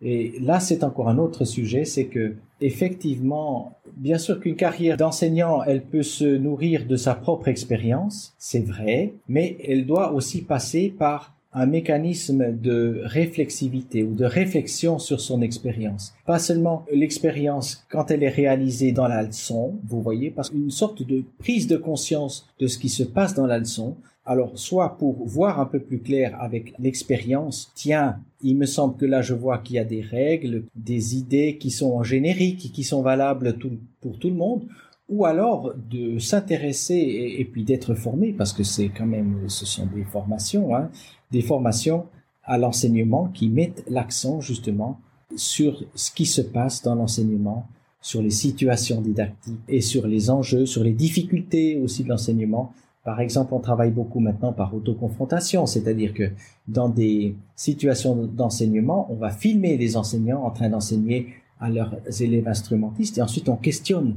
Et 0.00 0.34
là, 0.40 0.60
c'est 0.60 0.84
encore 0.84 1.08
un 1.08 1.18
autre 1.18 1.44
sujet, 1.44 1.84
c'est 1.84 2.06
que 2.06 2.34
effectivement, 2.60 3.78
bien 3.96 4.18
sûr 4.18 4.40
qu'une 4.40 4.56
carrière 4.56 4.96
d'enseignant, 4.96 5.62
elle 5.64 5.82
peut 5.82 6.02
se 6.02 6.24
nourrir 6.24 6.86
de 6.86 6.96
sa 6.96 7.14
propre 7.14 7.48
expérience, 7.48 8.34
c'est 8.38 8.64
vrai, 8.64 9.14
mais 9.28 9.56
elle 9.66 9.86
doit 9.86 10.12
aussi 10.12 10.42
passer 10.42 10.94
par 10.96 11.34
un 11.52 11.66
mécanisme 11.66 12.52
de 12.52 13.00
réflexivité 13.04 14.04
ou 14.04 14.14
de 14.14 14.24
réflexion 14.24 14.98
sur 14.98 15.20
son 15.20 15.40
expérience. 15.40 16.14
Pas 16.26 16.38
seulement 16.38 16.84
l'expérience 16.92 17.84
quand 17.90 18.10
elle 18.10 18.22
est 18.22 18.28
réalisée 18.28 18.92
dans 18.92 19.08
la 19.08 19.22
leçon, 19.22 19.78
vous 19.88 20.02
voyez, 20.02 20.30
parce 20.30 20.50
qu'une 20.50 20.70
sorte 20.70 21.02
de 21.02 21.24
prise 21.38 21.66
de 21.66 21.76
conscience 21.76 22.46
de 22.60 22.66
ce 22.66 22.78
qui 22.78 22.90
se 22.90 23.02
passe 23.02 23.34
dans 23.34 23.46
la 23.46 23.58
leçon, 23.58 23.96
alors, 24.28 24.58
soit 24.58 24.98
pour 24.98 25.26
voir 25.26 25.58
un 25.58 25.64
peu 25.64 25.80
plus 25.80 26.00
clair 26.00 26.36
avec 26.38 26.74
l'expérience, 26.78 27.72
tiens, 27.74 28.18
il 28.42 28.58
me 28.58 28.66
semble 28.66 28.98
que 28.98 29.06
là 29.06 29.22
je 29.22 29.32
vois 29.32 29.56
qu'il 29.56 29.76
y 29.76 29.78
a 29.78 29.84
des 29.84 30.02
règles, 30.02 30.64
des 30.76 31.16
idées 31.16 31.56
qui 31.56 31.70
sont 31.70 32.02
génériques, 32.02 32.70
qui 32.70 32.84
sont 32.84 33.00
valables 33.00 33.56
pour 34.02 34.18
tout 34.18 34.28
le 34.28 34.34
monde, 34.34 34.68
ou 35.08 35.24
alors 35.24 35.72
de 35.90 36.18
s'intéresser 36.18 37.36
et, 37.38 37.44
puis 37.46 37.64
d'être 37.64 37.94
formé, 37.94 38.34
parce 38.34 38.52
que 38.52 38.64
c'est 38.64 38.90
quand 38.90 39.06
même, 39.06 39.48
ce 39.48 39.64
sont 39.64 39.86
des 39.86 40.04
formations, 40.04 40.76
hein, 40.76 40.90
des 41.30 41.40
formations 41.40 42.04
à 42.44 42.58
l'enseignement 42.58 43.28
qui 43.28 43.48
mettent 43.48 43.82
l'accent 43.88 44.42
justement 44.42 45.00
sur 45.36 45.82
ce 45.94 46.10
qui 46.10 46.26
se 46.26 46.42
passe 46.42 46.82
dans 46.82 46.94
l'enseignement, 46.94 47.66
sur 48.02 48.20
les 48.20 48.30
situations 48.30 49.00
didactiques 49.00 49.56
et 49.68 49.80
sur 49.80 50.06
les 50.06 50.28
enjeux, 50.28 50.66
sur 50.66 50.84
les 50.84 50.92
difficultés 50.92 51.80
aussi 51.80 52.04
de 52.04 52.10
l'enseignement 52.10 52.74
par 53.08 53.20
exemple, 53.20 53.54
on 53.54 53.60
travaille 53.60 53.90
beaucoup 53.90 54.20
maintenant 54.20 54.52
par 54.52 54.74
autoconfrontation, 54.74 55.64
c'est-à-dire 55.64 56.12
que 56.12 56.30
dans 56.66 56.90
des 56.90 57.34
situations 57.56 58.14
d'enseignement, 58.14 59.10
on 59.10 59.14
va 59.14 59.30
filmer 59.30 59.78
les 59.78 59.96
enseignants 59.96 60.44
en 60.44 60.50
train 60.50 60.68
d'enseigner 60.68 61.28
à 61.58 61.70
leurs 61.70 61.96
élèves 62.20 62.46
instrumentistes 62.46 63.16
et 63.16 63.22
ensuite 63.22 63.48
on 63.48 63.56
questionne 63.56 64.16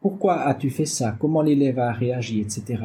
pourquoi 0.00 0.40
as-tu 0.48 0.70
fait 0.70 0.84
ça, 0.84 1.16
comment 1.16 1.42
l'élève 1.42 1.78
a 1.78 1.92
réagi, 1.92 2.40
etc. 2.40 2.82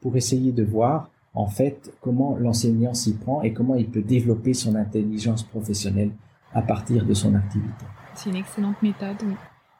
pour 0.00 0.16
essayer 0.16 0.52
de 0.52 0.62
voir 0.62 1.10
en 1.34 1.48
fait 1.48 1.92
comment 2.00 2.36
l'enseignant 2.36 2.94
s'y 2.94 3.14
prend 3.14 3.42
et 3.42 3.52
comment 3.52 3.74
il 3.74 3.90
peut 3.90 4.02
développer 4.02 4.54
son 4.54 4.76
intelligence 4.76 5.42
professionnelle 5.42 6.12
à 6.54 6.62
partir 6.62 7.04
de 7.04 7.12
son 7.12 7.34
activité. 7.34 7.84
C'est 8.14 8.30
une 8.30 8.36
excellente 8.36 8.80
méthode, 8.82 9.16
oui. 9.24 9.34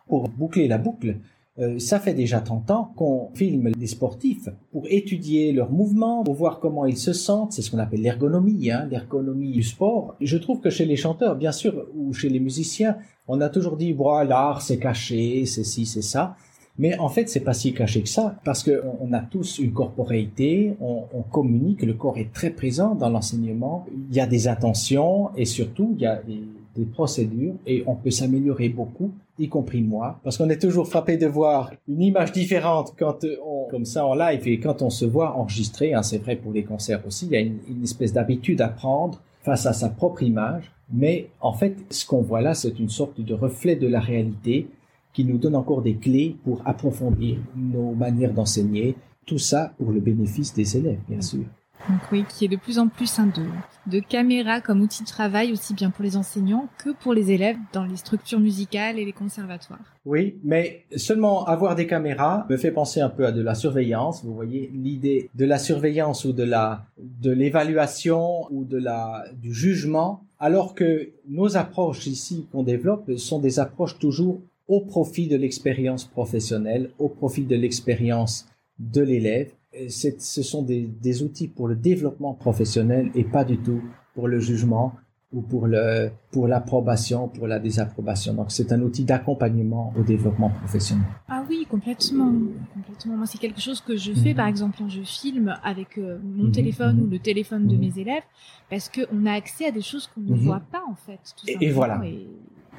Pour 0.08 0.28
boucler 0.28 0.66
la 0.66 0.78
boucle, 0.78 1.18
euh, 1.58 1.78
ça 1.78 1.98
fait 1.98 2.12
déjà 2.12 2.40
30 2.40 2.70
ans 2.70 2.92
qu'on 2.96 3.30
filme 3.34 3.72
les 3.78 3.86
sportifs 3.86 4.48
pour 4.72 4.86
étudier 4.88 5.52
leurs 5.52 5.70
mouvements, 5.70 6.22
pour 6.22 6.34
voir 6.34 6.60
comment 6.60 6.84
ils 6.84 6.98
se 6.98 7.14
sentent. 7.14 7.52
C'est 7.52 7.62
ce 7.62 7.70
qu'on 7.70 7.78
appelle 7.78 8.02
l'ergonomie, 8.02 8.70
hein, 8.70 8.86
l'ergonomie 8.90 9.52
du 9.52 9.62
sport. 9.62 10.16
Je 10.20 10.36
trouve 10.36 10.60
que 10.60 10.68
chez 10.68 10.84
les 10.84 10.96
chanteurs, 10.96 11.34
bien 11.34 11.52
sûr, 11.52 11.86
ou 11.96 12.12
chez 12.12 12.28
les 12.28 12.40
musiciens, 12.40 12.98
on 13.26 13.40
a 13.40 13.48
toujours 13.48 13.76
dit, 13.78 13.92
voilà, 13.92 14.28
l'art, 14.28 14.60
c'est 14.62 14.78
caché, 14.78 15.46
c'est 15.46 15.64
ci, 15.64 15.86
c'est 15.86 16.02
ça. 16.02 16.36
Mais 16.78 16.98
en 16.98 17.08
fait, 17.08 17.30
c'est 17.30 17.40
pas 17.40 17.54
si 17.54 17.72
caché 17.72 18.02
que 18.02 18.08
ça, 18.08 18.38
parce 18.44 18.62
qu'on 18.62 19.12
a 19.14 19.20
tous 19.20 19.58
une 19.58 19.72
corporéité, 19.72 20.76
on, 20.78 21.04
on, 21.14 21.22
communique, 21.22 21.80
le 21.80 21.94
corps 21.94 22.18
est 22.18 22.34
très 22.34 22.50
présent 22.50 22.94
dans 22.94 23.08
l'enseignement. 23.08 23.86
Il 24.10 24.14
y 24.14 24.20
a 24.20 24.26
des 24.26 24.46
intentions 24.46 25.30
et 25.36 25.46
surtout, 25.46 25.94
il 25.96 26.02
y 26.02 26.06
a 26.06 26.16
des, 26.16 26.42
des 26.76 26.84
procédures 26.84 27.54
et 27.66 27.82
on 27.86 27.96
peut 27.96 28.10
s'améliorer 28.10 28.68
beaucoup 28.68 29.12
y 29.38 29.48
compris 29.48 29.82
moi, 29.82 30.18
parce 30.24 30.38
qu'on 30.38 30.48
est 30.48 30.60
toujours 30.60 30.88
frappé 30.88 31.16
de 31.16 31.26
voir 31.26 31.72
une 31.88 32.02
image 32.02 32.32
différente 32.32 32.94
quand 32.98 33.24
on, 33.44 33.68
comme 33.70 33.84
ça 33.84 34.06
en 34.06 34.14
live 34.14 34.46
et 34.46 34.58
quand 34.58 34.82
on 34.82 34.90
se 34.90 35.04
voit 35.04 35.36
enregistré, 35.36 35.92
hein, 35.94 36.02
c'est 36.02 36.18
vrai 36.18 36.36
pour 36.36 36.52
les 36.52 36.64
concerts 36.64 37.06
aussi, 37.06 37.26
il 37.26 37.32
y 37.32 37.36
a 37.36 37.40
une 37.40 37.82
espèce 37.82 38.12
d'habitude 38.12 38.60
à 38.60 38.68
prendre 38.68 39.20
face 39.42 39.66
à 39.66 39.72
sa 39.72 39.88
propre 39.88 40.22
image, 40.22 40.72
mais 40.92 41.28
en 41.40 41.52
fait, 41.52 41.76
ce 41.90 42.06
qu'on 42.06 42.22
voit 42.22 42.40
là, 42.40 42.54
c'est 42.54 42.78
une 42.78 42.88
sorte 42.88 43.20
de 43.20 43.34
reflet 43.34 43.76
de 43.76 43.86
la 43.86 44.00
réalité 44.00 44.68
qui 45.12 45.24
nous 45.24 45.38
donne 45.38 45.56
encore 45.56 45.82
des 45.82 45.96
clés 45.96 46.36
pour 46.44 46.62
approfondir 46.64 47.38
nos 47.56 47.92
manières 47.92 48.32
d'enseigner, 48.32 48.96
tout 49.24 49.38
ça 49.38 49.72
pour 49.78 49.92
le 49.92 50.00
bénéfice 50.00 50.54
des 50.54 50.76
élèves, 50.76 51.00
bien 51.08 51.20
sûr. 51.20 51.44
Donc 51.88 52.00
oui, 52.10 52.24
qui 52.28 52.44
est 52.44 52.48
de 52.48 52.56
plus 52.56 52.78
en 52.78 52.88
plus 52.88 53.18
un 53.18 53.26
de, 53.26 53.44
de 53.86 54.00
caméras 54.00 54.60
comme 54.60 54.80
outil 54.80 55.02
de 55.02 55.08
travail 55.08 55.52
aussi 55.52 55.74
bien 55.74 55.90
pour 55.90 56.04
les 56.04 56.16
enseignants 56.16 56.68
que 56.78 56.90
pour 56.90 57.14
les 57.14 57.30
élèves 57.30 57.56
dans 57.72 57.84
les 57.84 57.96
structures 57.96 58.40
musicales 58.40 58.98
et 58.98 59.04
les 59.04 59.12
conservatoires. 59.12 59.96
Oui, 60.04 60.38
mais 60.42 60.84
seulement 60.96 61.44
avoir 61.46 61.76
des 61.76 61.86
caméras 61.86 62.46
me 62.50 62.56
fait 62.56 62.72
penser 62.72 63.00
un 63.00 63.08
peu 63.08 63.26
à 63.26 63.32
de 63.32 63.42
la 63.42 63.54
surveillance. 63.54 64.24
Vous 64.24 64.34
voyez, 64.34 64.70
l'idée 64.74 65.30
de 65.34 65.44
la 65.44 65.58
surveillance 65.58 66.24
ou 66.24 66.32
de 66.32 66.44
la 66.44 66.86
de 66.98 67.30
l'évaluation 67.30 68.46
ou 68.50 68.64
de 68.64 68.78
la 68.78 69.24
du 69.40 69.54
jugement, 69.54 70.24
alors 70.38 70.74
que 70.74 71.10
nos 71.28 71.56
approches 71.56 72.06
ici 72.06 72.46
qu'on 72.50 72.62
développe 72.62 73.16
sont 73.16 73.38
des 73.38 73.58
approches 73.58 73.98
toujours 73.98 74.40
au 74.68 74.80
profit 74.80 75.28
de 75.28 75.36
l'expérience 75.36 76.04
professionnelle, 76.04 76.90
au 76.98 77.08
profit 77.08 77.44
de 77.44 77.56
l'expérience 77.56 78.46
de 78.78 79.02
l'élève 79.02 79.52
ce 79.88 80.42
sont 80.42 80.62
des, 80.62 80.86
des, 80.86 81.22
outils 81.22 81.48
pour 81.48 81.68
le 81.68 81.76
développement 81.76 82.34
professionnel 82.34 83.10
et 83.14 83.24
pas 83.24 83.44
du 83.44 83.58
tout 83.58 83.80
pour 84.14 84.28
le 84.28 84.40
jugement 84.40 84.94
ou 85.32 85.42
pour 85.42 85.66
le 85.66 86.10
pour 86.30 86.46
l'approbation, 86.46 87.28
pour 87.28 87.46
la 87.46 87.58
désapprobation. 87.58 88.34
Donc 88.34 88.46
c'est 88.48 88.72
un 88.72 88.80
outil 88.80 89.04
d'accompagnement 89.04 89.92
au 89.98 90.02
développement 90.02 90.50
professionnel. 90.50 91.06
Ah 91.28 91.44
oui, 91.48 91.66
complètement, 91.68 92.32
complètement. 92.74 93.16
Moi 93.16 93.26
c'est 93.26 93.38
quelque 93.38 93.60
chose 93.60 93.80
que 93.80 93.96
je 93.96 94.12
fais, 94.12 94.30
mhm. 94.30 94.36
par 94.36 94.46
exemple 94.46 94.76
quand 94.78 94.88
je 94.88 95.02
filme 95.02 95.54
avec 95.64 95.98
euh, 95.98 96.18
mon 96.22 96.44
mhm. 96.44 96.52
téléphone 96.52 97.00
ou 97.02 97.10
le 97.10 97.18
téléphone 97.18 97.66
de 97.66 97.74
mhm. 97.74 97.80
mes 97.80 98.00
élèves, 98.00 98.22
parce 98.70 98.88
que 98.88 99.00
on 99.12 99.26
a 99.26 99.32
accès 99.32 99.66
à 99.66 99.72
des 99.72 99.82
choses 99.82 100.06
qu'on 100.06 100.20
ne 100.20 100.36
voit 100.36 100.62
pas 100.72 100.82
en 100.88 100.94
fait. 100.94 101.20
Tout 101.36 101.46
et, 101.48 101.56
et, 101.60 101.70
voilà. 101.72 102.00
Et, 102.04 102.28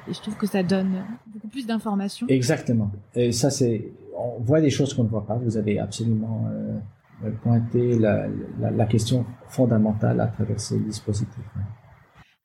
et 0.08 0.14
je 0.14 0.20
trouve 0.20 0.36
que 0.36 0.46
ça 0.46 0.62
donne 0.62 1.04
beaucoup 1.26 1.48
plus 1.48 1.66
d'informations. 1.66 2.26
Exactement. 2.28 2.90
Et 3.14 3.30
ça 3.32 3.50
c'est 3.50 3.92
on 4.18 4.40
voit 4.40 4.60
des 4.60 4.70
choses 4.70 4.94
qu'on 4.94 5.04
ne 5.04 5.08
voit 5.08 5.26
pas. 5.26 5.36
Vous 5.36 5.56
avez 5.56 5.78
absolument 5.78 6.48
euh, 6.50 7.30
pointé 7.42 7.98
la, 7.98 8.26
la, 8.60 8.70
la, 8.70 8.86
question 8.86 9.24
fondamentale 9.48 10.20
à 10.20 10.26
travers 10.26 10.60
ces 10.60 10.78
dispositifs. 10.78 11.34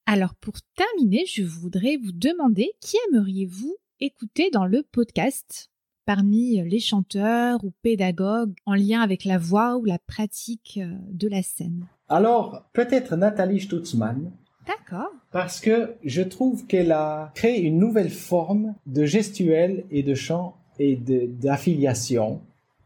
Alors 0.05 0.35
pour 0.35 0.55
terminer, 0.75 1.23
je 1.25 1.43
voudrais 1.43 1.97
vous 1.97 2.11
demander 2.11 2.71
qui 2.81 2.97
aimeriez-vous 3.09 3.75
écouter 3.99 4.49
dans 4.51 4.65
le 4.65 4.83
podcast? 4.83 5.69
Parmi 6.05 6.61
les 6.69 6.79
chanteurs 6.79 7.63
ou 7.63 7.71
pédagogues 7.81 8.55
en 8.65 8.73
lien 8.73 8.99
avec 8.99 9.23
la 9.23 9.37
voix 9.37 9.77
ou 9.77 9.85
la 9.85 9.99
pratique 9.99 10.79
euh, 10.81 10.91
de 11.11 11.29
la 11.29 11.41
scène? 11.41 11.85
Alors 12.09 12.69
peut-être 12.73 13.15
Nathalie 13.15 13.61
Stutzmann. 13.61 14.31
D'accord. 14.67 15.11
Parce 15.31 15.59
que 15.59 15.95
je 16.03 16.21
trouve 16.21 16.65
qu'elle 16.67 16.91
a 16.91 17.31
créé 17.35 17.61
une 17.61 17.79
nouvelle 17.79 18.09
forme 18.09 18.75
de 18.85 19.05
gestuelle 19.05 19.85
et 19.91 20.03
de 20.03 20.13
chant 20.13 20.57
et 20.79 20.95
d'affiliation 20.95 22.41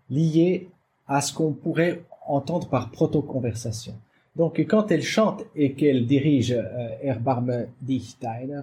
liées 0.09 0.67
à 1.07 1.21
ce 1.21 1.33
qu'on 1.33 1.53
pourrait 1.53 2.01
entendre 2.27 2.67
par 2.67 2.91
proto-conversation. 2.91 3.93
Donc, 4.35 4.59
quand 4.59 4.91
elle 4.91 5.03
chante 5.03 5.43
et 5.55 5.73
qu'elle 5.73 6.05
dirige 6.05 6.51
euh, 6.51 6.89
Erbarme 7.01 7.65
Dichsteiner, 7.81 8.61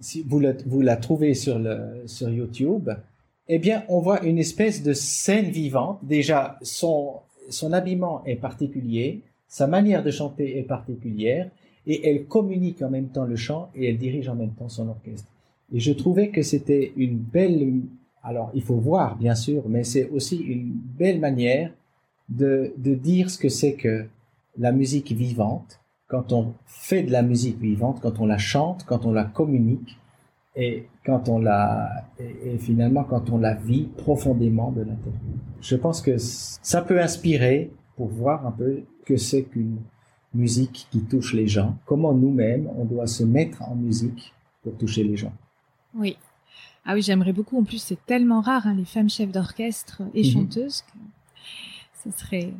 si 0.00 0.22
vous 0.22 0.40
la, 0.40 0.52
vous 0.66 0.80
la 0.80 0.96
trouvez 0.96 1.34
sur, 1.34 1.60
sur 2.06 2.28
YouTube, 2.28 2.90
eh 3.48 3.58
bien, 3.58 3.84
on 3.88 4.00
voit 4.00 4.24
une 4.24 4.38
espèce 4.38 4.82
de 4.82 4.92
scène 4.92 5.50
vivante. 5.50 5.98
Déjà, 6.02 6.58
son, 6.62 7.20
son 7.50 7.72
habillement 7.72 8.24
est 8.24 8.36
particulier, 8.36 9.20
sa 9.46 9.66
manière 9.66 10.02
de 10.02 10.10
chanter 10.10 10.58
est 10.58 10.62
particulière, 10.62 11.50
et 11.86 12.08
elle 12.08 12.24
communique 12.24 12.82
en 12.82 12.90
même 12.90 13.08
temps 13.08 13.24
le 13.24 13.36
chant 13.36 13.70
et 13.74 13.88
elle 13.88 13.98
dirige 13.98 14.28
en 14.28 14.34
même 14.34 14.52
temps 14.52 14.68
son 14.68 14.88
orchestre. 14.88 15.28
Et 15.74 15.80
je 15.80 15.92
trouvais 15.92 16.28
que 16.28 16.42
c'était 16.42 16.92
une 16.96 17.16
belle 17.16 17.80
alors, 18.22 18.50
il 18.54 18.62
faut 18.62 18.76
voir, 18.76 19.16
bien 19.16 19.34
sûr, 19.34 19.64
mais 19.68 19.84
c'est 19.84 20.08
aussi 20.10 20.36
une 20.36 20.72
belle 20.72 21.18
manière 21.18 21.72
de, 22.28 22.72
de 22.76 22.94
dire 22.94 23.30
ce 23.30 23.38
que 23.38 23.48
c'est 23.48 23.74
que 23.74 24.06
la 24.58 24.70
musique 24.70 25.12
vivante, 25.12 25.80
quand 26.06 26.32
on 26.32 26.54
fait 26.66 27.02
de 27.02 27.10
la 27.10 27.22
musique 27.22 27.58
vivante, 27.58 28.00
quand 28.00 28.20
on 28.20 28.26
la 28.26 28.38
chante, 28.38 28.84
quand 28.84 29.06
on 29.06 29.12
la 29.12 29.24
communique, 29.24 29.98
et 30.54 30.86
quand 31.04 31.28
on 31.28 31.38
la, 31.38 32.04
et, 32.18 32.58
finalement 32.58 33.04
quand 33.04 33.30
on 33.30 33.38
la 33.38 33.54
vit 33.54 33.88
profondément 33.96 34.70
de 34.70 34.80
l'intérieur. 34.80 35.20
Je 35.60 35.76
pense 35.76 36.02
que 36.02 36.16
ça 36.18 36.82
peut 36.82 37.00
inspirer 37.00 37.70
pour 37.96 38.08
voir 38.08 38.46
un 38.46 38.52
peu 38.52 38.82
que 39.06 39.16
c'est 39.16 39.44
qu'une 39.44 39.78
musique 40.34 40.86
qui 40.90 41.00
touche 41.00 41.34
les 41.34 41.46
gens, 41.46 41.76
comment 41.86 42.12
nous-mêmes 42.12 42.68
on 42.76 42.84
doit 42.84 43.06
se 43.06 43.24
mettre 43.24 43.62
en 43.62 43.74
musique 43.74 44.32
pour 44.62 44.76
toucher 44.76 45.04
les 45.04 45.16
gens. 45.16 45.32
Oui, 45.94 46.16
ah 46.84 46.94
oui, 46.94 47.02
j'aimerais 47.02 47.32
beaucoup. 47.32 47.58
En 47.58 47.64
plus, 47.64 47.82
c'est 47.82 48.04
tellement 48.06 48.40
rare, 48.40 48.66
hein, 48.66 48.74
les 48.74 48.84
femmes 48.84 49.10
chefs 49.10 49.30
d'orchestre 49.30 50.02
et 50.14 50.24
mhm. 50.24 50.30
chanteuses, 50.30 50.82
que 50.82 52.10
ce 52.10 52.18
serait 52.18 52.52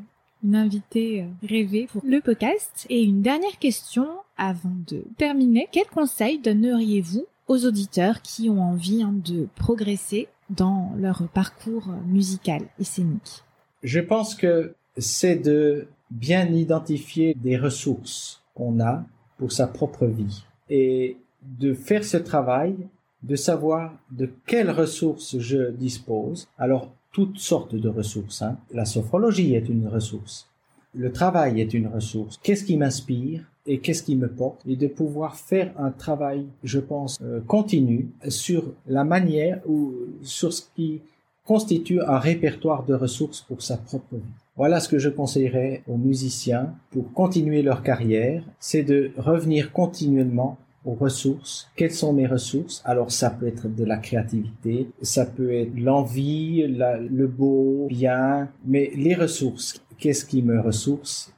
une 0.45 0.57
invitée 0.57 1.23
euh, 1.23 1.47
rêvée 1.47 1.89
pour 1.91 2.03
le 2.05 2.20
podcast. 2.20 2.87
Et 2.89 3.03
une 3.03 3.23
dernière 3.23 3.59
question 3.59 4.09
avant 4.37 4.75
de 4.87 5.05
terminer. 5.18 5.68
Quel 5.73 5.87
conseil 5.87 6.39
donneriez-vous 6.39 7.27
aux 7.49 7.66
auditeurs 7.66 8.23
qui 8.23 8.49
ont 8.49 8.62
envie 8.62 9.03
hein, 9.03 9.14
de 9.25 9.49
progresser 9.57 10.29
dans 10.51 10.93
leur 10.97 11.27
parcours 11.29 11.89
musical 12.07 12.62
et 12.79 12.85
scénique? 12.85 13.43
Je 13.83 14.01
pense 14.01 14.35
que 14.35 14.75
c'est 14.97 15.37
de 15.37 15.89
bien 16.11 16.47
identifier 16.47 17.35
des 17.35 17.57
ressources 17.57 18.43
qu'on 18.55 18.81
a 18.81 19.05
pour 19.39 19.51
sa 19.51 19.66
propre 19.66 20.07
vie 20.07 20.45
et 20.68 21.16
de 21.43 21.75
faire 21.75 22.05
ce 22.05 22.16
travail 22.16 22.77
de 23.23 23.37
savoir 23.37 23.93
de 24.11 24.31
quelles 24.47 24.70
ressources 24.70 25.39
je 25.39 25.70
dispose. 25.70 26.49
Alors, 26.59 26.93
toutes 27.12 27.39
sortes 27.39 27.75
de 27.75 27.89
ressources. 27.89 28.43
Hein. 28.43 28.57
La 28.73 28.85
sophrologie 28.85 29.55
est 29.55 29.68
une 29.68 29.87
ressource. 29.87 30.49
Le 30.95 31.12
travail 31.12 31.61
est 31.61 31.75
une 31.75 31.87
ressource. 31.87 32.39
Qu'est-ce 32.43 32.64
qui 32.64 32.77
m'inspire 32.77 33.43
et 33.66 33.79
qu'est-ce 33.79 34.03
qui 34.03 34.16
me 34.16 34.29
porte? 34.29 34.61
Et 34.66 34.77
de 34.77 34.89
pouvoir 34.89 35.37
faire 35.37 35.73
un 35.79 35.91
travail, 35.91 36.47
je 36.64 36.81
pense, 36.81 37.18
euh, 37.23 37.41
continu 37.47 38.11
sur 38.29 38.73
la 38.87 39.05
manière 39.05 39.61
ou 39.66 39.95
sur 40.23 40.53
ce 40.53 40.62
qui 40.75 41.01
constitue 41.45 42.01
un 42.01 42.18
répertoire 42.18 42.85
de 42.85 42.95
ressources 42.95 43.41
pour 43.43 43.62
sa 43.62 43.77
propre 43.77 44.16
vie. 44.16 44.23
Voilà 44.57 44.81
ce 44.81 44.89
que 44.89 44.99
je 44.99 45.09
conseillerais 45.09 45.83
aux 45.89 45.97
musiciens 45.97 46.75
pour 46.91 47.12
continuer 47.12 47.62
leur 47.62 47.83
carrière, 47.83 48.45
c'est 48.61 48.83
de 48.83 49.12
revenir 49.16 49.73
continuellement 49.73 50.59
aux 50.85 50.95
ressources. 50.95 51.70
Quelles 51.76 51.93
sont 51.93 52.12
mes 52.12 52.26
ressources? 52.26 52.83
Alors 52.85 53.11
ça 53.11 53.30
peut 53.30 53.47
être 53.47 53.68
de 53.68 53.85
la 53.85 53.99
créativité, 53.99 54.89
ça 55.01 55.26
peut 55.26 55.53
être 55.53 55.78
l'envie, 55.78 56.66
le 56.66 57.26
beau, 57.26 57.87
bien, 57.89 58.49
mais 58.64 58.91
les 58.97 59.14
ressources. 59.14 59.80
Qu'est-ce 59.99 60.24
qui 60.24 60.43
me 60.43 60.61
ressource? 60.61 61.33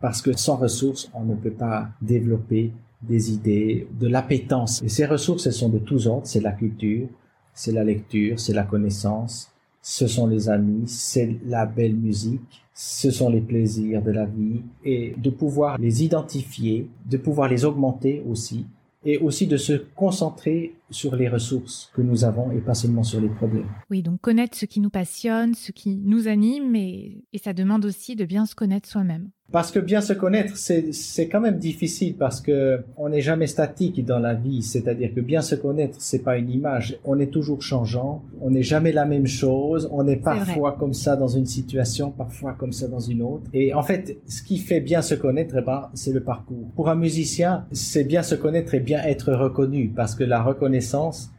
Parce 0.00 0.22
que 0.22 0.36
sans 0.36 0.56
ressources, 0.56 1.10
on 1.14 1.24
ne 1.24 1.34
peut 1.34 1.50
pas 1.50 1.88
développer 2.02 2.72
des 3.02 3.32
idées, 3.32 3.86
de 4.00 4.08
l'appétence. 4.08 4.82
Et 4.82 4.88
ces 4.88 5.06
ressources, 5.06 5.46
elles 5.46 5.52
sont 5.52 5.68
de 5.68 5.78
tous 5.78 6.06
ordres. 6.08 6.26
C'est 6.26 6.40
la 6.40 6.52
culture, 6.52 7.08
c'est 7.54 7.72
la 7.72 7.84
lecture, 7.84 8.38
c'est 8.40 8.54
la 8.54 8.64
connaissance, 8.64 9.52
ce 9.82 10.06
sont 10.06 10.26
les 10.26 10.48
amis, 10.48 10.86
c'est 10.86 11.36
la 11.46 11.66
belle 11.66 11.94
musique, 11.96 12.64
ce 12.74 13.10
sont 13.10 13.30
les 13.30 13.40
plaisirs 13.40 14.02
de 14.02 14.10
la 14.10 14.26
vie 14.26 14.62
et 14.84 15.14
de 15.16 15.30
pouvoir 15.30 15.78
les 15.78 16.04
identifier, 16.04 16.88
de 17.08 17.16
pouvoir 17.16 17.48
les 17.48 17.64
augmenter 17.64 18.22
aussi 18.28 18.66
et 19.08 19.16
aussi 19.16 19.46
de 19.46 19.56
se 19.56 19.72
concentrer 19.72 20.74
sur 20.90 21.16
les 21.16 21.30
ressources 21.30 21.90
que 21.94 22.02
nous 22.02 22.24
avons 22.24 22.52
et 22.52 22.60
pas 22.60 22.74
seulement 22.74 23.02
sur 23.02 23.22
les 23.22 23.30
problèmes. 23.30 23.70
Oui, 23.88 24.02
donc 24.02 24.20
connaître 24.20 24.54
ce 24.54 24.66
qui 24.66 24.80
nous 24.80 24.90
passionne, 24.90 25.54
ce 25.54 25.72
qui 25.72 25.96
nous 25.96 26.28
anime 26.28 26.76
et, 26.76 27.24
ça 27.42 27.54
demande 27.54 27.86
aussi 27.86 28.16
de 28.16 28.26
bien 28.26 28.44
se 28.44 28.54
connaître 28.54 28.86
soi-même. 28.86 29.30
Parce 29.50 29.70
que 29.70 29.78
bien 29.78 30.02
se 30.02 30.12
connaître, 30.12 30.56
c'est 30.56 31.28
quand 31.28 31.40
même 31.40 31.56
difficile 31.56 32.16
parce 32.16 32.42
que 32.42 32.80
on 32.98 33.08
n'est 33.08 33.22
jamais 33.22 33.46
statique 33.46 34.04
dans 34.04 34.18
la 34.18 34.34
vie. 34.34 34.62
C'est-à-dire 34.62 35.14
que 35.14 35.20
bien 35.20 35.40
se 35.40 35.54
connaître, 35.54 35.96
c'est 36.00 36.22
pas 36.22 36.36
une 36.36 36.50
image. 36.50 36.98
On 37.04 37.18
est 37.18 37.32
toujours 37.32 37.62
changeant. 37.62 38.22
On 38.42 38.50
n'est 38.50 38.62
jamais 38.62 38.92
la 38.92 39.06
même 39.06 39.26
chose. 39.26 39.88
On 39.90 40.06
est 40.06 40.16
parfois 40.16 40.76
comme 40.78 40.92
ça 40.92 41.16
dans 41.16 41.28
une 41.28 41.46
situation, 41.46 42.10
parfois 42.10 42.52
comme 42.52 42.72
ça 42.72 42.88
dans 42.88 43.00
une 43.00 43.22
autre. 43.22 43.44
Et 43.54 43.72
en 43.72 43.82
fait, 43.82 44.18
ce 44.26 44.42
qui 44.42 44.58
fait 44.58 44.80
bien 44.80 45.00
se 45.00 45.14
connaître, 45.14 45.54
eh 45.58 45.62
ben, 45.62 45.88
c'est 45.94 46.12
le 46.12 46.22
parcours. 46.22 46.68
Pour 46.76 46.90
un 46.90 46.94
musicien, 46.94 47.64
c'est 47.72 48.04
bien 48.04 48.22
se 48.22 48.34
connaître 48.34 48.74
et 48.74 48.80
bien 48.80 49.02
être 49.02 49.32
reconnu 49.32 49.88
parce 49.88 50.14
que 50.14 50.24
la 50.24 50.42
reconnaissance, 50.42 51.30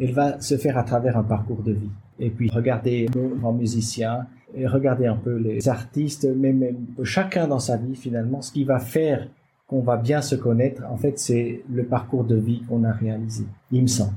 elle 0.00 0.12
va 0.12 0.40
se 0.40 0.56
faire 0.56 0.78
à 0.78 0.84
travers 0.84 1.16
un 1.16 1.24
parcours 1.24 1.64
de 1.64 1.72
vie. 1.72 1.90
Et 2.20 2.30
puis, 2.30 2.48
regardez 2.48 3.08
nos 3.14 3.28
grands 3.28 3.52
musiciens, 3.52 4.26
et 4.54 4.66
regardez 4.66 5.06
un 5.06 5.16
peu 5.16 5.36
les 5.36 5.68
artistes, 5.68 6.28
mais 6.36 6.52
même 6.52 6.86
chacun 7.02 7.48
dans 7.48 7.58
sa 7.58 7.76
vie 7.76 7.96
finalement, 7.96 8.42
ce 8.42 8.52
qui 8.52 8.64
va 8.64 8.78
faire 8.78 9.28
qu'on 9.66 9.80
va 9.80 9.96
bien 9.96 10.22
se 10.22 10.36
connaître, 10.36 10.82
en 10.88 10.96
fait, 10.96 11.18
c'est 11.18 11.62
le 11.72 11.84
parcours 11.84 12.24
de 12.24 12.36
vie 12.36 12.62
qu'on 12.68 12.84
a 12.84 12.92
réalisé, 12.92 13.44
il 13.72 13.82
me 13.82 13.88
semble. 13.88 14.14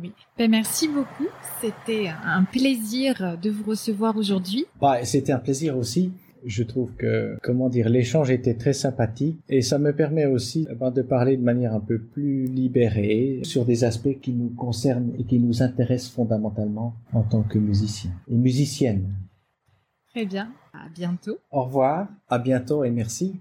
Oui. 0.00 0.12
Ben, 0.38 0.50
merci 0.50 0.88
beaucoup. 0.88 1.28
C'était 1.60 2.08
un 2.24 2.44
plaisir 2.44 3.36
de 3.40 3.50
vous 3.50 3.64
recevoir 3.64 4.16
aujourd'hui. 4.16 4.64
Bah, 4.80 5.04
c'était 5.04 5.32
un 5.32 5.38
plaisir 5.38 5.76
aussi. 5.76 6.12
Je 6.44 6.62
trouve 6.62 6.92
que, 6.94 7.36
comment 7.42 7.68
dire, 7.68 7.88
l'échange 7.88 8.30
était 8.30 8.54
très 8.54 8.72
sympathique 8.72 9.38
et 9.48 9.62
ça 9.62 9.78
me 9.78 9.92
permet 9.92 10.26
aussi 10.26 10.66
eh 10.70 10.74
ben, 10.74 10.90
de 10.90 11.02
parler 11.02 11.36
de 11.36 11.42
manière 11.42 11.74
un 11.74 11.80
peu 11.80 11.98
plus 11.98 12.46
libérée 12.46 13.40
sur 13.44 13.64
des 13.64 13.84
aspects 13.84 14.18
qui 14.20 14.32
nous 14.32 14.48
concernent 14.48 15.12
et 15.18 15.24
qui 15.24 15.38
nous 15.38 15.62
intéressent 15.62 16.10
fondamentalement 16.10 16.94
en 17.12 17.22
tant 17.22 17.42
que 17.42 17.58
musiciens 17.58 18.12
et 18.28 18.34
musiciennes. 18.34 19.06
Très 20.12 20.26
bien. 20.26 20.52
À 20.74 20.88
bientôt. 20.88 21.38
Au 21.50 21.64
revoir. 21.64 22.08
À 22.28 22.38
bientôt 22.38 22.84
et 22.84 22.90
merci. 22.90 23.40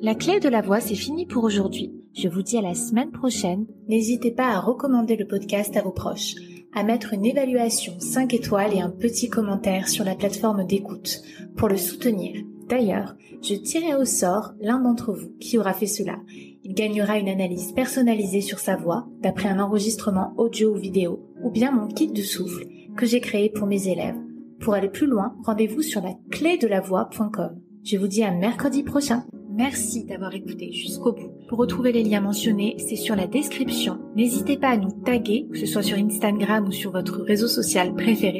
La 0.00 0.14
clé 0.14 0.40
de 0.40 0.48
la 0.48 0.60
voix, 0.60 0.80
c'est 0.80 0.96
fini 0.96 1.26
pour 1.26 1.44
aujourd'hui. 1.44 1.94
Je 2.12 2.28
vous 2.28 2.42
dis 2.42 2.58
à 2.58 2.62
la 2.62 2.74
semaine 2.74 3.12
prochaine. 3.12 3.66
N'hésitez 3.88 4.32
pas 4.32 4.48
à 4.48 4.60
recommander 4.60 5.16
le 5.16 5.26
podcast 5.26 5.76
à 5.76 5.82
vos 5.82 5.92
proches, 5.92 6.34
à 6.74 6.82
mettre 6.82 7.12
une 7.14 7.24
évaluation 7.24 7.94
5 8.00 8.34
étoiles 8.34 8.74
et 8.74 8.80
un 8.80 8.90
petit 8.90 9.28
commentaire 9.28 9.88
sur 9.88 10.04
la 10.04 10.16
plateforme 10.16 10.66
d'écoute 10.66 11.22
pour 11.56 11.68
le 11.68 11.76
soutenir. 11.76 12.42
D'ailleurs, 12.68 13.14
je 13.42 13.54
tirerai 13.54 13.94
au 13.94 14.04
sort 14.04 14.54
l'un 14.60 14.80
d'entre 14.80 15.12
vous 15.12 15.30
qui 15.38 15.56
aura 15.56 15.72
fait 15.72 15.86
cela. 15.86 16.18
Il 16.64 16.74
gagnera 16.74 17.18
une 17.18 17.28
analyse 17.28 17.70
personnalisée 17.72 18.40
sur 18.40 18.58
sa 18.58 18.74
voix 18.74 19.06
d'après 19.20 19.48
un 19.48 19.60
enregistrement 19.60 20.34
audio 20.36 20.74
ou 20.74 20.78
vidéo 20.78 21.30
ou 21.42 21.50
bien 21.50 21.70
mon 21.70 21.86
kit 21.86 22.08
de 22.08 22.22
souffle 22.22 22.66
que 22.96 23.06
j'ai 23.06 23.20
créé 23.20 23.50
pour 23.50 23.68
mes 23.68 23.88
élèves. 23.88 24.16
Pour 24.60 24.74
aller 24.74 24.88
plus 24.88 25.06
loin, 25.06 25.36
rendez-vous 25.44 25.82
sur 25.82 26.02
la 26.02 26.14
clé. 26.30 26.58
Je 27.84 27.96
vous 27.96 28.08
dis 28.08 28.22
à 28.24 28.32
mercredi 28.32 28.82
prochain. 28.82 29.24
Merci 29.56 30.04
d'avoir 30.04 30.34
écouté 30.34 30.70
jusqu'au 30.72 31.12
bout. 31.12 31.30
Pour 31.48 31.58
retrouver 31.58 31.90
les 31.90 32.02
liens 32.02 32.20
mentionnés, 32.20 32.76
c'est 32.78 32.96
sur 32.96 33.16
la 33.16 33.26
description. 33.26 33.98
N'hésitez 34.14 34.58
pas 34.58 34.68
à 34.68 34.76
nous 34.76 34.90
taguer, 34.90 35.46
que 35.50 35.58
ce 35.58 35.64
soit 35.64 35.82
sur 35.82 35.96
Instagram 35.96 36.66
ou 36.66 36.72
sur 36.72 36.92
votre 36.92 37.22
réseau 37.22 37.48
social 37.48 37.94
préféré. 37.94 38.34